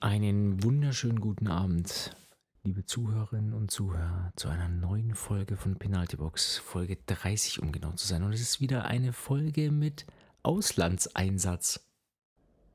Einen 0.00 0.62
wunderschönen 0.62 1.20
guten 1.20 1.48
Abend, 1.48 2.14
liebe 2.64 2.84
Zuhörerinnen 2.84 3.54
und 3.54 3.70
Zuhörer, 3.70 4.30
zu 4.36 4.48
einer 4.48 4.68
neuen 4.68 5.14
Folge 5.14 5.56
von 5.56 5.76
Penalty 5.76 6.18
Box, 6.18 6.58
Folge 6.58 6.98
30, 7.06 7.62
um 7.62 7.72
genau 7.72 7.92
zu 7.92 8.06
sein. 8.06 8.22
Und 8.22 8.34
es 8.34 8.42
ist 8.42 8.60
wieder 8.60 8.84
eine 8.84 9.14
Folge 9.14 9.72
mit 9.72 10.04
Auslandseinsatz. 10.42 11.88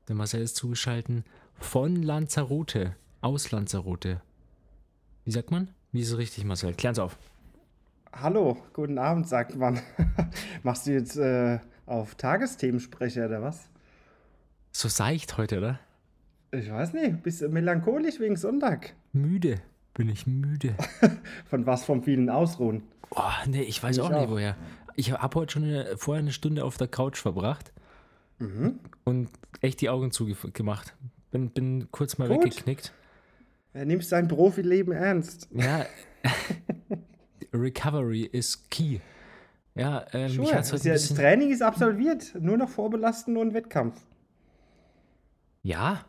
Der 0.08 0.16
Marcel 0.16 0.42
ist 0.42 0.56
zugeschaltet 0.56 1.24
von 1.54 2.02
Lanzarote, 2.02 2.96
aus 3.20 3.52
Lanzarote. 3.52 4.20
Wie 5.24 5.30
sagt 5.30 5.50
man? 5.50 5.68
Wie 5.92 6.00
ist 6.00 6.10
es 6.10 6.18
richtig, 6.18 6.44
Marcel? 6.44 6.74
Klär's 6.74 6.98
auf. 6.98 7.18
Hallo, 8.12 8.58
guten 8.72 8.98
Abend, 8.98 9.28
sagt 9.28 9.56
man. 9.56 9.80
Machst 10.62 10.86
du 10.86 10.92
jetzt 10.92 11.16
äh, 11.16 11.58
auf 11.86 12.14
Tagesthemensprecher 12.16 13.26
oder 13.26 13.42
was? 13.42 13.68
So 14.72 14.88
seicht 14.88 15.36
heute, 15.38 15.58
oder? 15.58 15.80
Ich 16.50 16.70
weiß 16.70 16.92
nicht, 16.92 17.22
bist 17.22 17.40
du 17.40 17.48
melancholisch 17.48 18.20
wegen 18.20 18.36
Sonntag? 18.36 18.94
Müde. 19.12 19.60
Bin 19.94 20.08
ich 20.08 20.26
müde. 20.26 20.74
Von 21.46 21.66
was 21.66 21.84
vom 21.84 22.02
vielen 22.02 22.30
Ausruhen? 22.30 22.82
Oh, 23.10 23.20
nee, 23.46 23.62
ich 23.62 23.82
weiß 23.82 23.96
Ich 23.96 24.02
auch 24.02 24.08
nicht 24.08 24.18
auch. 24.20 24.30
woher. 24.30 24.56
Ich 24.96 25.12
habe 25.12 25.38
heute 25.38 25.52
schon 25.52 25.64
eine, 25.64 25.96
vorher 25.98 26.22
eine 26.22 26.32
Stunde 26.32 26.64
auf 26.64 26.78
der 26.78 26.88
Couch 26.88 27.18
verbracht 27.18 27.72
und 29.04 29.28
echt 29.60 29.80
die 29.82 29.88
Augen 29.90 30.10
zugemacht. 30.10 30.94
Bin, 31.30 31.50
bin 31.50 31.88
kurz 31.92 32.18
mal 32.18 32.26
Gut. 32.28 32.38
weggeknickt. 32.44 32.92
Er 33.74 33.84
nimmt 33.86 34.04
sein 34.04 34.28
Profileben 34.28 34.92
ernst. 34.92 35.48
Ja, 35.52 35.86
Recovery 37.52 38.22
is 38.32 38.68
key. 38.70 39.00
Ja, 39.74 40.04
ähm, 40.12 40.28
Sure. 40.30 40.54
hat's 40.54 40.70
Das, 40.70 40.80
heute 40.80 40.82
ein 40.82 40.86
ja, 40.88 40.92
das 40.94 41.02
bisschen. 41.02 41.16
Training 41.16 41.50
ist 41.50 41.62
absolviert, 41.62 42.34
nur 42.38 42.56
noch 42.58 42.68
Vorbelasten 42.68 43.36
und 43.36 43.54
Wettkampf. 43.54 44.00
Ja, 45.62 46.04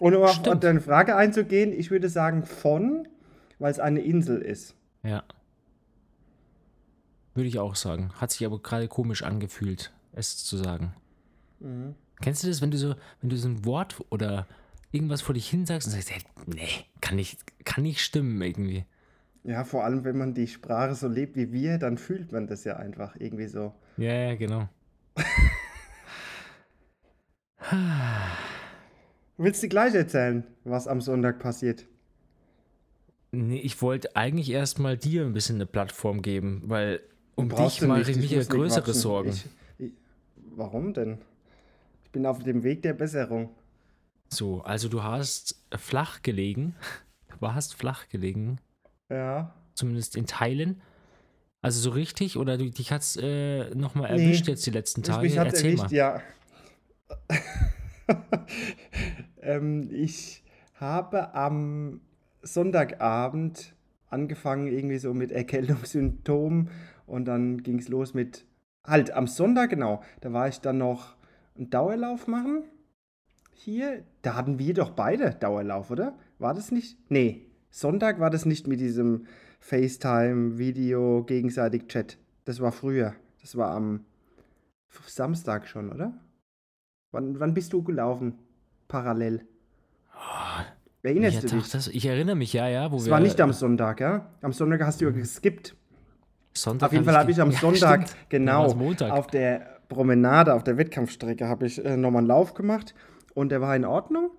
Und 0.00 0.14
um 0.14 0.22
auf 0.22 0.32
Stimmt. 0.32 0.64
deine 0.64 0.80
Frage 0.80 1.14
einzugehen, 1.16 1.72
ich 1.72 1.90
würde 1.90 2.08
sagen 2.08 2.44
von, 2.44 3.06
weil 3.58 3.70
es 3.70 3.78
eine 3.80 4.00
Insel 4.00 4.40
ist. 4.42 4.74
ja. 5.02 5.22
Würde 7.34 7.48
ich 7.48 7.58
auch 7.58 7.74
sagen. 7.76 8.10
Hat 8.18 8.30
sich 8.30 8.46
aber 8.46 8.58
gerade 8.62 8.88
komisch 8.88 9.22
angefühlt, 9.22 9.92
es 10.12 10.38
zu 10.42 10.56
sagen. 10.56 10.94
Mhm. 11.60 11.94
Kennst 12.22 12.42
du 12.42 12.46
das, 12.48 12.62
wenn 12.62 12.70
du 12.70 12.78
so, 12.78 12.94
wenn 13.20 13.28
du 13.28 13.36
so 13.36 13.46
ein 13.46 13.66
Wort 13.66 13.96
oder 14.08 14.46
irgendwas 14.96 15.22
vor 15.22 15.34
dich 15.34 15.48
hin 15.48 15.66
sagst 15.66 15.86
und 15.86 15.92
sagst, 15.92 16.10
hey, 16.10 16.22
nee, 16.46 16.68
kann 17.00 17.14
nicht, 17.16 17.38
kann 17.64 17.84
nicht 17.84 18.00
stimmen 18.00 18.40
irgendwie. 18.40 18.84
Ja, 19.44 19.62
vor 19.62 19.84
allem, 19.84 20.04
wenn 20.04 20.16
man 20.16 20.34
die 20.34 20.48
Sprache 20.48 20.94
so 20.94 21.06
lebt 21.06 21.36
wie 21.36 21.52
wir, 21.52 21.78
dann 21.78 21.98
fühlt 21.98 22.32
man 22.32 22.48
das 22.48 22.64
ja 22.64 22.78
einfach 22.78 23.14
irgendwie 23.18 23.46
so. 23.46 23.72
Ja, 23.96 24.12
ja, 24.12 24.34
genau. 24.34 24.68
Willst 29.36 29.62
du 29.62 29.68
gleich 29.68 29.94
erzählen, 29.94 30.44
was 30.64 30.88
am 30.88 31.00
Sonntag 31.00 31.38
passiert? 31.38 31.86
Nee, 33.32 33.58
ich 33.58 33.82
wollte 33.82 34.16
eigentlich 34.16 34.50
erstmal 34.50 34.96
dir 34.96 35.24
ein 35.24 35.34
bisschen 35.34 35.56
eine 35.56 35.66
Plattform 35.66 36.22
geben, 36.22 36.62
weil 36.64 37.00
um 37.34 37.50
dich 37.50 37.82
mache 37.82 38.10
ich 38.10 38.16
mich 38.16 38.30
ja 38.30 38.42
größere. 38.42 38.94
Sorgen. 38.94 39.28
Ich, 39.28 39.44
ich, 39.78 39.92
warum 40.54 40.94
denn? 40.94 41.18
Ich 42.04 42.10
bin 42.10 42.24
auf 42.24 42.42
dem 42.42 42.64
Weg 42.64 42.80
der 42.82 42.94
Besserung. 42.94 43.50
So, 44.28 44.62
also 44.62 44.88
du 44.88 45.02
hast 45.02 45.60
flach 45.76 46.22
gelegen, 46.22 46.74
du 47.28 47.36
warst 47.40 47.74
flach 47.74 48.08
gelegen, 48.08 48.58
Ja. 49.08 49.54
zumindest 49.74 50.16
in 50.16 50.26
Teilen. 50.26 50.80
Also 51.62 51.80
so 51.80 51.90
richtig 51.90 52.36
oder 52.36 52.58
du, 52.58 52.70
dich 52.70 52.92
hat's 52.92 53.16
äh, 53.16 53.74
nochmal 53.74 54.16
Nee, 54.16 54.24
erwischt 54.24 54.46
jetzt 54.46 54.64
die 54.66 54.70
letzten 54.70 55.00
Ich, 55.02 55.08
Tage? 55.08 55.28
mich 55.28 55.38
hat 55.38 55.46
Erzähl 55.48 55.76
erwischt, 55.76 55.90
mal. 55.90 55.92
ja. 55.92 56.22
ähm, 59.42 59.88
ich 59.92 60.42
habe 60.74 61.34
am 61.34 62.00
Sonntagabend 62.42 63.74
angefangen, 64.08 64.68
irgendwie 64.68 64.98
so 64.98 65.14
mit 65.14 65.32
Erkältungssymptomen 65.32 66.70
und 67.06 67.24
dann 67.24 67.62
ging 67.62 67.78
es 67.78 67.88
los 67.88 68.14
mit, 68.14 68.44
halt, 68.84 69.10
am 69.10 69.26
Sonntag, 69.26 69.70
genau, 69.70 70.02
da 70.20 70.32
war 70.32 70.48
ich 70.48 70.60
dann 70.60 70.78
noch 70.78 71.16
einen 71.56 71.70
Dauerlauf 71.70 72.28
machen. 72.28 72.64
Hier, 73.58 74.04
da 74.20 74.34
hatten 74.34 74.58
wir 74.58 74.74
doch 74.74 74.90
beide 74.90 75.30
Dauerlauf, 75.30 75.90
oder? 75.90 76.14
War 76.38 76.52
das 76.52 76.70
nicht? 76.70 76.98
Nee, 77.08 77.46
Sonntag 77.70 78.20
war 78.20 78.28
das 78.28 78.44
nicht 78.44 78.66
mit 78.66 78.80
diesem 78.80 79.26
FaceTime, 79.60 80.58
Video, 80.58 81.24
gegenseitig 81.24 81.88
Chat. 81.88 82.18
Das 82.44 82.60
war 82.60 82.70
früher. 82.70 83.14
Das 83.40 83.56
war 83.56 83.70
am 83.70 84.04
Samstag 85.06 85.66
schon, 85.66 85.90
oder? 85.90 86.12
Wann, 87.12 87.40
wann 87.40 87.54
bist 87.54 87.72
du 87.72 87.82
gelaufen? 87.82 88.34
Parallel. 88.88 89.46
Erinnerst 91.02 91.44
ich, 91.44 91.50
du 91.50 91.56
dich? 91.56 91.70
das, 91.70 91.88
ich 91.88 92.04
erinnere 92.04 92.36
mich, 92.36 92.52
ja, 92.52 92.68
ja. 92.68 92.92
Wo 92.92 92.96
Es 92.96 93.06
wir, 93.06 93.12
war 93.12 93.20
nicht 93.20 93.40
am 93.40 93.54
Sonntag, 93.54 94.00
ja? 94.00 94.30
Am 94.42 94.52
Sonntag 94.52 94.82
hast 94.82 95.00
du 95.00 95.06
ja 95.06 95.10
geskippt. 95.12 95.74
Sonntag 96.52 96.88
Auf 96.88 96.92
jeden 96.92 97.06
Fall 97.06 97.16
habe 97.16 97.30
ich 97.30 97.40
am 97.40 97.50
ja, 97.52 97.58
Sonntag, 97.58 98.08
stimmt. 98.08 98.28
genau, 98.28 98.66
auf 98.66 99.26
der 99.28 99.80
Promenade, 99.88 100.52
auf 100.52 100.62
der 100.62 100.76
Wettkampfstrecke, 100.76 101.48
habe 101.48 101.66
ich 101.66 101.82
äh, 101.82 101.96
nochmal 101.96 102.20
einen 102.20 102.28
Lauf 102.28 102.52
gemacht 102.52 102.94
und 103.36 103.50
der 103.50 103.60
war 103.60 103.76
in 103.76 103.84
Ordnung. 103.84 104.30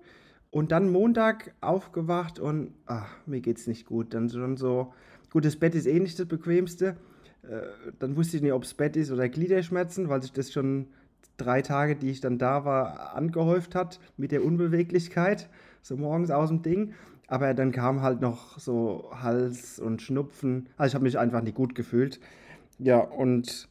Und 0.50 0.72
dann 0.72 0.90
Montag 0.90 1.54
aufgewacht 1.60 2.38
und 2.40 2.72
ach, 2.86 3.08
mir 3.26 3.40
geht's 3.40 3.66
nicht 3.66 3.86
gut. 3.86 4.12
Dann 4.12 4.28
schon 4.28 4.56
so, 4.56 4.92
gut, 5.30 5.44
das 5.44 5.56
Bett 5.56 5.74
ist 5.74 5.86
eh 5.86 6.00
nicht 6.00 6.18
das 6.18 6.26
bequemste. 6.26 6.96
Äh, 7.42 7.60
dann 7.98 8.16
wusste 8.16 8.36
ich 8.36 8.42
nicht, 8.42 8.52
ob 8.52 8.64
es 8.64 8.74
Bett 8.74 8.96
ist 8.96 9.12
oder 9.12 9.28
Gliederschmerzen, 9.28 10.08
weil 10.08 10.22
sich 10.22 10.32
das 10.32 10.50
schon 10.50 10.88
drei 11.36 11.62
Tage, 11.62 11.94
die 11.94 12.10
ich 12.10 12.20
dann 12.20 12.38
da 12.38 12.64
war, 12.64 13.14
angehäuft 13.14 13.74
hat 13.74 14.00
mit 14.16 14.32
der 14.32 14.44
Unbeweglichkeit. 14.44 15.48
So 15.82 15.96
morgens 15.96 16.30
aus 16.30 16.48
dem 16.48 16.62
Ding. 16.62 16.94
Aber 17.28 17.54
dann 17.54 17.70
kam 17.70 18.02
halt 18.02 18.20
noch 18.20 18.58
so 18.58 19.10
Hals 19.12 19.78
und 19.78 20.02
Schnupfen. 20.02 20.70
Also 20.76 20.88
ich 20.88 20.94
habe 20.94 21.04
mich 21.04 21.18
einfach 21.18 21.42
nicht 21.42 21.54
gut 21.54 21.76
gefühlt. 21.76 22.18
Ja, 22.78 22.98
und 22.98 23.68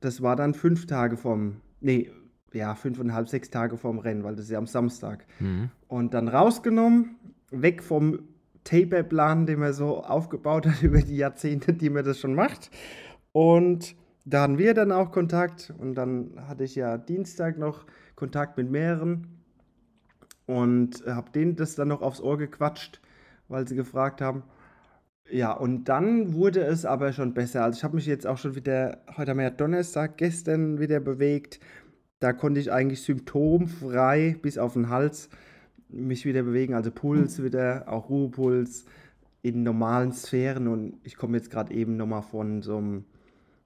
das 0.00 0.22
war 0.22 0.36
dann 0.36 0.54
fünf 0.54 0.86
Tage 0.86 1.16
vom, 1.16 1.60
nee, 1.80 2.10
ja, 2.56 2.74
fünfeinhalb, 2.74 3.28
sechs 3.28 3.50
Tage 3.50 3.76
vorm 3.76 3.98
Rennen, 3.98 4.24
weil 4.24 4.34
das 4.34 4.46
ist 4.46 4.50
ja 4.50 4.58
am 4.58 4.66
Samstag. 4.66 5.26
Mhm. 5.38 5.70
Und 5.88 6.14
dann 6.14 6.28
rausgenommen, 6.28 7.16
weg 7.50 7.82
vom 7.82 8.20
Taperplan, 8.64 9.46
den 9.46 9.60
man 9.60 9.72
so 9.72 10.02
aufgebaut 10.02 10.66
hat 10.66 10.82
über 10.82 11.00
die 11.00 11.16
Jahrzehnte, 11.16 11.72
die 11.72 11.90
man 11.90 12.04
das 12.04 12.18
schon 12.18 12.34
macht. 12.34 12.70
Und 13.32 13.94
da 14.24 14.42
hatten 14.42 14.58
wir 14.58 14.74
dann 14.74 14.90
auch 14.90 15.12
Kontakt 15.12 15.72
und 15.78 15.94
dann 15.94 16.32
hatte 16.48 16.64
ich 16.64 16.74
ja 16.74 16.98
Dienstag 16.98 17.58
noch 17.58 17.86
Kontakt 18.16 18.56
mit 18.56 18.70
mehreren 18.70 19.28
und 20.46 21.04
habe 21.06 21.30
denen 21.30 21.54
das 21.54 21.76
dann 21.76 21.88
noch 21.88 22.02
aufs 22.02 22.20
Ohr 22.20 22.38
gequatscht, 22.38 23.00
weil 23.48 23.68
sie 23.68 23.76
gefragt 23.76 24.20
haben. 24.20 24.42
Ja, 25.30 25.52
und 25.52 25.84
dann 25.84 26.34
wurde 26.34 26.60
es 26.60 26.84
aber 26.84 27.12
schon 27.12 27.34
besser. 27.34 27.64
Also 27.64 27.78
ich 27.78 27.84
habe 27.84 27.96
mich 27.96 28.06
jetzt 28.06 28.26
auch 28.26 28.38
schon 28.38 28.54
wieder, 28.54 28.98
heute 29.16 29.32
haben 29.32 29.38
wir 29.38 29.44
ja 29.44 29.50
Donnerstag, 29.50 30.16
gestern 30.16 30.78
wieder 30.78 31.00
bewegt. 31.00 31.60
Da 32.18 32.32
konnte 32.32 32.60
ich 32.60 32.72
eigentlich 32.72 33.02
symptomfrei 33.02 34.36
bis 34.40 34.58
auf 34.58 34.72
den 34.72 34.88
Hals 34.88 35.28
mich 35.88 36.24
wieder 36.24 36.42
bewegen, 36.42 36.74
also 36.74 36.90
Puls 36.90 37.42
wieder, 37.42 37.84
auch 37.86 38.08
Ruhepuls 38.08 38.86
in 39.42 39.62
normalen 39.62 40.12
Sphären. 40.12 40.66
Und 40.66 40.98
ich 41.04 41.16
komme 41.16 41.36
jetzt 41.36 41.50
gerade 41.50 41.72
eben 41.74 41.96
nochmal 41.96 42.22
von 42.22 42.62
so 42.62 42.78
einem 42.78 43.04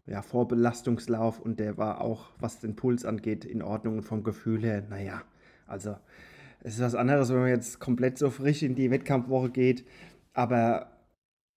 ja, 0.06 0.22
Vorbelastungslauf. 0.22 1.38
Und 1.38 1.60
der 1.60 1.78
war 1.78 2.00
auch, 2.00 2.30
was 2.38 2.60
den 2.60 2.76
Puls 2.76 3.04
angeht, 3.04 3.44
in 3.44 3.62
Ordnung 3.62 3.98
und 3.98 4.02
vom 4.02 4.22
Gefühl 4.22 4.62
her, 4.62 4.82
naja, 4.90 5.22
also 5.66 5.96
es 6.62 6.74
ist 6.74 6.80
was 6.80 6.94
anderes, 6.94 7.30
wenn 7.30 7.38
man 7.38 7.48
jetzt 7.48 7.78
komplett 7.80 8.18
so 8.18 8.30
frisch 8.30 8.62
in 8.62 8.74
die 8.74 8.90
Wettkampfwoche 8.90 9.50
geht, 9.50 9.84
aber 10.34 10.90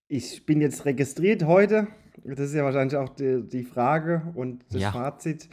ich 0.07 0.46
bin 0.46 0.62
jetzt 0.62 0.86
registriert 0.86 1.44
heute, 1.44 1.88
das 2.24 2.39
ist 2.39 2.54
ja 2.54 2.63
wahrscheinlich 2.63 2.96
auch 2.96 3.10
die, 3.10 3.42
die 3.42 3.63
Frage 3.63 4.22
und 4.36 4.63
das 4.72 4.81
Ja. 4.81 4.92
Fazit. 4.92 5.50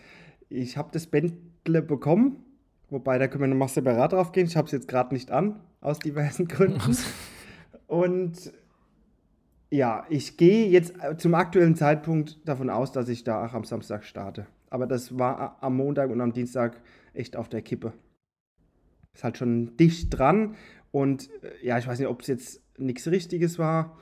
Ich 0.51 0.77
habe 0.77 0.91
das 0.93 1.07
Bändle 1.07 1.81
bekommen, 1.81 2.45
wobei 2.91 3.19
da 3.19 3.29
können 3.29 3.43
wir 3.45 3.49
nochmal 3.49 3.69
separat 3.69 4.13
drauf 4.13 4.33
gehen. 4.33 4.47
Ich 4.47 4.57
habe 4.57 4.67
es 4.67 4.73
jetzt 4.73 4.89
gerade 4.89 5.15
nicht 5.15 5.31
an, 5.31 5.61
aus 5.81 5.99
diversen 6.01 6.49
Gründen. 6.49 6.97
Und 7.87 8.53
ja, 9.71 10.05
ich 10.09 10.37
gehe 10.37 10.69
jetzt 10.69 10.95
äh, 11.03 11.17
zum 11.17 11.35
aktuellen 11.35 11.77
Zeitpunkt 11.77 12.47
davon 12.49 12.69
aus, 12.71 12.91
dass 12.93 13.09
ich 13.09 13.23
da 13.25 13.47
auch 13.47 13.55
am 13.55 13.65
Samstag 13.65 14.05
starte. 14.05 14.47
Aber 14.69 14.87
das 14.87 15.19
war 15.19 15.41
a- 15.41 15.57
am 15.61 15.77
Montag 15.77 16.11
und 16.11 16.21
am 16.21 16.33
Dienstag 16.33 16.81
echt 17.15 17.37
auf 17.37 17.49
der 17.49 17.63
Kippe. 17.63 17.93
Ist 19.15 19.25
halt 19.25 19.39
schon 19.39 19.77
dicht 19.77 20.17
dran. 20.17 20.57
Und 20.91 21.31
äh, 21.45 21.65
ja, 21.67 21.79
ich 21.79 21.87
weiß 21.87 21.99
nicht, 22.01 22.09
ob 22.09 22.23
es 22.23 22.27
jetzt 22.27 22.63
nichts 22.79 23.07
Richtiges 23.09 23.59
war. 23.59 23.97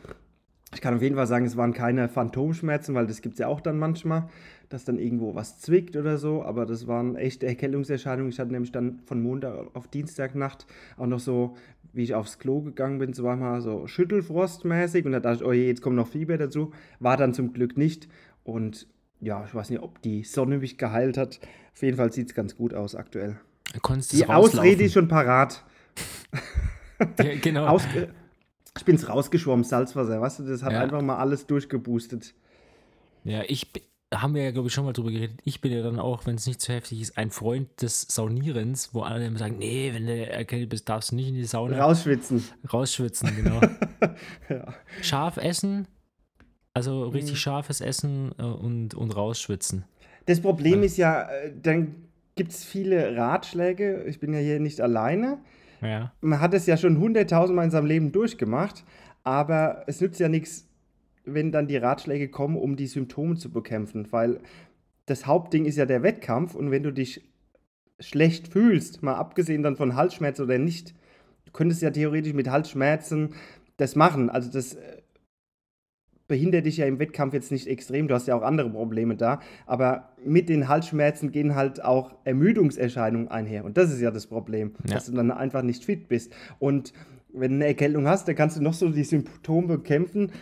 Ich 0.74 0.80
kann 0.80 0.94
auf 0.94 1.02
jeden 1.02 1.16
Fall 1.16 1.26
sagen, 1.26 1.46
es 1.46 1.56
waren 1.56 1.72
keine 1.72 2.08
Phantomschmerzen, 2.08 2.94
weil 2.94 3.06
das 3.06 3.22
gibt 3.22 3.34
es 3.34 3.38
ja 3.38 3.48
auch 3.48 3.60
dann 3.62 3.78
manchmal, 3.78 4.28
dass 4.68 4.84
dann 4.84 4.98
irgendwo 4.98 5.34
was 5.34 5.58
zwickt 5.60 5.96
oder 5.96 6.18
so. 6.18 6.42
Aber 6.42 6.66
das 6.66 6.86
waren 6.86 7.16
echte 7.16 7.46
Erkältungserscheinungen. 7.46 8.30
Ich 8.30 8.38
hatte 8.38 8.52
nämlich 8.52 8.72
dann 8.72 9.00
von 9.06 9.22
Montag 9.22 9.74
auf 9.74 9.88
Dienstagnacht 9.88 10.66
auch 10.96 11.06
noch 11.06 11.20
so, 11.20 11.56
wie 11.92 12.02
ich 12.02 12.14
aufs 12.14 12.38
Klo 12.38 12.60
gegangen 12.60 12.98
bin, 12.98 13.14
zweimal 13.14 13.60
so 13.60 13.86
Schüttelfrostmäßig. 13.86 15.04
Und 15.06 15.12
da 15.12 15.20
dachte 15.20 15.38
ich, 15.42 15.44
oh 15.48 15.52
je, 15.52 15.66
jetzt 15.66 15.80
kommt 15.82 15.96
noch 15.96 16.08
Fieber 16.08 16.36
dazu. 16.38 16.72
War 17.00 17.16
dann 17.16 17.32
zum 17.34 17.52
Glück 17.52 17.76
nicht. 17.76 18.08
Und 18.44 18.86
ja, 19.20 19.44
ich 19.46 19.54
weiß 19.54 19.70
nicht, 19.70 19.80
ob 19.82 20.00
die 20.02 20.22
Sonne 20.24 20.58
mich 20.58 20.78
geheilt 20.78 21.16
hat. 21.16 21.40
Auf 21.74 21.82
jeden 21.82 21.96
Fall 21.96 22.12
sieht 22.12 22.28
es 22.28 22.34
ganz 22.34 22.56
gut 22.56 22.74
aus 22.74 22.94
aktuell. 22.94 23.38
Konntest 23.82 24.12
Die? 24.12 24.26
Ausrede 24.26 24.84
ist 24.84 24.92
schon 24.94 25.08
parat. 25.08 25.64
Ja, 27.00 27.36
genau. 27.40 27.66
Aus, 27.66 27.82
ich 28.76 28.84
bin's 28.84 29.08
rausgeschwommen, 29.08 29.64
Salzwasser, 29.64 30.20
weißt 30.20 30.40
du, 30.40 30.42
das 30.44 30.64
hat 30.64 30.72
Ja. 30.72 30.80
einfach 30.82 31.00
mal 31.00 31.16
alles 31.16 31.46
durchgeboostet. 31.46 32.34
Ja, 33.22 33.42
ich 33.46 33.70
haben 34.14 34.34
wir 34.34 34.42
ja, 34.42 34.50
glaube 34.52 34.68
ich, 34.68 34.74
schon 34.74 34.84
mal 34.86 34.92
drüber 34.92 35.10
geredet. 35.10 35.38
Ich 35.44 35.60
bin 35.60 35.70
ja 35.72 35.82
dann 35.82 35.98
auch, 35.98 36.24
wenn 36.26 36.36
es 36.36 36.46
nicht 36.46 36.60
zu 36.60 36.72
heftig 36.72 37.00
ist, 37.02 37.18
ein 37.18 37.30
Freund 37.30 37.68
des 37.82 38.02
Saunierens, 38.02 38.94
wo 38.94 39.02
alle 39.02 39.26
immer 39.26 39.38
sagen, 39.38 39.58
nee, 39.58 39.90
wenn 39.92 40.06
du 40.06 40.26
erkältet 40.26 40.70
bist, 40.70 40.88
darfst 40.88 41.10
du 41.12 41.16
nicht 41.16 41.28
in 41.28 41.34
die 41.34 41.44
Sauna 41.44 41.78
Rausschwitzen. 41.78 42.42
rausschwitzen, 42.72 43.30
genau. 43.42 43.60
Ja. 44.48 44.72
Scharf 45.02 45.36
essen, 45.36 45.88
also 46.74 47.08
richtig 47.08 47.32
Mhm. 47.34 47.36
scharfes 47.38 47.80
Essen 47.80 48.32
äh, 48.38 48.42
und, 48.42 48.94
und 48.94 49.14
rausschwitzen. 49.14 49.84
Das 50.26 50.40
Problem 50.40 50.82
ist 50.82 50.96
ja, 50.96 51.22
äh, 51.30 51.52
dann 51.62 51.94
gibt 52.34 52.52
es 52.52 52.64
viele 52.64 53.16
Ratschläge. 53.16 54.04
Ich 54.04 54.20
bin 54.20 54.32
ja 54.32 54.38
hier 54.40 54.60
nicht 54.60 54.80
alleine. 54.80 55.38
Ja. 55.82 56.12
Man 56.20 56.40
hat 56.40 56.54
es 56.54 56.66
ja 56.66 56.76
schon 56.76 56.98
hunderttausendmal 56.98 57.64
in 57.64 57.70
seinem 57.70 57.86
Leben 57.86 58.12
durchgemacht, 58.12 58.84
aber 59.24 59.84
es 59.86 60.00
nützt 60.00 60.20
ja 60.20 60.28
nichts, 60.28 60.67
wenn 61.34 61.52
dann 61.52 61.66
die 61.68 61.76
Ratschläge 61.76 62.28
kommen, 62.28 62.56
um 62.56 62.76
die 62.76 62.86
Symptome 62.86 63.36
zu 63.36 63.50
bekämpfen, 63.50 64.08
weil 64.10 64.40
das 65.06 65.26
Hauptding 65.26 65.64
ist 65.64 65.76
ja 65.76 65.86
der 65.86 66.02
Wettkampf 66.02 66.54
und 66.54 66.70
wenn 66.70 66.82
du 66.82 66.92
dich 66.92 67.24
schlecht 68.00 68.48
fühlst, 68.48 69.02
mal 69.02 69.14
abgesehen 69.14 69.62
dann 69.62 69.76
von 69.76 69.96
Halsschmerzen 69.96 70.42
oder 70.44 70.58
nicht, 70.58 70.94
du 71.46 71.52
könntest 71.52 71.82
ja 71.82 71.90
theoretisch 71.90 72.34
mit 72.34 72.48
Halsschmerzen 72.50 73.30
das 73.76 73.96
machen. 73.96 74.28
Also 74.30 74.50
das 74.50 74.74
äh, 74.74 74.98
behindert 76.28 76.66
dich 76.66 76.76
ja 76.76 76.86
im 76.86 76.98
Wettkampf 76.98 77.32
jetzt 77.32 77.50
nicht 77.50 77.66
extrem, 77.66 78.06
du 78.06 78.14
hast 78.14 78.28
ja 78.28 78.34
auch 78.36 78.42
andere 78.42 78.70
Probleme 78.70 79.16
da, 79.16 79.40
aber 79.66 80.10
mit 80.24 80.48
den 80.48 80.68
Halsschmerzen 80.68 81.32
gehen 81.32 81.54
halt 81.54 81.82
auch 81.82 82.14
Ermüdungserscheinungen 82.24 83.28
einher 83.28 83.64
und 83.64 83.78
das 83.78 83.90
ist 83.92 84.00
ja 84.00 84.10
das 84.10 84.26
Problem, 84.26 84.72
Ja. 84.86 84.94
dass 84.94 85.06
du 85.06 85.12
dann 85.12 85.30
einfach 85.30 85.62
nicht 85.62 85.84
fit 85.84 86.08
bist. 86.08 86.32
Und 86.58 86.92
wenn 87.32 87.52
du 87.52 87.56
eine 87.56 87.66
Erkältung 87.66 88.06
hast, 88.06 88.28
dann 88.28 88.36
kannst 88.36 88.56
du 88.58 88.62
noch 88.62 88.74
so 88.74 88.88
die 88.90 89.04
Symptome 89.04 89.66
bekämpfen. 89.68 90.32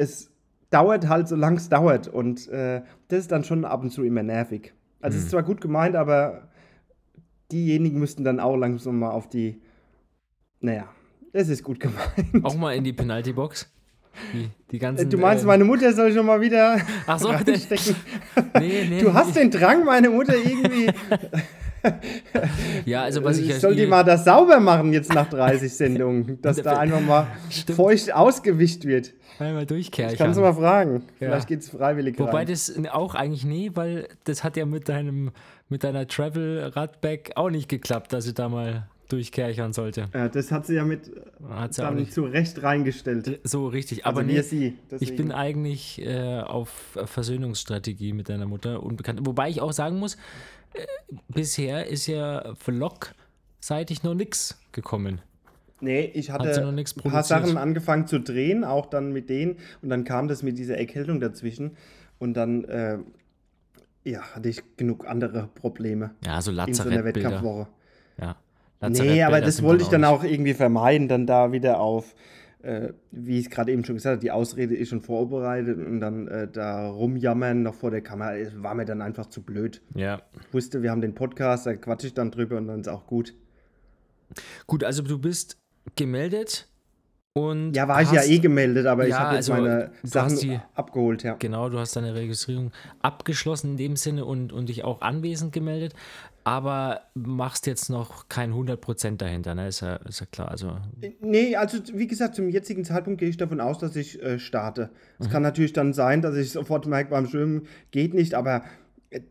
Es 0.00 0.30
dauert 0.70 1.08
halt, 1.08 1.28
solange 1.28 1.56
es 1.56 1.68
dauert 1.68 2.08
und 2.08 2.48
äh, 2.48 2.82
das 3.08 3.20
ist 3.20 3.32
dann 3.32 3.44
schon 3.44 3.64
ab 3.64 3.82
und 3.82 3.90
zu 3.90 4.02
immer 4.02 4.22
nervig. 4.22 4.72
Also 5.00 5.18
es 5.18 5.24
ist 5.24 5.30
zwar 5.30 5.42
gut 5.42 5.60
gemeint, 5.60 5.96
aber 5.96 6.48
diejenigen 7.52 7.98
müssten 7.98 8.24
dann 8.24 8.40
auch 8.40 8.56
langsam 8.56 8.98
mal 8.98 9.10
auf 9.10 9.28
die, 9.28 9.60
naja, 10.60 10.88
es 11.32 11.48
ist 11.48 11.62
gut 11.62 11.80
gemeint. 11.80 12.44
Auch 12.44 12.54
mal 12.54 12.74
in 12.74 12.84
die 12.84 12.92
Penalty-Box. 12.92 13.70
Die, 14.32 14.50
die 14.70 14.78
ganzen. 14.78 15.08
Du 15.08 15.18
meinst, 15.18 15.44
äh, 15.44 15.46
meine 15.46 15.64
Mutter 15.64 15.92
soll 15.92 16.12
schon 16.12 16.26
mal 16.26 16.40
wieder 16.40 16.80
Ach 17.06 17.18
so, 17.18 17.28
reinstecken? 17.30 17.94
nee, 18.58 18.86
nee. 18.88 19.00
Du 19.00 19.14
hast 19.14 19.36
den 19.36 19.50
Drang, 19.50 19.84
meine 19.84 20.10
Mutter 20.10 20.34
irgendwie. 20.34 20.90
Ja, 22.84 23.02
also 23.02 23.24
was 23.24 23.38
ich 23.38 23.44
ich 23.46 23.50
ja 23.50 23.60
soll 23.60 23.74
die 23.74 23.86
mal 23.86 24.02
das 24.04 24.24
sauber 24.24 24.60
machen 24.60 24.92
jetzt 24.92 25.12
nach 25.12 25.28
30 25.28 25.72
Sendungen, 25.72 26.38
dass 26.42 26.60
da 26.62 26.78
einfach 26.78 27.00
mal 27.00 27.26
Stimmt. 27.50 27.76
feucht 27.76 28.12
ausgewischt 28.12 28.84
wird. 28.84 29.12
einmal 29.38 29.66
durchkehren. 29.66 30.12
Ich 30.12 30.18
kann 30.18 30.30
es 30.30 30.36
mal 30.38 30.54
fragen. 30.54 31.04
Ja. 31.20 31.28
Vielleicht 31.28 31.48
geht 31.48 31.60
es 31.60 31.70
freiwillig 31.70 32.18
Wobei 32.18 32.38
rein. 32.38 32.46
das 32.46 32.72
auch 32.90 33.14
eigentlich 33.14 33.44
nie, 33.44 33.70
weil 33.74 34.08
das 34.24 34.44
hat 34.44 34.56
ja 34.56 34.66
mit 34.66 34.88
deinem 34.88 35.30
mit 35.68 35.84
deiner 35.84 36.06
Travel 36.06 36.70
Radback 36.74 37.32
auch 37.36 37.50
nicht 37.50 37.68
geklappt, 37.68 38.12
dass 38.12 38.26
ich 38.26 38.34
da 38.34 38.48
mal 38.48 38.88
durchkerchern 39.08 39.72
sollte. 39.72 40.06
Ja, 40.14 40.28
das 40.28 40.52
hat 40.52 40.66
sie 40.66 40.74
ja 40.76 40.84
mit 40.84 41.10
Hat 41.48 41.74
sie 41.74 41.82
dann 41.82 41.96
nicht 41.96 42.12
zu 42.12 42.24
Recht 42.24 42.62
reingestellt. 42.62 43.40
so 43.44 43.66
richtig. 43.66 44.06
Aber 44.06 44.20
Also 44.20 44.32
nee, 44.32 44.40
sie. 44.42 44.76
ich 45.00 45.16
bin 45.16 45.32
eigentlich 45.32 46.00
äh, 46.04 46.40
auf 46.40 46.98
Versöhnungsstrategie 47.04 48.12
mit 48.12 48.28
deiner 48.28 48.46
Mutter 48.46 48.82
unbekannt. 48.82 49.20
Wobei 49.24 49.48
ich 49.48 49.60
auch 49.60 49.72
sagen 49.72 49.98
muss, 49.98 50.16
äh, 50.74 50.86
bisher 51.28 51.86
ist 51.86 52.06
ja 52.06 52.54
Vlog-seitig 52.54 54.02
noch 54.02 54.14
nichts 54.14 54.60
gekommen. 54.72 55.20
Nee, 55.80 56.10
ich 56.14 56.30
hatte 56.30 56.66
ein 56.66 56.84
paar? 57.02 57.22
Sachen 57.22 57.56
angefangen 57.56 58.06
zu 58.06 58.20
drehen, 58.20 58.64
auch 58.64 58.86
dann 58.86 59.12
mit 59.12 59.30
denen. 59.30 59.56
Und 59.82 59.88
dann 59.88 60.04
kam 60.04 60.28
das 60.28 60.42
mit 60.42 60.58
dieser 60.58 60.76
Erkältung 60.76 61.20
dazwischen. 61.20 61.76
Und 62.18 62.34
dann, 62.34 62.64
äh, 62.64 62.98
ja, 64.04 64.20
hatte 64.34 64.48
ich 64.48 64.62
genug 64.76 65.06
andere 65.06 65.48
Probleme 65.54 66.10
Ja, 66.24 66.42
so 66.42 66.50
in 66.50 66.74
so 66.74 66.82
einer. 66.82 67.04
Wettkampfwoche. 67.04 67.66
Ja. 68.20 68.36
Nee, 68.82 68.88
Lazarettbilder 68.88 69.26
aber 69.26 69.40
das 69.40 69.62
wollte 69.62 69.82
ich 69.82 69.88
dann 69.88 70.04
auch 70.04 70.24
irgendwie 70.24 70.54
vermeiden, 70.54 71.08
dann 71.08 71.26
da 71.26 71.52
wieder 71.52 71.80
auf, 71.80 72.14
äh, 72.62 72.92
wie 73.10 73.38
ich 73.38 73.46
es 73.46 73.50
gerade 73.50 73.72
eben 73.72 73.84
schon 73.84 73.96
gesagt 73.96 74.12
habe, 74.14 74.20
die 74.20 74.30
Ausrede 74.30 74.74
ist 74.74 74.88
schon 74.90 75.00
vorbereitet 75.00 75.78
und 75.78 76.00
dann 76.00 76.28
äh, 76.28 76.48
da 76.48 76.88
rumjammern 76.88 77.62
noch 77.62 77.74
vor 77.74 77.90
der 77.90 78.00
Kamera, 78.02 78.34
war 78.56 78.74
mir 78.74 78.84
dann 78.84 79.00
einfach 79.02 79.26
zu 79.26 79.42
blöd. 79.42 79.82
Ja. 79.94 80.22
Ich 80.46 80.54
wusste, 80.54 80.82
wir 80.82 80.90
haben 80.90 81.00
den 81.00 81.14
Podcast, 81.14 81.66
da 81.66 81.74
quatsche 81.74 82.06
ich 82.08 82.14
dann 82.14 82.30
drüber 82.30 82.56
und 82.56 82.66
dann 82.68 82.80
ist 82.80 82.88
auch 82.88 83.06
gut. 83.06 83.34
Gut, 84.66 84.84
also 84.84 85.02
du 85.02 85.18
bist 85.18 85.56
gemeldet 85.96 86.68
und 87.32 87.74
Ja, 87.74 87.86
war 87.88 88.02
ich 88.02 88.08
hast, 88.08 88.14
ja 88.28 88.34
eh 88.34 88.38
gemeldet, 88.38 88.86
aber 88.86 89.04
ich 89.04 89.10
Ja, 89.10 89.20
habe 89.20 89.36
jetzt 89.36 89.50
also, 89.50 89.62
meine 89.62 89.92
Sachen 90.02 90.36
die- 90.38 90.60
abgeholt, 90.74 91.22
ja. 91.22 91.34
Genau, 91.38 91.68
du 91.68 91.78
hast 91.78 91.94
deine 91.96 92.14
Registrierung 92.14 92.72
abgeschlossen 93.02 93.72
in 93.72 93.76
dem 93.76 93.96
Sinne 93.96 94.24
und, 94.24 94.52
und 94.52 94.68
dich 94.68 94.84
auch 94.84 95.00
anwesend 95.00 95.52
gemeldet, 95.52 95.94
aber 96.44 97.02
machst 97.14 97.66
jetzt 97.66 97.90
noch 97.90 98.28
kein 98.28 98.52
100% 98.52 99.16
dahinter, 99.16 99.54
ne? 99.54 99.68
Ist 99.68 99.80
ja, 99.80 99.96
ist 99.96 100.20
ja 100.20 100.26
klar. 100.26 100.50
Also, 100.50 100.76
Nee, 101.20 101.56
also 101.56 101.78
wie 101.94 102.06
gesagt, 102.06 102.34
zum 102.34 102.48
jetzigen 102.48 102.84
Zeitpunkt 102.84 103.20
gehe 103.20 103.28
ich 103.28 103.36
davon 103.36 103.60
aus, 103.60 103.78
dass 103.78 103.96
ich 103.96 104.22
äh, 104.22 104.38
starte. 104.38 104.90
Es 105.18 105.26
Mhm. 105.28 105.30
kann 105.32 105.42
natürlich 105.42 105.72
dann 105.72 105.92
sein, 105.92 106.22
dass 106.22 106.36
ich 106.36 106.50
sofort 106.50 106.86
merke, 106.86 107.10
beim 107.10 107.26
Schwimmen 107.28 107.66
geht 107.90 108.14
nicht, 108.14 108.34
aber 108.34 108.64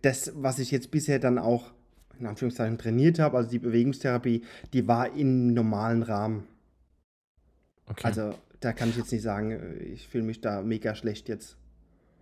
das, 0.02 0.34
was 0.36 0.60
ich 0.60 0.72
jetzt 0.72 0.92
bisher 0.92 1.20
dann 1.20 1.38
auch 1.38 1.72
in 2.20 2.26
Anführungszeichen 2.26 2.78
trainiert 2.78 3.18
habe, 3.20 3.38
also 3.38 3.50
die 3.50 3.60
Bewegungstherapie, 3.60 4.44
die 4.74 4.88
war 4.88 5.14
im 5.16 5.54
normalen 5.54 6.04
Rahmen. 6.04 6.44
okay. 7.88 8.06
Also 8.08 8.34
da 8.60 8.74
kann 8.74 8.90
ich 8.90 8.98
jetzt 8.98 9.12
nicht 9.12 9.22
sagen, 9.22 9.52
äh, 9.52 9.74
ich 9.84 10.08
fühle 10.08 10.26
mich 10.26 10.42
da 10.42 10.62
mega 10.62 10.96
schlecht 10.96 11.30
jetzt. 11.30 11.56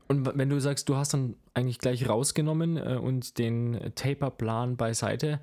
Und 0.08 0.38
wenn 0.38 0.50
du 0.50 0.60
sagst, 0.60 0.90
du 0.90 0.96
hast 0.96 1.14
dann 1.14 1.36
eigentlich 1.54 1.80
gleich 1.80 2.08
rausgenommen 2.08 2.78
äh, 2.78 2.98
und 3.02 3.38
den 3.38 3.92
Taper-Plan 3.96 4.78
beiseite 4.78 5.40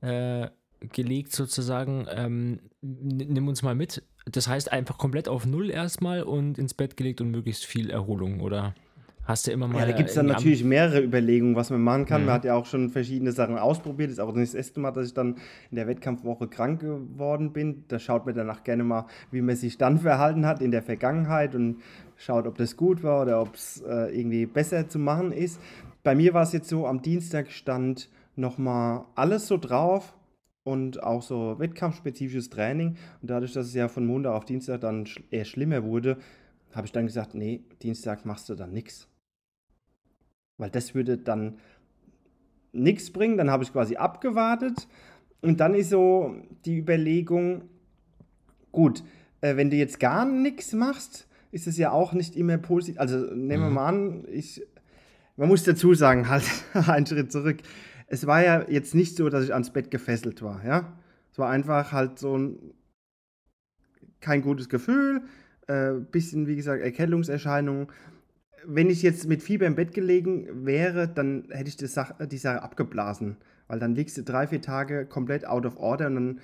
äh, 0.00 0.48
gelegt 0.92 1.32
sozusagen, 1.32 2.06
ähm, 2.10 2.60
nimm 2.82 3.48
uns 3.48 3.62
mal 3.62 3.74
mit. 3.74 4.02
Das 4.30 4.48
heißt 4.48 4.72
einfach 4.72 4.98
komplett 4.98 5.28
auf 5.28 5.46
Null 5.46 5.70
erstmal 5.70 6.22
und 6.22 6.58
ins 6.58 6.74
Bett 6.74 6.96
gelegt 6.96 7.20
und 7.20 7.30
möglichst 7.30 7.64
viel 7.64 7.90
Erholung, 7.90 8.40
oder? 8.40 8.74
Hast 9.26 9.48
du 9.48 9.50
immer 9.50 9.66
mal. 9.66 9.80
Ja, 9.80 9.86
da 9.86 9.92
gibt 9.92 10.10
es 10.10 10.14
dann 10.14 10.26
natürlich 10.26 10.62
mehrere 10.62 11.02
Überlegungen, 11.02 11.56
was 11.56 11.70
man 11.70 11.82
machen 11.82 12.06
kann. 12.06 12.20
Mhm. 12.20 12.26
Man 12.26 12.34
hat 12.36 12.44
ja 12.44 12.54
auch 12.54 12.64
schon 12.64 12.90
verschiedene 12.90 13.32
Sachen 13.32 13.58
ausprobiert. 13.58 14.10
Das 14.10 14.18
ist 14.18 14.20
auch 14.20 14.32
nicht 14.32 14.52
das 14.52 14.54
erste 14.54 14.78
Mal, 14.78 14.92
dass 14.92 15.08
ich 15.08 15.14
dann 15.14 15.36
in 15.70 15.76
der 15.76 15.88
Wettkampfwoche 15.88 16.46
krank 16.46 16.80
geworden 16.80 17.52
bin. 17.52 17.84
Da 17.88 17.98
schaut 17.98 18.24
man 18.24 18.36
danach 18.36 18.62
gerne 18.62 18.84
mal, 18.84 19.06
wie 19.32 19.40
man 19.40 19.56
sich 19.56 19.78
dann 19.78 19.98
verhalten 19.98 20.46
hat 20.46 20.62
in 20.62 20.70
der 20.70 20.82
Vergangenheit 20.82 21.56
und 21.56 21.78
schaut, 22.16 22.46
ob 22.46 22.56
das 22.56 22.76
gut 22.76 23.02
war 23.02 23.22
oder 23.22 23.40
ob 23.40 23.54
es 23.54 23.82
äh, 23.82 24.18
irgendwie 24.18 24.46
besser 24.46 24.88
zu 24.88 24.98
machen 24.98 25.32
ist. 25.32 25.60
Bei 26.02 26.14
mir 26.14 26.34
war 26.34 26.42
es 26.42 26.52
jetzt 26.52 26.68
so, 26.68 26.86
am 26.86 27.02
Dienstag 27.02 27.50
stand 27.50 28.10
nochmal 28.36 29.04
alles 29.14 29.48
so 29.48 29.56
drauf 29.58 30.14
und 30.64 31.02
auch 31.02 31.22
so 31.22 31.58
wettkampfspezifisches 31.58 32.50
Training. 32.50 32.96
Und 33.22 33.30
dadurch, 33.30 33.52
dass 33.52 33.66
es 33.66 33.74
ja 33.74 33.88
von 33.88 34.06
Montag 34.06 34.34
auf 34.34 34.44
Dienstag 34.44 34.80
dann 34.80 35.06
eher 35.30 35.44
schlimmer 35.44 35.84
wurde, 35.84 36.18
habe 36.74 36.86
ich 36.86 36.92
dann 36.92 37.06
gesagt, 37.06 37.34
nee, 37.34 37.62
Dienstag 37.82 38.24
machst 38.24 38.48
du 38.48 38.54
dann 38.54 38.72
nichts. 38.72 39.08
Weil 40.58 40.70
das 40.70 40.94
würde 40.94 41.18
dann 41.18 41.58
nichts 42.72 43.10
bringen. 43.10 43.36
Dann 43.36 43.50
habe 43.50 43.64
ich 43.64 43.72
quasi 43.72 43.96
abgewartet. 43.96 44.88
Und 45.40 45.60
dann 45.60 45.74
ist 45.74 45.90
so 45.90 46.34
die 46.64 46.78
Überlegung, 46.78 47.62
gut, 48.72 49.04
äh, 49.40 49.56
wenn 49.56 49.70
du 49.70 49.76
jetzt 49.76 50.00
gar 50.00 50.24
nichts 50.24 50.72
machst, 50.72 51.28
ist 51.56 51.66
es 51.66 51.76
ja 51.78 51.90
auch 51.90 52.12
nicht 52.12 52.36
immer 52.36 52.58
positiv. 52.58 53.00
Also 53.00 53.16
nehmen 53.34 53.64
wir 53.64 53.68
Mhm. 53.70 53.74
mal 53.74 53.88
an, 53.88 54.24
ich, 54.30 54.62
man 55.36 55.48
muss 55.48 55.64
dazu 55.64 55.94
sagen, 55.94 56.28
halt 56.28 56.44
einen 56.74 57.06
Schritt 57.06 57.32
zurück. 57.32 57.58
Es 58.06 58.26
war 58.26 58.44
ja 58.44 58.64
jetzt 58.68 58.94
nicht 58.94 59.16
so, 59.16 59.28
dass 59.28 59.44
ich 59.44 59.52
ans 59.52 59.72
Bett 59.72 59.90
gefesselt 59.90 60.42
war, 60.42 60.64
ja. 60.64 60.92
Es 61.32 61.38
war 61.38 61.50
einfach 61.50 61.92
halt 61.92 62.18
so 62.18 62.38
ein 62.38 62.58
kein 64.20 64.42
gutes 64.42 64.68
Gefühl, 64.68 65.22
äh, 65.66 65.92
bisschen, 65.92 66.46
wie 66.46 66.56
gesagt, 66.56 66.82
Erkältungserscheinungen. 66.82 67.88
Wenn 68.64 68.90
ich 68.90 69.02
jetzt 69.02 69.28
mit 69.28 69.42
Fieber 69.42 69.66
im 69.66 69.74
Bett 69.74 69.92
gelegen 69.92 70.64
wäre, 70.66 71.08
dann 71.08 71.44
hätte 71.50 71.68
ich 71.68 71.76
die 71.76 71.86
Sache, 71.86 72.26
die 72.26 72.38
Sache 72.38 72.62
abgeblasen. 72.62 73.36
Weil 73.68 73.78
dann 73.78 73.94
liegst 73.94 74.16
du 74.16 74.22
drei, 74.22 74.46
vier 74.46 74.60
Tage 74.62 75.06
komplett 75.06 75.46
out 75.46 75.66
of 75.66 75.76
order 75.76 76.06
und 76.06 76.14
dann 76.14 76.40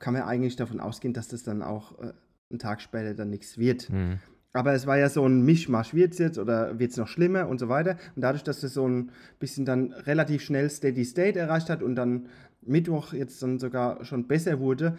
kann 0.00 0.14
man 0.14 0.22
eigentlich 0.22 0.56
davon 0.56 0.80
ausgehen, 0.80 1.14
dass 1.14 1.28
das 1.28 1.42
dann 1.44 1.62
auch 1.62 1.98
äh, 2.00 2.12
einen 2.54 2.58
Tag 2.60 2.80
später 2.80 3.14
dann 3.14 3.30
nichts 3.30 3.58
wird. 3.58 3.88
Hm. 3.88 4.18
Aber 4.52 4.72
es 4.72 4.86
war 4.86 4.96
ja 4.96 5.08
so 5.08 5.26
ein 5.26 5.44
Mischmasch. 5.44 5.94
Wird 5.94 6.12
es 6.12 6.18
jetzt 6.18 6.38
oder 6.38 6.78
wird 6.78 6.92
es 6.92 6.96
noch 6.96 7.08
schlimmer 7.08 7.48
und 7.48 7.58
so 7.58 7.68
weiter. 7.68 7.96
Und 8.14 8.22
dadurch, 8.22 8.44
dass 8.44 8.62
es 8.62 8.74
so 8.74 8.88
ein 8.88 9.10
bisschen 9.40 9.64
dann 9.64 9.92
relativ 9.92 10.42
schnell 10.42 10.70
Steady 10.70 11.04
State 11.04 11.38
erreicht 11.38 11.68
hat 11.68 11.82
und 11.82 11.96
dann 11.96 12.28
Mittwoch 12.62 13.12
jetzt 13.12 13.42
dann 13.42 13.58
sogar 13.58 14.04
schon 14.04 14.28
besser 14.28 14.60
wurde, 14.60 14.96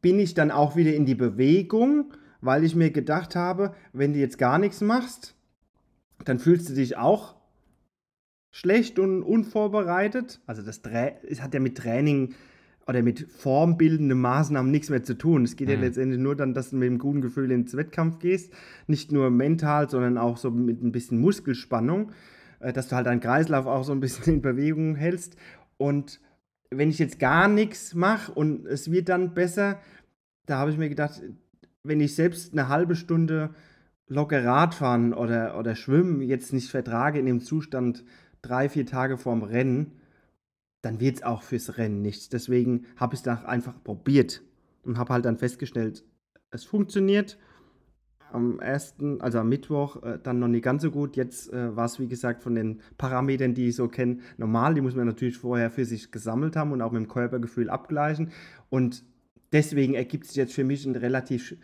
bin 0.00 0.18
ich 0.18 0.34
dann 0.34 0.50
auch 0.50 0.74
wieder 0.74 0.94
in 0.94 1.04
die 1.04 1.14
Bewegung, 1.14 2.14
weil 2.40 2.64
ich 2.64 2.74
mir 2.74 2.90
gedacht 2.90 3.36
habe, 3.36 3.74
wenn 3.92 4.14
du 4.14 4.18
jetzt 4.18 4.38
gar 4.38 4.58
nichts 4.58 4.80
machst, 4.80 5.34
dann 6.24 6.38
fühlst 6.38 6.70
du 6.70 6.74
dich 6.74 6.96
auch 6.96 7.36
schlecht 8.50 8.98
und 8.98 9.22
unvorbereitet. 9.22 10.40
Also 10.46 10.62
das 10.62 10.80
Tra 10.80 11.08
es 11.28 11.42
hat 11.42 11.52
ja 11.52 11.60
mit 11.60 11.76
Training 11.76 12.34
oder 12.88 13.02
mit 13.02 13.26
formbildenden 13.32 14.20
Maßnahmen 14.20 14.70
nichts 14.70 14.90
mehr 14.90 15.02
zu 15.02 15.14
tun. 15.18 15.44
Es 15.44 15.56
geht 15.56 15.68
ja 15.68 15.76
Mhm. 15.76 15.82
letztendlich 15.82 16.20
nur 16.20 16.36
dann, 16.36 16.54
dass 16.54 16.70
du 16.70 16.76
mit 16.76 16.86
einem 16.88 16.98
guten 16.98 17.20
Gefühl 17.20 17.50
ins 17.50 17.76
Wettkampf 17.76 18.18
gehst. 18.20 18.52
Nicht 18.86 19.10
nur 19.10 19.30
mental, 19.30 19.90
sondern 19.90 20.18
auch 20.18 20.36
so 20.36 20.50
mit 20.50 20.82
ein 20.82 20.92
bisschen 20.92 21.20
Muskelspannung, 21.20 22.12
äh, 22.60 22.72
dass 22.72 22.88
du 22.88 22.96
halt 22.96 23.06
deinen 23.06 23.20
Kreislauf 23.20 23.66
auch 23.66 23.82
so 23.84 23.92
ein 23.92 24.00
bisschen 24.00 24.34
in 24.34 24.42
Bewegung 24.42 24.94
hältst. 24.94 25.36
Und 25.78 26.20
wenn 26.70 26.88
ich 26.90 26.98
jetzt 26.98 27.18
gar 27.18 27.48
nichts 27.48 27.94
mache 27.94 28.30
und 28.32 28.66
es 28.66 28.90
wird 28.90 29.08
dann 29.08 29.34
besser, 29.34 29.78
da 30.46 30.58
habe 30.58 30.70
ich 30.70 30.78
mir 30.78 30.88
gedacht, 30.88 31.22
wenn 31.82 32.00
ich 32.00 32.14
selbst 32.14 32.52
eine 32.52 32.68
halbe 32.68 32.94
Stunde 32.96 33.50
locker 34.08 34.44
Radfahren 34.44 35.12
oder, 35.12 35.58
oder 35.58 35.74
Schwimmen 35.74 36.22
jetzt 36.22 36.52
nicht 36.52 36.70
vertrage 36.70 37.18
in 37.18 37.26
dem 37.26 37.40
Zustand 37.40 38.04
drei, 38.42 38.68
vier 38.68 38.86
Tage 38.86 39.18
vorm 39.18 39.42
Rennen, 39.42 39.92
dann 40.86 41.00
wird 41.00 41.16
es 41.16 41.22
auch 41.24 41.42
fürs 41.42 41.78
Rennen 41.78 42.00
nichts. 42.00 42.28
Deswegen 42.28 42.86
habe 42.96 43.14
ich 43.14 43.18
es 43.18 43.24
dann 43.24 43.44
einfach 43.44 43.74
probiert 43.82 44.42
und 44.84 44.98
habe 44.98 45.12
halt 45.12 45.24
dann 45.24 45.36
festgestellt, 45.36 46.04
es 46.52 46.64
funktioniert. 46.64 47.38
Am 48.32 48.60
ersten, 48.60 49.20
also 49.20 49.38
am 49.38 49.48
Mittwoch, 49.48 50.02
äh, 50.02 50.18
dann 50.22 50.38
noch 50.38 50.48
nicht 50.48 50.62
ganz 50.62 50.82
so 50.82 50.92
gut. 50.92 51.16
Jetzt 51.16 51.52
äh, 51.52 51.74
war 51.74 51.86
es, 51.86 51.98
wie 51.98 52.06
gesagt, 52.06 52.42
von 52.42 52.54
den 52.54 52.80
Parametern, 52.98 53.54
die 53.54 53.68
ich 53.68 53.76
so 53.76 53.88
kenne, 53.88 54.18
normal. 54.36 54.74
Die 54.74 54.80
muss 54.80 54.94
man 54.94 55.06
natürlich 55.06 55.38
vorher 55.38 55.70
für 55.70 55.84
sich 55.84 56.12
gesammelt 56.12 56.54
haben 56.54 56.70
und 56.70 56.82
auch 56.82 56.92
mit 56.92 57.02
dem 57.02 57.08
Körpergefühl 57.08 57.68
abgleichen. 57.68 58.30
Und 58.68 59.04
deswegen 59.52 59.94
ergibt 59.94 60.26
sich 60.26 60.36
jetzt 60.36 60.54
für 60.54 60.64
mich 60.64 60.86
ein 60.86 60.94
relativ 60.94 61.56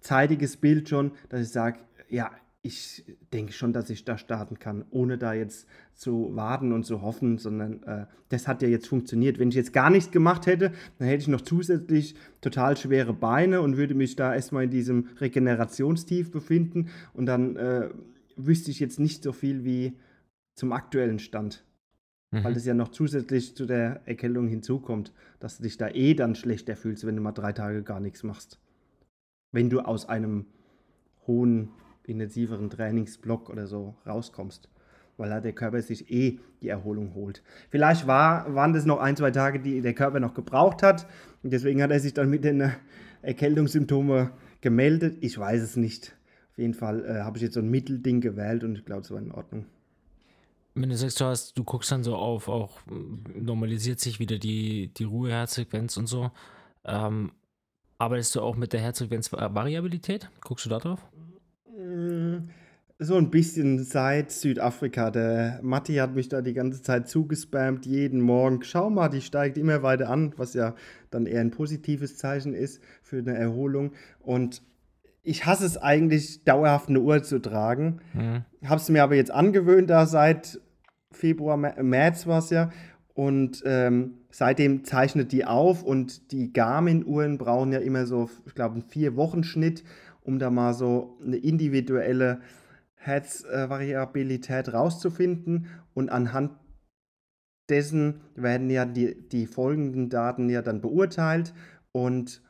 zeitiges 0.00 0.56
Bild 0.56 0.88
schon, 0.88 1.12
dass 1.28 1.42
ich 1.42 1.50
sage, 1.50 1.80
ja, 2.08 2.30
ich 2.62 3.04
denke 3.32 3.52
schon, 3.52 3.72
dass 3.72 3.88
ich 3.88 4.04
da 4.04 4.18
starten 4.18 4.58
kann, 4.58 4.84
ohne 4.90 5.16
da 5.16 5.32
jetzt 5.32 5.66
zu 5.94 6.36
warten 6.36 6.72
und 6.72 6.84
zu 6.84 7.00
hoffen, 7.00 7.38
sondern 7.38 7.82
äh, 7.84 8.06
das 8.28 8.46
hat 8.46 8.60
ja 8.60 8.68
jetzt 8.68 8.86
funktioniert. 8.86 9.38
Wenn 9.38 9.48
ich 9.48 9.54
jetzt 9.54 9.72
gar 9.72 9.88
nichts 9.88 10.10
gemacht 10.10 10.46
hätte, 10.46 10.72
dann 10.98 11.08
hätte 11.08 11.22
ich 11.22 11.28
noch 11.28 11.40
zusätzlich 11.40 12.14
total 12.40 12.76
schwere 12.76 13.14
Beine 13.14 13.62
und 13.62 13.76
würde 13.76 13.94
mich 13.94 14.16
da 14.16 14.34
erstmal 14.34 14.64
in 14.64 14.70
diesem 14.70 15.08
Regenerationstief 15.20 16.30
befinden 16.30 16.90
und 17.14 17.26
dann 17.26 17.56
äh, 17.56 17.88
wüsste 18.36 18.70
ich 18.70 18.80
jetzt 18.80 19.00
nicht 19.00 19.22
so 19.22 19.32
viel 19.32 19.64
wie 19.64 19.94
zum 20.54 20.72
aktuellen 20.72 21.18
Stand 21.18 21.64
weil 22.32 22.52
Mhm. 22.52 22.54
das 22.54 22.64
ja 22.64 22.74
noch 22.74 22.88
zusätzlich 22.88 23.56
zu 23.56 23.66
der 23.66 24.02
Erkältung 24.06 24.46
hinzukommt, 24.46 25.12
dass 25.40 25.56
du 25.56 25.64
dich 25.64 25.76
da 25.76 25.88
eh 25.88 26.14
dann 26.14 26.34
schlechter 26.34 26.76
fühlst, 26.76 27.04
wenn 27.04 27.16
du 27.16 27.22
mal 27.22 27.32
drei 27.32 27.52
Tage 27.52 27.82
gar 27.82 28.00
nichts 28.00 28.22
machst. 28.22 28.60
Wenn 29.52 29.68
du 29.68 29.80
aus 29.80 30.08
einem 30.08 30.46
hohen, 31.26 31.70
intensiveren 32.10 32.70
Trainingsblock 32.70 33.50
oder 33.50 33.66
so 33.66 33.94
rauskommst, 34.06 34.68
weil 35.16 35.30
da 35.30 35.40
der 35.40 35.52
Körper 35.52 35.80
sich 35.82 36.10
eh 36.10 36.38
die 36.62 36.68
Erholung 36.68 37.14
holt. 37.14 37.42
Vielleicht 37.70 38.06
war, 38.06 38.54
waren 38.54 38.72
das 38.72 38.86
noch 38.86 38.98
ein, 38.98 39.16
zwei 39.16 39.30
Tage, 39.30 39.60
die 39.60 39.80
der 39.80 39.94
Körper 39.94 40.20
noch 40.20 40.34
gebraucht 40.34 40.82
hat 40.82 41.06
und 41.42 41.52
deswegen 41.52 41.82
hat 41.82 41.90
er 41.90 42.00
sich 42.00 42.14
dann 42.14 42.30
mit 42.30 42.44
den 42.44 42.60
äh, 42.60 42.70
Erkältungssymptomen 43.22 44.30
gemeldet. 44.60 45.18
Ich 45.20 45.38
weiß 45.38 45.62
es 45.62 45.76
nicht. 45.76 46.16
Auf 46.52 46.58
jeden 46.58 46.74
Fall 46.74 47.04
äh, 47.04 47.20
habe 47.22 47.38
ich 47.38 47.42
jetzt 47.42 47.54
so 47.54 47.60
ein 47.60 47.70
Mittelding 47.70 48.20
gewählt 48.20 48.64
und 48.64 48.76
ich 48.76 48.84
glaube, 48.84 49.02
es 49.02 49.10
war 49.10 49.18
in 49.18 49.32
Ordnung. 49.32 49.66
Wenn 50.74 50.88
du 50.88 50.96
sagst, 50.96 51.20
du 51.20 51.24
hast, 51.24 51.58
du 51.58 51.64
guckst 51.64 51.90
dann 51.90 52.04
so 52.04 52.16
auf, 52.16 52.48
auch 52.48 52.80
mm, 52.86 53.44
normalisiert 53.44 54.00
sich 54.00 54.20
wieder 54.20 54.38
die, 54.38 54.88
die 54.94 55.04
Ruheherzfrequenz 55.04 55.96
und 55.96 56.06
so. 56.06 56.30
Ähm, 56.84 57.32
arbeitest 57.98 58.34
du 58.36 58.40
auch 58.40 58.56
mit 58.56 58.72
der 58.72 58.80
Herzfrequenzvariabilität? 58.80 60.30
Guckst 60.40 60.66
du 60.66 60.70
da 60.70 60.78
drauf? 60.78 61.00
Mm, 61.90 62.48
So 63.02 63.16
ein 63.16 63.30
bisschen 63.30 63.82
seit 63.82 64.30
Südafrika. 64.30 65.10
Der 65.10 65.58
Matti 65.62 65.94
hat 65.94 66.14
mich 66.14 66.28
da 66.28 66.42
die 66.42 66.52
ganze 66.52 66.82
Zeit 66.82 67.08
zugespammt, 67.08 67.86
jeden 67.86 68.20
Morgen. 68.20 68.62
Schau 68.62 68.90
mal, 68.90 69.08
die 69.08 69.22
steigt 69.22 69.56
immer 69.56 69.82
weiter 69.82 70.10
an, 70.10 70.34
was 70.36 70.52
ja 70.52 70.74
dann 71.10 71.24
eher 71.24 71.40
ein 71.40 71.50
positives 71.50 72.18
Zeichen 72.18 72.52
ist 72.52 72.82
für 73.02 73.18
eine 73.18 73.34
Erholung. 73.34 73.92
Und 74.18 74.62
ich 75.22 75.46
hasse 75.46 75.64
es 75.64 75.78
eigentlich, 75.78 76.44
dauerhaft 76.44 76.90
eine 76.90 77.00
Uhr 77.00 77.22
zu 77.22 77.38
tragen. 77.38 78.00
Mhm. 78.12 78.44
Habe 78.66 78.80
es 78.80 78.88
mir 78.90 79.02
aber 79.02 79.14
jetzt 79.14 79.30
angewöhnt, 79.30 79.88
da 79.88 80.04
seit 80.04 80.60
Februar, 81.10 81.56
Mä- 81.56 81.82
März 81.82 82.26
war 82.26 82.40
es 82.40 82.50
ja. 82.50 82.70
Und 83.14 83.62
ähm, 83.64 84.18
seitdem 84.30 84.84
zeichnet 84.84 85.32
die 85.32 85.46
auf 85.46 85.82
und 85.82 86.32
die 86.32 86.52
Garmin-Uhren 86.52 87.38
brauchen 87.38 87.72
ja 87.72 87.78
immer 87.80 88.04
so, 88.06 88.28
ich 88.46 88.54
glaube, 88.54 88.74
einen 88.74 88.82
Vier-Wochen-Schnitt, 88.82 89.84
um 90.22 90.38
da 90.38 90.50
mal 90.50 90.74
so 90.74 91.18
eine 91.24 91.36
individuelle 91.36 92.40
Herzvariabilität 92.94 94.72
rauszufinden. 94.72 95.66
Und 95.94 96.10
anhand 96.10 96.52
dessen 97.68 98.20
werden 98.34 98.68
ja 98.70 98.84
die, 98.84 99.28
die 99.28 99.46
folgenden 99.46 100.10
Daten 100.10 100.50
ja 100.50 100.62
dann 100.62 100.80
beurteilt. 100.80 101.54
Und 101.92 102.42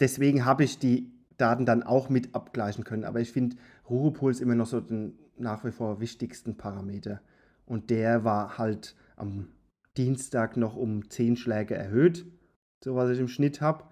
deswegen 0.00 0.44
habe 0.44 0.64
ich 0.64 0.78
die 0.78 1.12
Daten 1.36 1.66
dann 1.66 1.82
auch 1.82 2.08
mit 2.08 2.34
abgleichen 2.34 2.84
können. 2.84 3.04
Aber 3.04 3.20
ich 3.20 3.32
finde 3.32 3.56
Ruhepuls 3.88 4.40
immer 4.40 4.54
noch 4.54 4.66
so 4.66 4.80
den 4.80 5.18
nach 5.38 5.64
wie 5.64 5.70
vor 5.70 6.00
wichtigsten 6.00 6.56
Parameter. 6.56 7.20
Und 7.66 7.90
der 7.90 8.24
war 8.24 8.58
halt 8.58 8.96
am 9.16 9.48
Dienstag 9.96 10.56
noch 10.56 10.76
um 10.76 11.08
10 11.08 11.36
Schläge 11.36 11.74
erhöht, 11.74 12.26
so 12.82 12.94
was 12.94 13.10
ich 13.10 13.18
im 13.18 13.28
Schnitt 13.28 13.60
habe. 13.60 13.84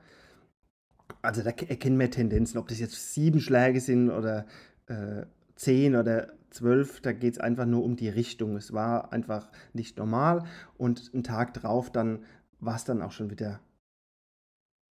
Also 1.25 1.43
da 1.43 1.53
ke- 1.53 1.69
erkennen 1.69 1.99
wir 1.99 2.11
Tendenzen, 2.11 2.59
ob 2.59 2.69
das 2.69 2.79
jetzt 2.81 3.13
sieben 3.15 3.41
Schläge 3.41 3.81
sind 3.81 4.11
oder 4.11 4.47
äh, 4.87 5.25
10 5.57 5.97
oder 5.97 6.33
12, 6.51 7.01
da 7.01 7.13
geht 7.13 7.35
es 7.35 7.39
einfach 7.41 7.67
nur 7.67 7.83
um 7.85 7.97
die 7.97 8.09
Richtung. 8.09 8.57
Es 8.57 8.73
war 8.73 9.13
einfach 9.13 9.51
nicht 9.73 9.97
normal 9.99 10.45
und 10.77 11.11
einen 11.13 11.25
Tag 11.25 11.55
drauf 11.55 11.91
dann 11.91 12.21
war 12.61 12.77
es 12.77 12.85
dann 12.85 13.03
auch 13.03 13.13
schon 13.13 13.31
wieder 13.31 13.61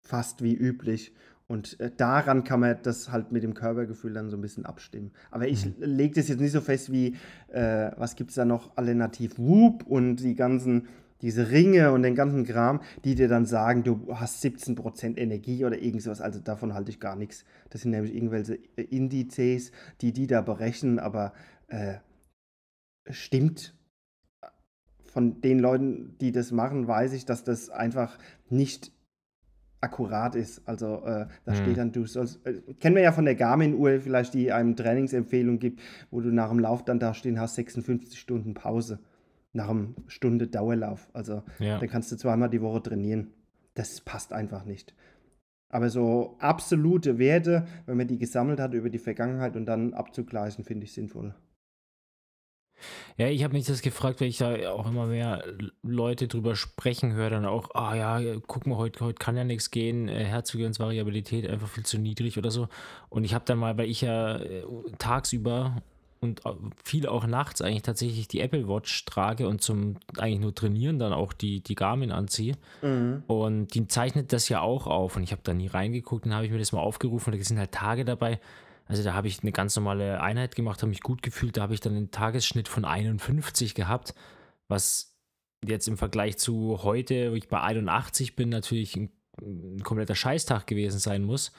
fast 0.02 0.42
wie 0.42 0.54
üblich. 0.54 1.14
Und 1.46 1.78
äh, 1.80 1.90
daran 1.96 2.44
kann 2.44 2.60
man 2.60 2.78
das 2.82 3.10
halt 3.10 3.32
mit 3.32 3.42
dem 3.42 3.54
Körpergefühl 3.54 4.12
dann 4.12 4.30
so 4.30 4.36
ein 4.36 4.40
bisschen 4.40 4.66
abstimmen. 4.66 5.10
Aber 5.30 5.48
ich 5.48 5.66
Mhm. 5.66 5.74
lege 5.78 6.14
das 6.14 6.28
jetzt 6.28 6.40
nicht 6.40 6.52
so 6.52 6.60
fest 6.60 6.92
wie, 6.92 7.16
äh, 7.48 7.90
was 7.96 8.14
gibt 8.16 8.30
es 8.30 8.36
da 8.36 8.44
noch, 8.44 8.76
alternativ 8.76 9.36
Whoop 9.38 9.84
und 9.86 10.16
die 10.16 10.34
ganzen, 10.36 10.88
diese 11.22 11.50
Ringe 11.50 11.92
und 11.92 12.02
den 12.02 12.14
ganzen 12.14 12.44
Kram, 12.44 12.80
die 13.04 13.14
dir 13.14 13.28
dann 13.28 13.46
sagen, 13.46 13.82
du 13.82 14.08
hast 14.14 14.42
17% 14.44 15.16
Energie 15.18 15.64
oder 15.64 15.78
irgend 15.78 16.02
sowas. 16.02 16.20
Also 16.20 16.40
davon 16.40 16.74
halte 16.74 16.90
ich 16.90 17.00
gar 17.00 17.16
nichts. 17.16 17.44
Das 17.70 17.82
sind 17.82 17.90
nämlich 17.90 18.14
irgendwelche 18.14 18.58
äh, 18.76 18.82
Indizes, 18.82 19.72
die 20.00 20.12
die 20.12 20.26
da 20.26 20.40
berechnen, 20.40 20.98
aber 20.98 21.32
äh, 21.68 21.94
stimmt. 23.08 23.74
Von 25.04 25.40
den 25.40 25.58
Leuten, 25.58 26.16
die 26.20 26.30
das 26.30 26.52
machen, 26.52 26.86
weiß 26.86 27.12
ich, 27.14 27.24
dass 27.24 27.42
das 27.42 27.68
einfach 27.68 28.16
nicht 28.48 28.92
akkurat 29.80 30.34
ist. 30.34 30.62
Also 30.68 31.02
äh, 31.04 31.26
da 31.44 31.52
Hm. 31.52 31.56
steht 31.56 31.78
dann, 31.78 31.92
du 31.92 32.06
sollst, 32.06 32.44
äh, 32.46 32.60
kennen 32.80 32.96
wir 32.96 33.02
ja 33.02 33.12
von 33.12 33.24
der 33.24 33.34
Garmin-Uhr 33.34 34.00
vielleicht, 34.00 34.34
die 34.34 34.52
einem 34.52 34.76
Trainingsempfehlung 34.76 35.58
gibt, 35.58 35.80
wo 36.10 36.20
du 36.20 36.30
nach 36.30 36.50
dem 36.50 36.58
Lauf 36.58 36.84
dann 36.84 37.00
da 37.00 37.14
stehen 37.14 37.40
hast, 37.40 37.54
56 37.56 38.18
Stunden 38.18 38.54
Pause. 38.54 39.00
Nach 39.52 39.68
einer 39.68 39.88
Stunde 40.06 40.46
Dauerlauf. 40.46 41.08
Also 41.12 41.42
Ja. 41.58 41.78
dann 41.78 41.88
kannst 41.88 42.12
du 42.12 42.16
zweimal 42.16 42.50
die 42.50 42.62
Woche 42.62 42.82
trainieren. 42.82 43.32
Das 43.74 44.00
passt 44.00 44.32
einfach 44.32 44.64
nicht. 44.64 44.94
Aber 45.72 45.88
so 45.88 46.36
absolute 46.40 47.18
Werte, 47.18 47.66
wenn 47.86 47.96
man 47.96 48.08
die 48.08 48.18
gesammelt 48.18 48.58
hat 48.60 48.74
über 48.74 48.90
die 48.90 48.98
Vergangenheit 48.98 49.56
und 49.56 49.66
dann 49.66 49.94
abzugleichen, 49.94 50.64
finde 50.64 50.84
ich 50.84 50.92
sinnvoll. 50.92 51.34
Ja, 53.16 53.28
ich 53.28 53.44
habe 53.44 53.52
mich 53.52 53.66
das 53.66 53.82
gefragt, 53.82 54.20
weil 54.20 54.28
ich 54.28 54.38
da 54.38 54.70
auch 54.72 54.88
immer 54.88 55.06
mehr 55.06 55.44
Leute 55.82 56.28
drüber 56.28 56.56
sprechen 56.56 57.12
höre, 57.12 57.30
dann 57.30 57.44
auch, 57.44 57.74
ah 57.74 57.94
ja, 57.94 58.38
guck 58.46 58.66
mal, 58.66 58.76
heute, 58.76 59.04
heute 59.04 59.18
kann 59.18 59.36
ja 59.36 59.44
nichts 59.44 59.70
gehen, 59.70 60.08
äh, 60.08 60.24
Herzfrequenzvariabilität 60.24 61.48
einfach 61.48 61.68
viel 61.68 61.84
zu 61.84 61.98
niedrig 61.98 62.38
oder 62.38 62.50
so. 62.50 62.68
Und 63.08 63.24
ich 63.24 63.34
habe 63.34 63.44
dann 63.44 63.58
mal, 63.58 63.76
weil 63.76 63.90
ich 63.90 64.00
ja 64.00 64.38
äh, 64.38 64.64
tagsüber 64.98 65.82
und 66.20 66.42
viel 66.84 67.06
auch 67.06 67.26
nachts 67.26 67.62
eigentlich 67.62 67.82
tatsächlich 67.82 68.28
die 68.28 68.40
Apple 68.40 68.68
Watch 68.68 69.06
trage 69.06 69.48
und 69.48 69.62
zum 69.62 69.96
eigentlich 70.18 70.40
nur 70.40 70.54
trainieren 70.54 70.98
dann 70.98 71.14
auch 71.14 71.32
die, 71.32 71.62
die 71.62 71.74
Garmin 71.74 72.12
anziehe. 72.12 72.56
Und 73.26 73.68
die 73.68 73.88
zeichnet 73.88 74.32
das 74.32 74.50
ja 74.50 74.60
auch 74.60 74.86
auf. 74.86 75.16
Und 75.16 75.22
ich 75.22 75.32
habe 75.32 75.40
da 75.42 75.54
nie 75.54 75.68
reingeguckt, 75.68 76.26
dann 76.26 76.34
habe 76.34 76.44
ich 76.44 76.52
mir 76.52 76.58
das 76.58 76.72
mal 76.72 76.80
aufgerufen. 76.80 77.32
Da 77.32 77.42
sind 77.42 77.58
halt 77.58 77.72
Tage 77.72 78.04
dabei. 78.04 78.38
Also 78.86 79.02
da 79.02 79.14
habe 79.14 79.28
ich 79.28 79.40
eine 79.40 79.52
ganz 79.52 79.74
normale 79.76 80.20
Einheit 80.20 80.56
gemacht, 80.56 80.82
habe 80.82 80.90
mich 80.90 81.00
gut 81.00 81.22
gefühlt. 81.22 81.56
Da 81.56 81.62
habe 81.62 81.72
ich 81.74 81.80
dann 81.80 81.96
einen 81.96 82.10
Tagesschnitt 82.10 82.68
von 82.68 82.84
51 82.84 83.74
gehabt, 83.74 84.14
was 84.68 85.16
jetzt 85.64 85.88
im 85.88 85.96
Vergleich 85.96 86.36
zu 86.36 86.82
heute, 86.82 87.30
wo 87.30 87.34
ich 87.34 87.48
bei 87.48 87.60
81 87.60 88.36
bin, 88.36 88.50
natürlich 88.50 88.94
ein, 88.96 89.10
ein 89.40 89.82
kompletter 89.84 90.14
Scheißtag 90.14 90.66
gewesen 90.66 90.98
sein 90.98 91.22
muss. 91.22 91.52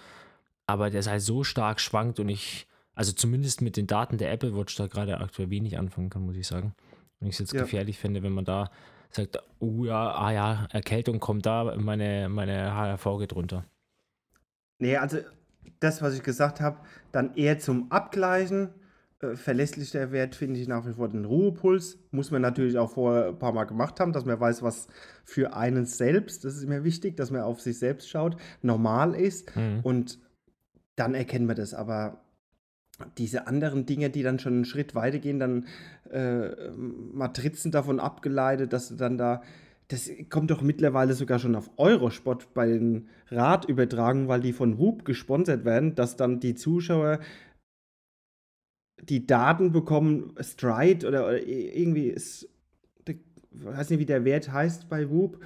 Aber 0.68 0.92
der 0.92 1.00
ist 1.00 1.10
halt 1.10 1.22
so 1.22 1.44
stark 1.44 1.80
schwankt 1.80 2.20
und 2.20 2.30
ich 2.30 2.68
also 2.94 3.12
zumindest 3.14 3.62
mit 3.62 3.78
den 3.78 3.88
Daten 3.88 4.18
der 4.18 4.32
Apple 4.32 4.56
Watch 4.56 4.76
da 4.76 4.88
gerade 4.88 5.20
aktuell 5.20 5.50
wenig 5.50 5.78
anfangen 5.78 6.10
kann, 6.10 6.24
muss 6.24 6.36
ich 6.36 6.48
sagen. 6.48 6.74
Und 7.20 7.28
ich 7.28 7.34
es 7.36 7.40
jetzt 7.40 7.54
Ja. 7.54 7.62
gefährlich 7.62 7.98
fände, 8.00 8.24
wenn 8.24 8.34
man 8.34 8.46
da 8.46 8.72
sagt, 9.12 9.38
oh 9.60 9.86
ja, 9.86 10.12
ah 10.14 10.32
ja, 10.32 10.68
Erkältung 10.72 11.20
kommt 11.20 11.46
da, 11.46 11.76
meine, 11.78 12.30
meine 12.30 12.74
HRV 12.74 13.20
geht 13.20 13.34
runter. 13.36 13.66
Nee, 14.80 14.98
also 14.98 15.18
das, 15.80 16.02
was 16.02 16.16
ich 16.16 16.24
gesagt 16.24 16.62
habe, 16.62 16.80
dann 17.12 17.36
eher 17.36 17.60
zum 17.60 17.92
Abgleichen. 17.92 18.70
Äh, 19.20 19.36
verlässlicher 19.36 20.12
Wert 20.12 20.34
finde 20.36 20.60
ich 20.60 20.68
nach 20.68 20.88
wie 20.88 20.94
vor 20.94 21.10
den 21.10 21.26
Ruhepuls. 21.26 22.00
Muss 22.12 22.32
man 22.32 22.42
natürlich 22.42 22.78
auch 22.78 22.92
vorher 22.92 23.28
ein 23.30 23.38
paar 23.40 23.54
Mal 23.54 23.66
gemacht 23.66 24.00
haben, 24.00 24.14
dass 24.14 24.26
man 24.26 24.40
weiß, 24.40 24.64
was 24.64 24.88
für 25.24 25.56
einen 25.56 25.86
selbst, 25.86 26.44
das 26.44 26.56
ist 26.56 26.64
immer 26.64 26.84
wichtig, 26.84 27.18
dass 27.18 27.30
man 27.30 27.42
auf 27.42 27.62
sich 27.62 27.78
selbst 27.78 28.10
schaut, 28.10 28.38
normal 28.62 29.14
ist. 29.14 29.56
Mhm. 29.56 29.82
Und 29.84 30.20
dann 30.96 31.14
erkennen 31.14 31.48
wir 31.48 31.56
das. 31.56 31.74
Aber 31.74 32.22
diese 33.18 33.48
anderen 33.48 33.86
Dinge, 33.86 34.10
die 34.10 34.24
dann 34.24 34.40
schon 34.40 34.54
einen 34.54 34.66
Schritt 34.66 34.96
weiter 34.96 35.20
gehen, 35.20 35.40
dann 35.40 35.66
äh, 36.12 36.72
Matrizen 36.72 37.72
davon 37.72 38.00
abgeleitet, 38.00 38.74
dass 38.74 38.90
du 38.90 38.96
dann 38.96 39.18
da. 39.18 39.42
Das 39.88 40.10
kommt 40.30 40.52
doch 40.52 40.62
mittlerweile 40.62 41.14
sogar 41.14 41.38
schon 41.38 41.56
auf 41.56 41.70
Eurosport 41.76 42.54
bei 42.54 42.68
den 42.68 43.10
Radübertragungen, 43.30 44.30
weil 44.30 44.40
die 44.40 44.54
von 44.54 44.78
Whoop 44.78 45.04
gesponsert 45.04 45.66
werden, 45.66 45.96
dass 45.96 46.16
dann 46.16 46.40
die 46.40 46.56
Zuschauer 46.56 47.20
die 49.02 49.26
Daten 49.26 49.72
bekommen, 49.72 50.34
Stride 50.40 51.08
oder, 51.08 51.28
oder 51.28 51.46
irgendwie 51.46 52.08
ist, 52.08 52.48
ich 53.08 53.18
weiß 53.52 53.90
nicht, 53.90 54.00
wie 54.00 54.06
der 54.06 54.24
Wert 54.24 54.52
heißt 54.52 54.88
bei 54.90 55.10
Whoop. 55.10 55.40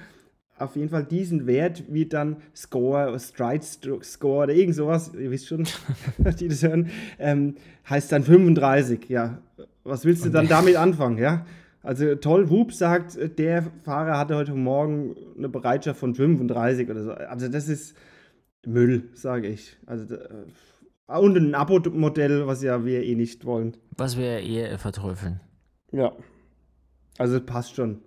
Auf 0.58 0.74
jeden 0.76 0.88
Fall 0.88 1.04
diesen 1.04 1.46
Wert 1.46 1.84
wie 1.88 2.06
dann 2.06 2.36
Score, 2.54 3.18
Stride 3.20 3.62
St- 3.62 4.02
Score 4.02 4.44
oder 4.44 4.54
irgend 4.54 4.74
sowas, 4.74 5.12
ihr 5.14 5.30
wisst 5.30 5.48
schon, 5.48 5.66
die 6.40 6.48
das 6.48 6.62
hören, 6.62 6.90
ähm, 7.18 7.56
heißt 7.88 8.10
dann 8.12 8.22
35. 8.22 9.08
Ja, 9.10 9.42
was 9.84 10.04
willst 10.06 10.24
du 10.24 10.30
dann 10.30 10.48
damit 10.48 10.76
anfangen? 10.76 11.18
Ja, 11.18 11.44
also 11.82 12.14
toll, 12.14 12.48
Whoop 12.48 12.72
sagt, 12.72 13.18
der 13.38 13.64
Fahrer 13.84 14.18
hatte 14.18 14.34
heute 14.34 14.54
Morgen 14.54 15.14
eine 15.36 15.48
Bereitschaft 15.50 16.00
von 16.00 16.14
35 16.14 16.88
oder 16.90 17.02
so. 17.04 17.10
Also 17.12 17.48
das 17.48 17.68
ist 17.68 17.94
Müll, 18.66 19.10
sage 19.12 19.48
ich. 19.48 19.76
Also 19.86 20.14
äh, 20.14 21.18
und 21.20 21.36
ein 21.36 21.54
Abo-Modell, 21.54 22.46
was 22.46 22.62
ja 22.62 22.84
wir 22.84 23.02
eh 23.04 23.14
nicht 23.14 23.44
wollen. 23.44 23.76
Was 23.96 24.16
wir 24.16 24.40
eher 24.40 24.76
verteufeln. 24.78 25.40
Ja. 25.92 26.12
Also 27.18 27.40
passt 27.40 27.76
schon. 27.76 28.00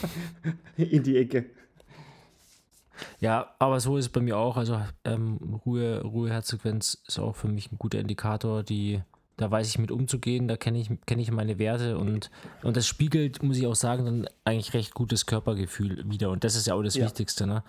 In 0.76 1.02
die 1.02 1.16
Ecke. 1.16 1.46
Ja, 3.20 3.54
aber 3.58 3.80
so 3.80 3.96
ist 3.96 4.06
es 4.06 4.08
bei 4.12 4.20
mir 4.20 4.36
auch. 4.36 4.56
Also 4.56 4.80
ähm, 5.04 5.60
Ruhe, 5.66 6.02
Ruheherzfrequenz 6.02 7.02
ist 7.06 7.18
auch 7.18 7.36
für 7.36 7.48
mich 7.48 7.70
ein 7.72 7.78
guter 7.78 7.98
Indikator. 7.98 8.62
Die, 8.62 9.00
da 9.36 9.50
weiß 9.50 9.68
ich 9.68 9.78
mit 9.78 9.90
umzugehen, 9.90 10.48
da 10.48 10.56
kenne 10.56 10.80
ich, 10.80 10.90
kenn 11.06 11.18
ich 11.18 11.30
meine 11.30 11.58
Werte 11.58 11.98
und, 11.98 12.30
und 12.62 12.76
das 12.76 12.86
spiegelt, 12.86 13.42
muss 13.42 13.58
ich 13.58 13.66
auch 13.66 13.76
sagen, 13.76 14.04
dann 14.04 14.26
eigentlich 14.44 14.74
recht 14.74 14.94
gutes 14.94 15.26
Körpergefühl 15.26 16.04
wieder. 16.10 16.30
Und 16.30 16.44
das 16.44 16.56
ist 16.56 16.66
ja 16.66 16.74
auch 16.74 16.82
das 16.82 16.94
Ja. 16.94 17.06
Wichtigste. 17.06 17.46
Ne? 17.46 17.62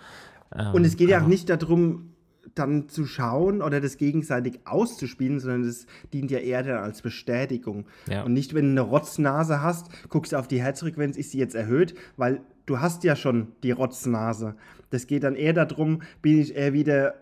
Ähm, 0.54 0.74
Und 0.74 0.84
es 0.84 0.96
geht 0.96 1.08
ja 1.08 1.22
auch 1.22 1.26
nicht 1.26 1.48
darum, 1.48 2.12
dann 2.54 2.88
zu 2.88 3.06
schauen 3.06 3.62
oder 3.62 3.80
das 3.80 3.96
gegenseitig 3.96 4.60
auszuspielen, 4.66 5.40
sondern 5.40 5.64
das 5.64 5.86
dient 6.12 6.30
ja 6.30 6.38
eher 6.38 6.62
dann 6.62 6.78
als 6.82 7.00
Bestätigung. 7.00 7.86
Ja. 8.08 8.24
Und 8.24 8.32
nicht, 8.32 8.52
wenn 8.52 8.74
du 8.74 8.82
eine 8.82 8.90
Rotznase 8.90 9.62
hast, 9.62 9.86
guckst 10.08 10.32
du 10.32 10.36
auf 10.36 10.48
die 10.48 10.60
Herzfrequenz, 10.60 11.16
ist 11.16 11.30
sie 11.30 11.38
jetzt 11.38 11.54
erhöht, 11.54 11.94
weil 12.16 12.40
du 12.66 12.80
hast 12.80 13.04
ja 13.04 13.16
schon 13.16 13.52
die 13.62 13.70
Rotznase. 13.70 14.56
Das 14.92 15.06
geht 15.06 15.22
dann 15.22 15.34
eher 15.34 15.54
darum, 15.54 16.02
bin 16.20 16.38
ich 16.38 16.54
eher 16.54 16.74
wieder 16.74 17.14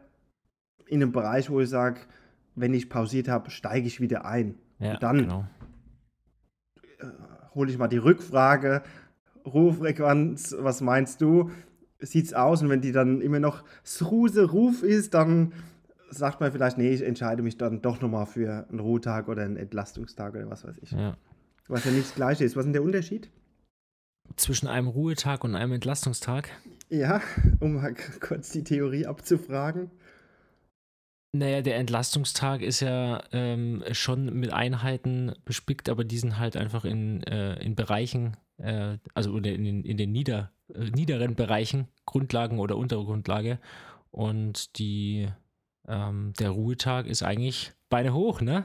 in 0.86 1.02
einem 1.02 1.12
Bereich, 1.12 1.50
wo 1.50 1.60
ich 1.60 1.68
sage, 1.68 2.00
wenn 2.56 2.74
ich 2.74 2.90
pausiert 2.90 3.28
habe, 3.28 3.50
steige 3.50 3.86
ich 3.86 4.00
wieder 4.00 4.24
ein. 4.24 4.56
Ja, 4.80 4.94
Und 4.94 5.02
dann 5.02 5.18
genau. 5.18 5.46
hole 7.54 7.70
ich 7.70 7.78
mal 7.78 7.86
die 7.86 7.98
Rückfrage, 7.98 8.82
Ruhefrequenz, 9.46 10.56
was 10.58 10.80
meinst 10.80 11.20
du? 11.20 11.50
Sieht's 12.00 12.34
aus? 12.34 12.60
Und 12.62 12.70
wenn 12.70 12.80
die 12.80 12.92
dann 12.92 13.20
immer 13.20 13.38
noch 13.38 13.62
Sruse 13.84 14.50
Ruf 14.50 14.82
ist, 14.82 15.14
dann 15.14 15.52
sagt 16.10 16.40
man 16.40 16.50
vielleicht, 16.50 16.76
nee, 16.76 16.90
ich 16.90 17.02
entscheide 17.02 17.42
mich 17.42 17.56
dann 17.56 17.82
doch 17.82 18.00
nochmal 18.00 18.26
für 18.26 18.66
einen 18.68 18.80
Ruhetag 18.80 19.28
oder 19.28 19.42
einen 19.42 19.56
Entlastungstag 19.56 20.34
oder 20.34 20.50
was 20.50 20.64
weiß 20.64 20.78
ich. 20.82 20.90
Ja. 20.90 21.16
Was 21.68 21.84
ja 21.84 21.92
nicht 21.92 22.06
das 22.06 22.14
Gleiche 22.16 22.44
ist. 22.44 22.56
Was 22.56 22.62
ist 22.62 22.66
denn 22.66 22.72
der 22.72 22.82
Unterschied? 22.82 23.30
Zwischen 24.34 24.66
einem 24.66 24.88
Ruhetag 24.88 25.44
und 25.44 25.54
einem 25.54 25.72
Entlastungstag. 25.72 26.50
Ja, 26.90 27.22
um 27.60 27.74
mal 27.74 27.94
kurz 28.20 28.50
die 28.50 28.64
Theorie 28.64 29.06
abzufragen. 29.06 29.90
Naja, 31.32 31.62
der 31.62 31.76
Entlastungstag 31.76 32.60
ist 32.60 32.80
ja 32.80 33.22
ähm, 33.30 33.84
schon 33.92 34.34
mit 34.38 34.52
Einheiten 34.52 35.32
bespickt, 35.44 35.88
aber 35.88 36.02
die 36.02 36.18
sind 36.18 36.40
halt 36.40 36.56
einfach 36.56 36.84
in, 36.84 37.22
äh, 37.22 37.54
in 37.62 37.76
Bereichen, 37.76 38.36
äh, 38.58 38.98
also 39.14 39.36
in 39.36 39.42
den, 39.44 39.84
in 39.84 39.96
den 39.96 40.10
nieder, 40.10 40.50
äh, 40.74 40.90
niederen 40.90 41.36
Bereichen, 41.36 41.86
Grundlagen 42.04 42.58
oder 42.58 42.76
untere 42.76 43.04
Grundlage. 43.04 43.60
Und 44.10 44.76
die, 44.80 45.28
ähm, 45.86 46.32
der 46.40 46.50
Ruhetag 46.50 47.06
ist 47.06 47.22
eigentlich 47.22 47.72
Beine 47.88 48.12
hoch, 48.12 48.40
ne? 48.40 48.64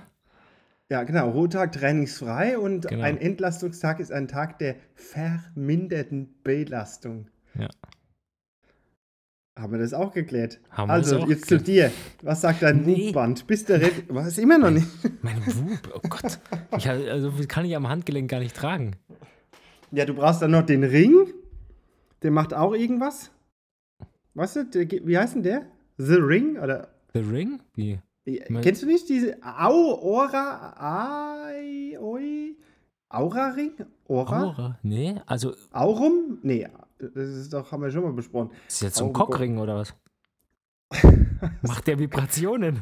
Ja, 0.89 1.03
genau. 1.03 1.29
Ruhetag 1.29 1.71
trainingsfrei 1.71 2.57
und 2.57 2.87
Genau. 2.87 3.03
ein 3.03 3.17
Entlastungstag 3.17 3.99
ist 3.99 4.11
ein 4.11 4.27
Tag 4.27 4.57
der 4.57 4.75
verminderten 4.95 6.33
Belastung. 6.43 7.27
Ja. 7.53 7.69
Haben 9.57 9.71
wir 9.71 9.79
das 9.79 9.93
auch 9.93 10.11
geklärt? 10.13 10.59
Haben 10.69 10.89
wir 10.89 10.93
also, 10.95 11.15
das 11.15 11.23
auch 11.23 11.29
jetzt 11.29 11.47
zu 11.47 11.57
geklärt. 11.57 11.93
dir. 12.21 12.25
Was 12.27 12.41
sagt 12.41 12.61
dein 12.61 12.81
Nee. 12.81 13.07
Wutband? 13.07 13.47
Bist 13.47 13.69
du 13.69 13.73
ready? 13.79 14.03
Was? 14.09 14.37
Immer 14.37 14.57
noch 14.57 14.69
nicht? 14.71 14.87
Mein 15.21 15.37
Wub, 15.45 15.79
oh 15.95 16.07
Gott. 16.09 16.39
Ich, 16.77 16.89
also 16.89 17.31
kann 17.47 17.63
ich 17.65 17.73
am 17.75 17.87
Handgelenk 17.87 18.29
gar 18.29 18.39
nicht 18.39 18.55
tragen. 18.55 18.97
Ja, 19.91 20.03
du 20.05 20.13
brauchst 20.13 20.41
dann 20.41 20.51
noch 20.51 20.65
den 20.65 20.83
Ring. 20.83 21.33
Der 22.21 22.31
macht 22.31 22.53
auch 22.53 22.73
irgendwas. 22.73 23.31
Weißt 24.33 24.57
du, 24.57 24.65
der, 24.65 24.89
wie 25.07 25.17
heißt 25.17 25.35
denn 25.35 25.43
der? 25.43 25.61
The 25.97 26.15
Ring? 26.15 26.57
Oder 26.59 26.89
The 27.13 27.21
Ring? 27.21 27.61
Wie? 27.75 27.99
Mein- 28.49 28.61
kennst 28.61 28.81
du 28.81 28.87
nicht 28.87 29.07
diese 29.07 29.37
Au, 29.41 29.93
Aura, 30.01 30.73
Ai, 31.45 31.97
Oi, 31.97 32.57
Aura 33.07 33.49
Ring? 33.51 33.71
Aura? 34.09 34.43
Aura? 34.43 34.79
Nee, 34.83 35.15
also 35.27 35.53
Aurum? 35.71 36.39
Nee, 36.41 36.67
das 36.99 37.29
ist 37.29 37.53
doch, 37.53 37.71
haben 37.71 37.83
wir 37.83 37.91
schon 37.91 38.03
mal 38.03 38.13
besprochen. 38.13 38.51
ist 38.67 38.81
jetzt 38.81 38.95
so 38.97 39.05
ein 39.07 39.13
Cockring 39.13 39.57
oder 39.57 39.75
was? 39.77 39.93
Macht 41.61 41.87
der 41.87 41.99
Vibrationen? 41.99 42.81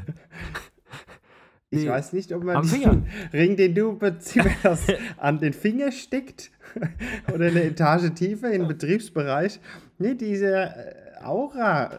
Ich 1.70 1.84
Nee, 1.86 1.90
weiß 1.90 2.14
nicht, 2.14 2.32
ob 2.34 2.44
man 2.44 2.58
am 2.58 2.64
Finger. 2.66 3.02
Ring, 3.34 3.56
den 3.58 3.74
du 3.74 3.98
das 4.64 4.86
an 5.18 5.40
den 5.40 5.54
Finger 5.54 5.92
steckt 5.92 6.52
oder 7.34 7.48
eine 7.48 7.64
Etage 7.64 8.14
tiefer 8.14 8.52
im 8.52 8.68
Betriebsbereich. 8.68 9.60
Nee, 9.98 10.14
diese 10.14 10.54
äh, 10.56 11.24
Aura. 11.24 11.98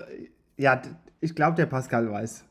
Ja, 0.57 0.81
ich 1.21 1.35
glaube, 1.35 1.57
der 1.57 1.67
Pascal 1.67 2.09
weiß, 2.09 2.45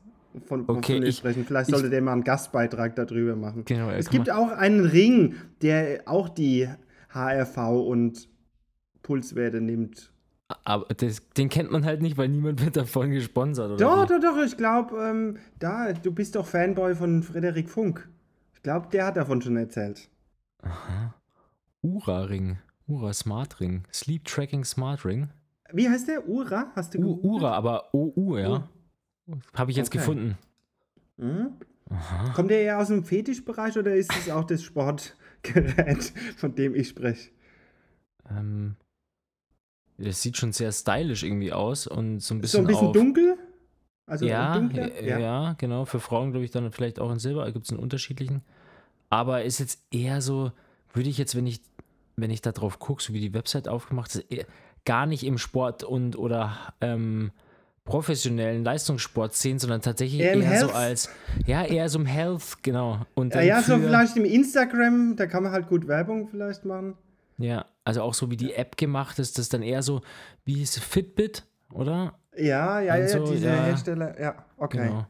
von, 0.46 0.66
Okay, 0.68 1.00
wir 1.00 1.08
ich- 1.08 1.18
sprechen. 1.18 1.46
Vielleicht 1.46 1.70
ich- 1.70 1.76
sollte 1.76 1.90
der 1.90 2.02
mal 2.02 2.12
einen 2.12 2.26
Gastbeitrag 2.26 2.96
darüber 2.98 3.38
machen. 3.38 3.64
Genau, 3.64 3.90
Es 3.92 4.10
gibt 4.10 4.30
auch 4.30 4.50
einen 4.50 4.84
Ring, 4.86 5.36
der 5.62 6.02
auch 6.06 6.28
die 6.28 6.68
HRV 7.14 7.58
und 7.88 8.28
Pulswerte 9.04 9.62
nimmt. 9.62 10.12
Aber 10.66 10.86
das, 10.96 11.22
den 11.38 11.50
kennt 11.50 11.72
man 11.72 11.86
halt 11.86 12.02
nicht, 12.02 12.18
weil 12.18 12.28
niemand 12.30 12.64
wird 12.64 12.76
davon 12.76 13.12
gesponsert. 13.12 13.72
Oder 13.72 13.78
Doch, 13.78 14.04
wie? 14.10 14.20
doch, 14.20 14.36
doch, 14.36 14.44
ich 14.46 14.58
glaube, 14.58 14.98
ähm, 15.02 15.38
da, 15.60 15.94
du 15.94 16.12
bist 16.12 16.36
doch 16.36 16.46
Fanboy 16.46 16.96
von 16.96 17.24
Frederik 17.24 17.70
Funk. 17.70 18.08
Ich 18.54 18.62
glaube, 18.64 18.88
der 18.92 19.06
hat 19.08 19.18
davon 19.18 19.42
schon 19.42 19.58
erzählt. 19.58 20.10
Ura-Ring. 21.82 22.58
Ura 22.88 23.14
Smart 23.14 23.60
Ring. 23.60 23.84
Sleep 23.94 24.26
Tracking 24.26 24.64
Smart 24.66 25.06
Ring. 25.06 25.30
Wie 25.72 25.90
heißt 25.90 26.08
der? 26.08 26.28
Ura? 26.28 26.72
Hast 26.76 26.94
du 26.94 27.00
U? 27.00 27.20
Ura, 27.36 27.54
aber 27.54 27.94
OU, 27.94 28.38
ja. 28.38 28.68
Habe 29.54 29.72
ich 29.72 29.78
jetzt 29.78 29.88
Okay. 29.88 29.98
gefunden. 30.00 30.38
Mhm. 31.18 31.54
Kommt 32.36 32.50
der 32.52 32.62
eher 32.62 32.80
aus 32.80 32.88
dem 32.88 33.04
Fetischbereich 33.04 33.78
oder 33.78 33.96
ist 33.96 34.12
es 34.16 34.30
auch 34.30 34.44
das 34.44 34.64
Sportgerät, 34.64 36.14
von 36.38 36.54
dem 36.56 36.76
ich 36.76 36.90
spreche? 36.90 37.32
Ähm, 38.30 38.76
das 39.98 40.22
sieht 40.22 40.38
schon 40.38 40.52
sehr 40.52 40.72
stylisch 40.72 41.24
irgendwie 41.24 41.54
aus 41.54 41.88
und 41.88 42.20
so 42.20 42.36
ein 42.36 42.38
So 42.38 42.42
bisschen, 42.42 42.62
ein 42.62 42.68
bisschen 42.68 42.88
auf, 42.88 42.94
dunkel? 42.94 43.38
Also 44.06 44.26
ja, 44.26 44.58
dunkler? 44.58 45.02
ja, 45.02 45.18
ja, 45.20 45.56
genau. 45.58 45.86
Für 45.86 46.00
Frauen 46.00 46.32
glaube 46.32 46.46
ich 46.46 46.52
dann 46.52 46.72
vielleicht 46.72 47.00
auch 47.00 47.12
in 47.12 47.20
Silber. 47.20 47.50
Gibt 47.52 47.66
es 47.66 47.72
einen 47.72 47.80
unterschiedlichen. 47.80 48.42
Aber 49.10 49.44
ist 49.44 49.60
jetzt 49.60 49.82
eher 49.92 50.22
so, 50.22 50.52
würde 50.94 51.10
ich 51.10 51.18
jetzt, 51.18 51.36
wenn 51.36 51.48
ich, 51.48 51.62
wenn 52.18 52.32
ich 52.32 52.42
da 52.42 52.52
drauf 52.52 52.80
gucke, 52.80 53.02
so 53.02 53.14
wie 53.14 53.20
die 53.22 53.34
Website 53.34 53.68
aufgemacht 53.68 54.14
ist, 54.16 54.26
gar 54.86 55.06
nicht 55.06 55.24
im 55.24 55.38
Sport 55.38 55.84
und 55.84 56.18
oder 56.18 56.58
ähm, 56.82 57.32
professionellen 57.86 58.64
Leistungssport 58.64 59.34
sehen, 59.36 59.60
sondern 59.60 59.82
tatsächlich 59.82 60.22
Eher 60.22 60.36
eher, 60.36 60.60
so 60.60 60.72
als, 60.72 61.10
ja, 61.46 61.64
eher 61.64 61.88
so 61.90 62.00
im 62.00 62.06
Health, 62.06 62.58
genau. 62.62 63.06
Und 63.14 63.34
Ja, 63.36 63.42
ja, 63.42 63.62
so 63.62 63.78
vielleicht 63.78 64.18
im 64.18 64.26
Instagram, 64.26 65.16
da 65.16 65.28
kann 65.28 65.44
man 65.44 65.52
halt 65.52 65.68
gut 65.68 65.88
Werbung 65.88 66.28
vielleicht 66.28 66.66
machen. 66.66 66.98
Ja, 67.38 67.66
also 67.84 68.02
auch 68.02 68.14
so 68.14 68.30
wie 68.32 68.38
die 68.38 68.54
App 68.54 68.78
gemacht 68.78 69.20
ist, 69.20 69.38
das 69.38 69.46
ist 69.46 69.54
dann 69.54 69.64
eher 69.64 69.82
so, 69.82 70.02
wie 70.46 70.62
es, 70.62 70.78
Fitbit, 70.80 71.44
oder? 71.72 72.14
Ja, 72.38 72.80
ja, 72.80 72.96
ja, 72.96 73.08
so, 73.08 73.32
diese 73.32 73.48
ja. 73.48 73.54
Hersteller, 73.54 74.20
ja, 74.22 74.36
okay. 74.58 74.88
Genau. 74.88 75.06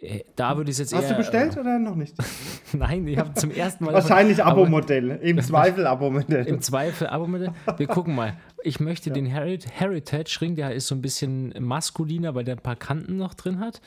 Äh, 0.00 0.24
Da 0.34 0.56
würde 0.56 0.70
ich 0.70 0.74
es 0.74 0.78
jetzt 0.80 0.94
Hast 0.94 1.04
eher. 1.04 1.10
du 1.12 1.16
bestellt 1.18 1.56
oder 1.56 1.78
noch 1.78 1.94
nicht? 1.94 2.16
Nein, 2.72 3.06
ich 3.06 3.18
habe 3.18 3.34
zum 3.34 3.50
ersten 3.52 3.84
Mal. 3.84 3.94
Wahrscheinlich 3.94 4.42
Abo-Modell. 4.42 5.20
Im 5.22 5.40
Zweifel 5.42 5.86
Abo-Modell. 5.86 6.46
Im 6.46 6.60
Zweifel 6.60 7.06
Abo-Modell. 7.08 7.50
Wir 7.76 7.86
gucken 7.86 8.14
mal. 8.16 8.36
Ich 8.64 8.80
möchte 8.80 9.10
den 9.10 9.26
Heri- 9.26 9.60
Heritage-Ring, 9.70 10.56
der 10.56 10.74
ist 10.74 10.86
so 10.88 10.94
ein 10.96 11.02
bisschen 11.02 11.54
maskuliner, 11.58 12.34
weil 12.34 12.44
der 12.44 12.56
ein 12.56 12.62
paar 12.62 12.76
Kanten 12.76 13.16
noch 13.16 13.34
drin 13.34 13.60
hat. 13.60 13.80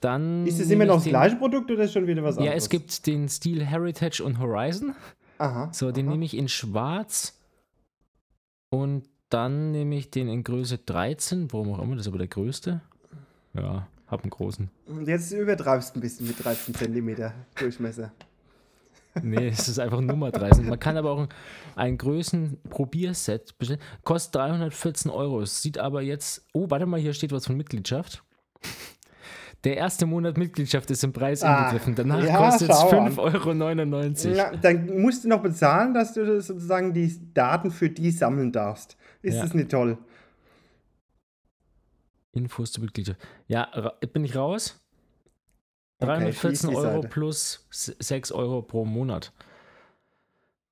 Dann. 0.00 0.46
Ist 0.46 0.60
es 0.60 0.70
immer 0.70 0.84
noch 0.84 0.94
das 0.96 1.04
den- 1.04 1.10
gleiche 1.10 1.36
Produkt 1.36 1.70
oder 1.72 1.82
ist 1.84 1.92
schon 1.92 2.06
wieder 2.06 2.22
was 2.22 2.36
anderes? 2.38 2.52
Ja, 2.52 2.56
es 2.56 2.68
gibt 2.68 3.06
den 3.08 3.28
Stil 3.28 3.64
Heritage 3.64 4.22
und 4.22 4.38
Horizon. 4.38 4.94
Aha. 5.38 5.72
So, 5.72 5.92
den 5.92 6.06
aha. 6.06 6.12
nehme 6.12 6.24
ich 6.24 6.36
in 6.36 6.48
schwarz. 6.48 7.38
Und 8.70 9.08
dann 9.30 9.72
nehme 9.72 9.96
ich 9.96 10.10
den 10.10 10.28
in 10.28 10.44
Größe 10.44 10.78
13. 10.78 11.52
Warum 11.52 11.72
auch 11.72 11.78
immer, 11.80 11.96
das 11.96 12.06
ist 12.06 12.08
aber 12.08 12.18
der 12.18 12.28
größte. 12.28 12.80
Ja, 13.54 13.88
hab 14.06 14.22
einen 14.22 14.30
großen. 14.30 14.70
Und 14.86 15.06
jetzt 15.06 15.32
übertreibst 15.32 15.94
du 15.94 15.98
ein 15.98 16.02
bisschen 16.02 16.26
mit 16.26 16.42
13 16.42 16.74
cm 16.74 17.32
Durchmesser. 17.56 18.12
Nee, 19.22 19.48
es 19.48 19.68
ist 19.68 19.78
einfach 19.78 20.00
Nummer 20.00 20.30
13. 20.30 20.66
Man 20.66 20.78
kann 20.78 20.96
aber 20.96 21.10
auch 21.10 21.20
ein, 21.20 21.28
ein 21.76 21.98
Größen-Probierset 21.98 23.58
bestellen. 23.58 23.80
Kostet 24.04 24.36
314 24.36 25.10
Euro. 25.10 25.44
Sieht 25.44 25.78
aber 25.78 26.02
jetzt. 26.02 26.46
Oh, 26.52 26.70
warte 26.70 26.86
mal, 26.86 27.00
hier 27.00 27.14
steht 27.14 27.32
was 27.32 27.46
von 27.46 27.56
Mitgliedschaft. 27.56 28.22
Der 29.64 29.76
erste 29.76 30.06
Monat 30.06 30.38
Mitgliedschaft 30.38 30.88
ist 30.90 31.02
im 31.02 31.12
Preis 31.12 31.42
Ah, 31.42 31.58
inbegriffen. 31.64 31.94
Danach 31.96 32.22
ja, 32.22 32.36
kostet 32.36 32.70
es 32.70 32.76
schau 32.80 32.90
an. 33.00 33.12
5,99 33.12 34.26
Euro. 34.28 34.36
Ja, 34.36 34.56
dann 34.56 35.00
musst 35.02 35.24
du 35.24 35.28
noch 35.28 35.42
bezahlen, 35.42 35.94
dass 35.94 36.14
du 36.14 36.40
sozusagen 36.40 36.94
die 36.94 37.32
Daten 37.34 37.70
für 37.72 37.90
die 37.90 38.10
sammeln 38.12 38.52
darfst. 38.52 38.96
Ist 39.20 39.34
Ja. 39.34 39.42
das 39.42 39.54
nicht 39.54 39.70
toll? 39.70 39.98
Infos 42.32 42.72
zur 42.72 42.84
Mitgliedschaft. 42.84 43.18
Ja, 43.48 43.92
bin 44.12 44.24
ich 44.24 44.36
raus? 44.36 44.80
Okay, 46.00 46.06
314 46.12 46.38
schließ 46.50 46.60
die 46.70 46.76
Euro 46.76 47.02
Seite. 47.02 47.08
plus 47.08 47.66
s- 47.70 47.96
6 47.98 48.30
Euro 48.30 48.62
pro 48.62 48.84
Monat. 48.84 49.32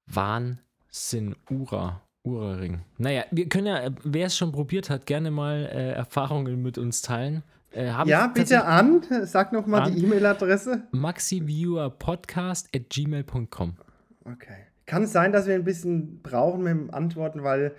Wahnsinn, 0.06 1.34
Ura, 1.50 2.02
Ura-Ring. 2.22 2.82
Naja, 2.98 3.24
wir 3.32 3.48
können 3.48 3.66
ja, 3.66 3.90
wer 4.04 4.26
es 4.26 4.36
schon 4.36 4.52
probiert 4.52 4.88
hat, 4.90 5.06
gerne 5.06 5.32
mal 5.32 5.66
äh, 5.72 5.92
Erfahrungen 5.92 6.62
mit 6.62 6.78
uns 6.78 7.02
teilen. 7.02 7.42
Äh, 7.76 7.86
Ja, 8.06 8.26
bitte 8.28 8.64
an. 8.64 9.02
Sag 9.24 9.52
noch 9.52 9.66
mal 9.66 9.82
An. 9.82 9.94
die 9.94 10.02
E-Mail-Adresse. 10.04 10.88
maxiviewerpodcast 10.92 12.68
at 12.74 12.88
gmail.com. 12.90 13.76
Okay. 14.24 14.56
Kann 14.86 15.02
es 15.02 15.12
sein, 15.12 15.32
dass 15.32 15.46
wir 15.46 15.54
ein 15.54 15.64
bisschen 15.64 16.22
brauchen 16.22 16.62
mit 16.62 16.70
dem 16.72 16.90
Antworten, 16.92 17.42
weil 17.42 17.74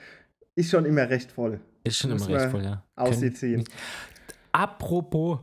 ist 0.55 0.69
schon 0.71 0.85
immer 0.85 1.09
recht 1.09 1.31
voll. 1.31 1.59
Ist 1.83 1.97
schon 1.97 2.11
Muss 2.11 2.27
immer 2.27 2.39
recht 2.39 2.51
voll, 2.51 2.63
ja. 2.63 2.83
Können- 2.95 3.63
Apropos, 4.51 5.39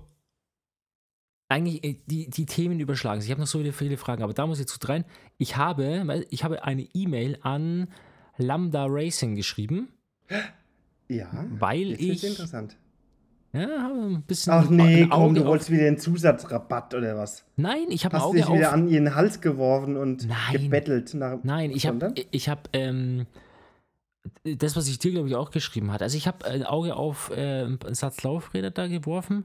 eigentlich, 1.49 1.83
äh, 1.85 2.01
die, 2.07 2.29
die 2.29 2.47
Themen 2.47 2.81
überschlagen 2.81 3.21
sich. 3.21 3.29
Ich 3.29 3.33
habe 3.33 3.41
noch 3.41 3.47
so 3.49 3.59
viele, 3.59 3.73
viele 3.73 3.97
Fragen, 3.97 4.23
aber 4.23 4.35
da 4.35 4.47
muss 4.47 4.61
ich 4.61 4.67
zu 4.67 4.79
rein. 4.87 5.05
Ich 5.39 5.57
habe, 5.57 6.25
ich 6.31 6.43
habe 6.45 6.65
eine 6.65 6.83
E-Mail 6.95 7.39
an 7.43 7.89
Lambda 8.37 8.87
Racing 8.89 9.35
geschrieben, 9.37 9.89
Ja. 11.09 11.31
weil 11.51 11.93
ich 11.93 12.25
interessant. 12.25 12.77
Ja, 13.55 13.89
ein 13.89 14.23
bisschen 14.23 14.53
Ach 14.53 14.69
nee, 14.69 15.07
komm, 15.09 15.35
du 15.35 15.45
wolltest 15.45 15.71
wieder 15.71 15.87
einen 15.87 15.99
Zusatzrabatt 15.99 16.93
oder 16.95 17.17
was? 17.17 17.45
Nein, 17.57 17.87
ich 17.89 18.05
habe 18.05 18.17
ein 18.17 18.21
Hast 18.21 18.25
du 18.25 18.29
Auge 18.31 18.39
dich 18.39 18.49
wieder 18.53 18.69
auf. 18.69 18.75
an 18.75 18.89
ihren 18.89 19.15
Hals 19.15 19.41
geworfen 19.41 19.97
und 19.97 20.27
Nein. 20.27 20.63
gebettelt 20.65 21.15
nach. 21.15 21.39
Nein, 21.45 21.71
ich 21.71 21.87
habe, 21.87 22.13
ich 22.33 22.49
habe, 22.49 22.63
ähm, 22.73 23.27
das, 24.43 24.75
was 24.75 24.89
ich 24.89 24.99
dir, 24.99 25.13
glaube 25.13 25.29
ich, 25.29 25.37
auch 25.37 25.51
geschrieben 25.51 25.93
hat. 25.93 26.03
Also 26.03 26.17
ich 26.17 26.27
habe 26.27 26.45
ein 26.47 26.65
Auge 26.65 26.97
auf 26.97 27.31
äh, 27.31 27.63
einen 27.63 27.79
Satz 27.95 28.23
Laufräder 28.23 28.71
da 28.71 28.89
geworfen 28.89 29.45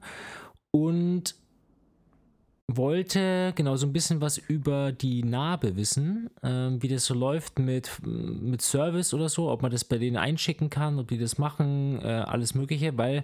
und 0.71 1.35
wollte 2.71 3.53
genau 3.55 3.75
so 3.75 3.87
ein 3.87 3.93
bisschen 3.93 4.21
was 4.21 4.37
über 4.37 4.91
die 4.91 5.23
Narbe 5.23 5.75
wissen, 5.75 6.29
ähm, 6.43 6.81
wie 6.81 6.87
das 6.87 7.05
so 7.05 7.13
läuft 7.13 7.59
mit, 7.59 7.89
mit 8.05 8.61
Service 8.61 9.13
oder 9.13 9.27
so, 9.27 9.49
ob 9.49 9.61
man 9.61 9.71
das 9.71 9.83
bei 9.83 9.97
denen 9.97 10.17
einschicken 10.17 10.69
kann, 10.69 10.99
ob 10.99 11.07
die 11.07 11.17
das 11.17 11.37
machen, 11.37 11.99
äh, 12.01 12.07
alles 12.07 12.53
Mögliche, 12.55 12.97
weil 12.97 13.23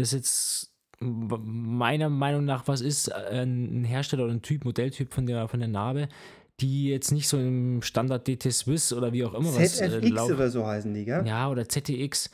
das 0.00 0.12
jetzt 0.12 0.72
meiner 1.00 2.08
Meinung 2.10 2.44
nach 2.44 2.68
was 2.68 2.80
ist, 2.80 3.08
äh, 3.08 3.42
ein 3.42 3.84
Hersteller 3.84 4.24
oder 4.24 4.32
ein 4.34 4.42
Typ, 4.42 4.64
Modelltyp 4.64 5.12
von 5.12 5.26
der, 5.26 5.48
von 5.48 5.60
der 5.60 5.68
Narbe, 5.68 6.08
die 6.60 6.88
jetzt 6.88 7.10
nicht 7.10 7.26
so 7.28 7.38
im 7.38 7.80
Standard 7.80 8.26
DT 8.28 8.52
Swiss 8.52 8.92
oder 8.92 9.12
wie 9.12 9.24
auch 9.24 9.32
immer 9.34 9.48
was 9.54 9.80
äh, 9.80 9.88
ZFX 9.88 10.10
Lauf- 10.10 10.30
oder 10.32 10.50
so 10.50 10.66
heißen 10.66 10.92
die, 10.92 11.04
gell? 11.06 11.26
ja, 11.26 11.48
oder 11.48 11.66
ZTX 11.68 12.30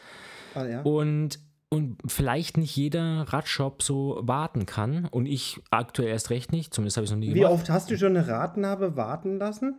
Ah, 0.55 0.64
ja. 0.66 0.83
und, 0.83 1.38
und 1.68 1.98
vielleicht 2.07 2.57
nicht 2.57 2.74
jeder 2.74 3.26
Radshop 3.29 3.83
so 3.85 4.18
warten 4.22 4.66
kann 4.66 5.05
und 5.05 5.26
ich 5.26 5.61
aktuell 5.70 6.09
erst 6.09 6.31
recht 6.31 6.50
nicht, 6.50 6.74
zumindest 6.74 6.96
habe 6.96 7.05
ich 7.05 7.11
es 7.11 7.14
noch 7.14 7.20
nie 7.20 7.35
Wie 7.35 7.40
gemacht. 7.40 7.52
oft 7.52 7.70
hast 7.70 7.90
du 7.90 7.96
schon 7.98 8.16
eine 8.16 8.26
Radnabe 8.26 8.96
warten 8.96 9.38
lassen? 9.38 9.76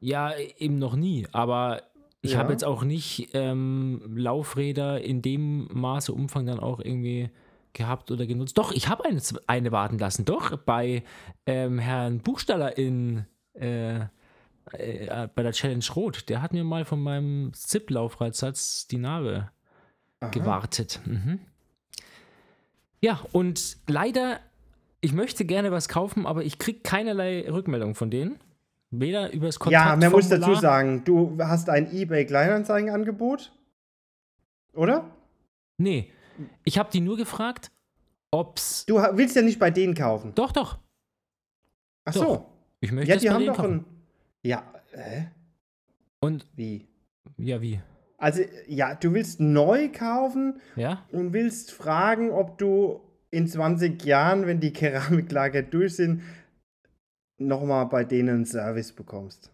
Ja, 0.00 0.32
eben 0.58 0.78
noch 0.78 0.94
nie, 0.96 1.26
aber 1.32 1.82
ich 2.22 2.32
Ja. 2.32 2.38
habe 2.38 2.52
jetzt 2.52 2.64
auch 2.64 2.82
nicht 2.82 3.30
ähm, 3.34 4.02
Laufräder 4.16 5.00
in 5.00 5.22
dem 5.22 5.68
Maße 5.72 6.12
Umfang 6.12 6.46
dann 6.46 6.58
auch 6.60 6.80
irgendwie 6.80 7.30
gehabt 7.72 8.10
oder 8.10 8.26
genutzt. 8.26 8.56
Doch, 8.58 8.72
ich 8.72 8.88
habe 8.88 9.04
eine, 9.04 9.20
eine 9.46 9.70
warten 9.72 9.98
lassen, 9.98 10.24
doch, 10.24 10.56
bei 10.56 11.02
ähm, 11.46 11.78
Herrn 11.78 12.20
Buchstaller 12.20 12.76
in 12.78 13.26
äh, 13.54 14.00
äh, 14.72 15.28
bei 15.34 15.42
der 15.42 15.52
Challenge 15.52 15.84
Rot. 15.94 16.28
Der 16.28 16.42
hat 16.42 16.52
mir 16.52 16.64
mal 16.64 16.84
von 16.84 17.00
meinem 17.02 17.52
Zip-Laufradsatz 17.52 18.88
die 18.88 18.98
Narbe 18.98 19.50
Aha. 20.20 20.30
gewartet. 20.30 21.00
Mhm. 21.04 21.38
Ja, 23.00 23.20
und 23.32 23.76
leider, 23.86 24.40
ich 25.00 25.12
möchte 25.12 25.44
gerne 25.44 25.70
was 25.70 25.88
kaufen, 25.88 26.26
aber 26.26 26.44
ich 26.44 26.58
kriege 26.58 26.80
keinerlei 26.80 27.48
Rückmeldung 27.48 27.94
von 27.94 28.10
denen. 28.10 28.38
Weder 28.90 29.32
über 29.32 29.46
das 29.46 29.58
Ja, 29.68 29.96
man 29.96 30.10
muss 30.12 30.28
dazu 30.28 30.42
Kontaktformular- 30.42 30.60
sagen, 30.60 31.04
du 31.04 31.36
hast 31.40 31.68
ein 31.68 31.92
eBay-Kleinanzeigen-Angebot. 31.92 33.52
Oder? 34.74 35.10
Nee, 35.78 36.10
ich 36.64 36.78
habe 36.78 36.90
die 36.90 37.00
nur 37.00 37.16
gefragt, 37.16 37.70
ob's. 38.30 38.84
Du 38.86 38.96
willst 38.96 39.36
ja 39.36 39.42
nicht 39.42 39.58
bei 39.58 39.70
denen 39.70 39.94
kaufen. 39.94 40.32
Doch, 40.34 40.52
doch. 40.52 40.78
Ach 42.04 42.14
Doch. 42.14 42.22
so. 42.22 42.46
Ich 42.80 42.92
möchte 42.92 43.12
Ja, 43.14 43.18
die 43.18 43.30
haben 43.30 43.46
doch 43.46 43.56
kaufen. 43.56 43.72
ein. 43.74 43.84
Ja, 44.42 44.62
hä? 44.92 45.28
Und, 46.20 46.46
Wie? 46.54 46.86
ja, 47.38 47.60
wie? 47.60 47.80
Also, 48.18 48.42
ja, 48.68 48.94
du 48.94 49.12
willst 49.12 49.40
neu 49.40 49.90
kaufen 49.90 50.60
Ja? 50.76 51.04
und 51.10 51.32
willst 51.32 51.72
fragen, 51.72 52.30
ob 52.30 52.56
du 52.58 53.00
in 53.30 53.46
20 53.48 54.02
Jahren, 54.04 54.46
wenn 54.46 54.60
die 54.60 54.72
Keramiklager 54.72 55.62
durch 55.62 55.96
sind, 55.96 56.22
nochmal 57.38 57.86
bei 57.86 58.04
denen 58.04 58.28
einen 58.30 58.44
Service 58.46 58.92
bekommst. 58.92 59.50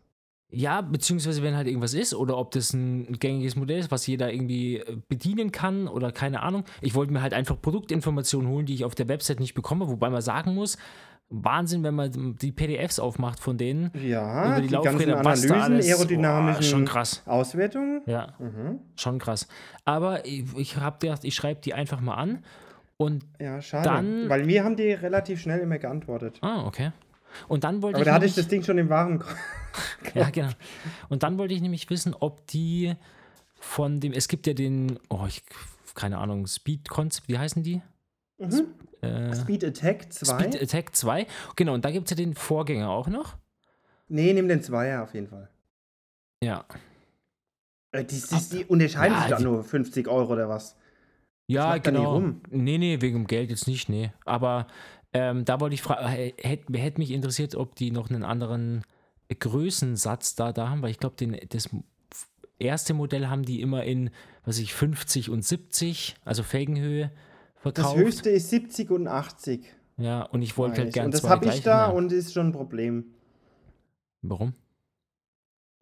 Ja, 0.55 0.83
beziehungsweise 0.83 1.43
wenn 1.43 1.57
halt 1.57 1.67
irgendwas 1.67 1.95
ist 1.95 2.15
oder 2.15 2.37
ob 2.37 2.51
das 2.51 2.75
ein 2.75 3.19
gängiges 3.19 3.57
Modell 3.57 3.79
ist, 3.79 3.91
was 3.91 4.07
jeder 4.07 4.31
irgendwie 4.33 4.77
äh, 4.79 4.99
bedienen 5.09 5.51
kann 5.51 5.89
oder 5.89 6.13
keine 6.13 6.43
Ahnung. 6.43 6.65
Ich 6.83 6.95
wollte 6.95 7.11
mir 7.13 7.23
halt 7.23 7.33
einfach 7.33 7.61
Produktinformationen 7.61 8.51
holen, 8.51 8.67
die 8.67 8.75
ich 8.75 8.85
auf 8.85 8.95
der 8.95 9.09
Website 9.09 9.41
nicht 9.41 9.55
bekomme, 9.55 9.89
wobei 9.89 10.11
man 10.11 10.21
sagen 10.21 10.55
muss, 10.55 10.77
Wahnsinn, 11.35 11.83
wenn 11.83 11.95
man 11.95 12.37
die 12.37 12.53
PDFs 12.53 12.99
aufmacht 12.99 13.41
von 13.41 13.57
denen. 13.57 13.91
Ja, 13.95 14.49
Über 14.53 14.61
die 14.61 14.67
die, 14.67 14.75
ganzen 14.75 14.91
Laufräder, 15.09 15.25
was 15.25 15.41
da 15.47 15.55
Analysen, 15.55 15.73
alles- 15.73 15.89
aerodynamischen 15.89 16.61
Boah, 16.61 16.69
schon 16.69 16.85
krass. 16.85 17.23
Auswertungen. 17.25 18.03
Ja, 18.05 18.35
Mhm. 18.39 18.81
schon 18.97 19.19
krass. 19.19 19.49
Aber 19.87 20.27
ich, 20.27 20.45
ich 20.59 20.77
habe 20.77 20.99
gedacht, 21.01 21.25
ich 21.25 21.35
schreibe 21.35 21.63
die 21.63 21.73
einfach 21.73 22.03
mal 22.03 22.17
an 22.17 22.45
und 22.99 23.25
Ja, 23.41 23.63
schade. 23.63 23.89
Dann- 23.89 24.29
Weil 24.29 24.47
wir 24.47 24.63
haben 24.65 24.77
die 24.77 24.93
relativ 24.93 25.41
schnell 25.41 25.61
immer 25.61 25.79
geantwortet. 25.79 26.39
ah, 26.43 26.67
okay. 26.67 26.91
Und 27.49 27.65
dann 27.65 27.83
wollte 27.83 27.97
Aber 27.97 28.03
ich 28.03 28.07
da 28.09 28.15
hatte 28.15 28.27
ich 28.27 28.35
das 28.35 28.49
Ding 28.49 28.63
schon 28.63 28.79
im 28.79 28.89
Waren. 28.89 29.23
Ja, 30.15 30.29
genau. 30.29 30.51
Und 31.09 31.23
dann 31.23 31.39
wollte 31.39 31.55
ich 31.55 31.63
nämlich 31.63 31.89
wissen, 31.89 32.15
ob 32.21 32.47
die 32.49 32.95
von 33.59 34.01
dem, 34.01 34.13
es 34.13 34.29
gibt 34.29 34.47
ja 34.47 34.53
den, 34.53 34.99
oh, 35.09 35.25
ich, 35.27 35.43
keine 35.95 36.19
Ahnung, 36.19 36.47
Speed 36.47 36.91
Concept, 36.91 37.27
wie 37.29 37.39
heißen 37.39 37.63
die? 37.63 37.81
Mhm. 38.39 38.67
Äh, 39.01 39.35
Speed 39.35 39.65
Attack 39.65 40.13
2? 40.13 40.27
Speed 40.27 40.61
Attack 40.63 40.95
2. 40.95 41.27
Genau, 41.57 41.73
und 41.73 41.85
da 41.87 41.91
gibt 41.91 42.05
es 42.07 42.11
ja 42.11 42.23
den 42.23 42.35
Vorgänger 42.35 42.91
auch 42.91 43.09
noch. 43.09 43.37
nee, 44.09 44.35
nimm 44.35 44.47
den 44.49 44.63
Zweier 44.63 45.03
auf 45.05 45.15
jeden 45.15 45.29
Fall. 45.29 45.49
Ja. 46.45 46.67
Äh, 47.93 48.05
Die, 48.05 48.21
die, 48.21 48.49
die 48.59 48.65
unterscheiden 48.67 49.15
Ja, 49.15 49.21
sich 49.23 49.31
dann 49.31 49.39
die- 49.39 49.45
nur 49.45 49.65
50 49.65 50.07
Euro 50.09 50.35
oder 50.35 50.49
was. 50.51 50.77
Ja, 51.47 51.79
genau. 51.79 52.13
rum. 52.15 52.41
Nee, 52.51 52.77
nee, 52.79 53.01
wegen 53.01 53.21
dem 53.21 53.27
Geld 53.27 53.49
jetzt 53.51 53.67
nicht, 53.67 53.89
nee. 53.89 54.13
Aber 54.27 54.67
ähm, 55.13 55.45
da 55.45 55.61
wollte 55.61 55.75
ich 55.75 55.83
fragen, 55.83 56.07
hätte 56.07 56.79
hätt 56.79 56.99
mich 56.99 57.11
interessiert, 57.11 57.55
ob 57.55 57.75
die 57.75 57.91
noch 57.91 58.11
einen 58.11 58.25
anderen 58.25 58.83
Größensatz 59.29 60.35
da, 60.35 60.53
da 60.53 60.69
haben, 60.71 60.83
weil 60.83 60.91
ich 60.91 60.99
glaube, 60.99 61.17
das 61.49 61.69
erste 62.59 62.95
Modell 62.95 63.27
haben 63.27 63.45
die 63.45 63.61
immer 63.61 63.85
in, 63.85 64.11
was 64.45 64.59
ich, 64.59 64.75
50 64.75 65.31
und 65.31 65.45
70, 65.45 66.17
also 66.25 66.43
Felgenhöhe 66.43 67.11
Das 67.55 67.63
verkauft. 67.63 67.97
höchste 67.97 68.31
ist 68.31 68.51
70 68.51 68.91
und 68.91 69.07
80. 69.07 69.65
Ja, 69.99 70.23
und 70.23 70.43
ich 70.43 70.57
wollte 70.57 70.83
halt 70.83 70.93
gerne 70.93 71.07
Und 71.07 71.15
das 71.15 71.25
habe 71.29 71.47
ich 71.47 71.63
da 71.63 71.89
ja. 71.89 71.91
und 71.91 72.13
ist 72.13 72.33
schon 72.33 72.49
ein 72.49 72.53
Problem. 72.53 73.15
Warum? 74.23 74.55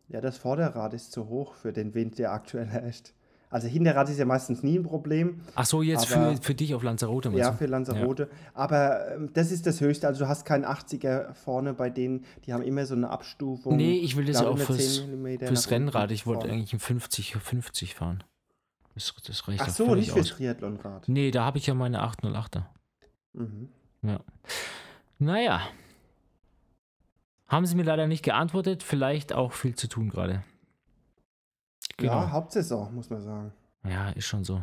Ja, 0.09 0.21
das 0.21 0.39
Vorderrad 0.39 0.93
ist 0.95 1.13
zu 1.13 1.29
hoch 1.29 1.55
für 1.55 1.73
den 1.73 1.95
Wind, 1.95 2.19
der 2.19 2.33
aktuell 2.33 2.67
herrscht. 2.67 3.13
Also 3.51 3.67
Hinterrad 3.67 4.09
ist 4.09 4.19
ja 4.19 4.25
meistens 4.25 4.63
nie 4.63 4.79
ein 4.79 4.85
Problem. 4.85 5.41
Ach 5.57 5.67
so, 5.67 5.83
jetzt 5.83 6.13
Aber- 6.13 6.37
für, 6.37 6.43
für 6.43 6.55
dich 6.55 6.73
auf 6.73 6.85
Lanzarote. 6.85 7.31
Ja, 7.31 7.53
für 7.53 7.67
Lanzarote. 7.67 8.31
Aber 8.55 9.13
ähm, 9.13 9.31
das 9.33 9.51
ist 9.51 9.67
das 9.67 9.81
Höchste. 9.81 10.07
Also 10.07 10.25
du 10.25 10.29
hast 10.29 10.45
keinen 10.45 10.65
80er 10.65 11.35
vorne 11.35 11.75
bei 11.75 11.91
denen. 11.91 12.25
Die 12.47 12.53
haben 12.53 12.63
immer 12.63 12.87
so 12.87 12.95
eine 12.95 13.11
Abstufung. 13.11 13.77
Nee, 13.77 13.99
ich 13.99 14.17
will 14.17 14.25
das 14.25 14.41
ja 14.41 14.47
auch 14.47 14.57
fürs, 14.57 14.99
10 14.99 15.07
Millimeter 15.07 15.49
fürs 15.49 15.69
Rennrad. 15.69 16.13
Ich 16.13 16.27
wollte 16.27 16.49
eigentlich 16.49 16.73
ein 16.73 16.79
50, 16.79 17.35
50 17.35 17.97
fahren. 17.97 18.23
Das, 18.95 19.13
das 19.27 19.49
reicht 19.49 19.61
Ach 19.63 19.69
so, 19.69 19.97
nicht 19.97 20.13
fürs. 20.13 20.29
Triathlonrad. 20.29 21.09
Nee, 21.09 21.33
da 21.33 21.45
habe 21.45 21.59
ich 21.59 21.67
ja 21.67 21.75
meine 21.75 22.05
808er. 22.05 22.67
Mhm. 23.33 23.69
Ja. 24.03 24.21
Naja. 25.19 25.61
Haben 27.49 27.67
sie 27.67 27.75
mir 27.75 27.83
leider 27.83 28.07
nicht 28.07 28.23
geantwortet. 28.23 28.85
Vielleicht 28.85 29.33
auch 29.33 29.53
viel 29.53 29.75
zu 29.75 29.89
tun 29.89 30.09
gerade. 30.09 30.45
Genau. 32.01 32.13
Ja, 32.15 32.21
Ja, 32.23 32.31
Hauptsaison, 32.33 32.95
muss 32.95 33.11
man 33.11 33.21
sagen. 33.23 33.53
ist 34.17 34.27
schon 34.27 34.45
so. 34.45 34.61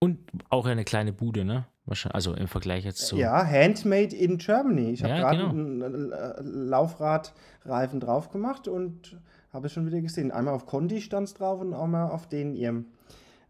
Und 0.00 0.18
auch 0.48 0.66
eine 0.66 0.84
kleine 0.84 1.12
Bude, 1.12 1.44
ne? 1.44 1.66
Wahrscheinlich, 1.84 2.14
also 2.14 2.34
im 2.34 2.48
Vergleich 2.48 2.84
jetzt 2.84 3.06
zu. 3.06 3.16
Ja, 3.16 3.44
handmade 3.44 4.14
in 4.16 4.38
Germany. 4.38 4.90
Ich 4.92 5.02
habe 5.02 5.12
Ja, 5.14 5.20
gerade 5.20 5.38
genau. 5.38 5.50
einen 5.86 6.12
äh, 6.12 6.40
Laufradreifen 6.40 8.00
drauf 8.00 8.30
gemacht 8.30 8.68
und 8.68 9.18
habe 9.52 9.66
es 9.66 9.72
schon 9.72 9.86
wieder 9.86 10.00
gesehen. 10.00 10.30
Einmal 10.30 10.54
auf 10.54 10.66
Condi 10.66 11.00
stand 11.00 11.28
es 11.28 11.34
drauf 11.34 11.60
und 11.60 11.74
einmal 11.74 12.10
auf 12.10 12.28
den 12.28 12.54
ihrem 12.54 12.86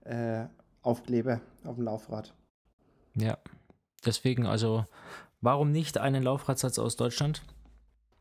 äh, 0.04 0.44
Aufkleber 0.82 1.40
auf 1.64 1.76
dem 1.76 1.84
Laufrad. 1.84 2.34
Ja. 3.14 3.36
Deswegen, 4.04 4.46
also, 4.46 4.84
warum 5.40 5.72
nicht 5.72 5.98
einen 5.98 6.22
Laufradsatz 6.22 6.78
aus 6.78 6.96
Deutschland? 6.96 7.42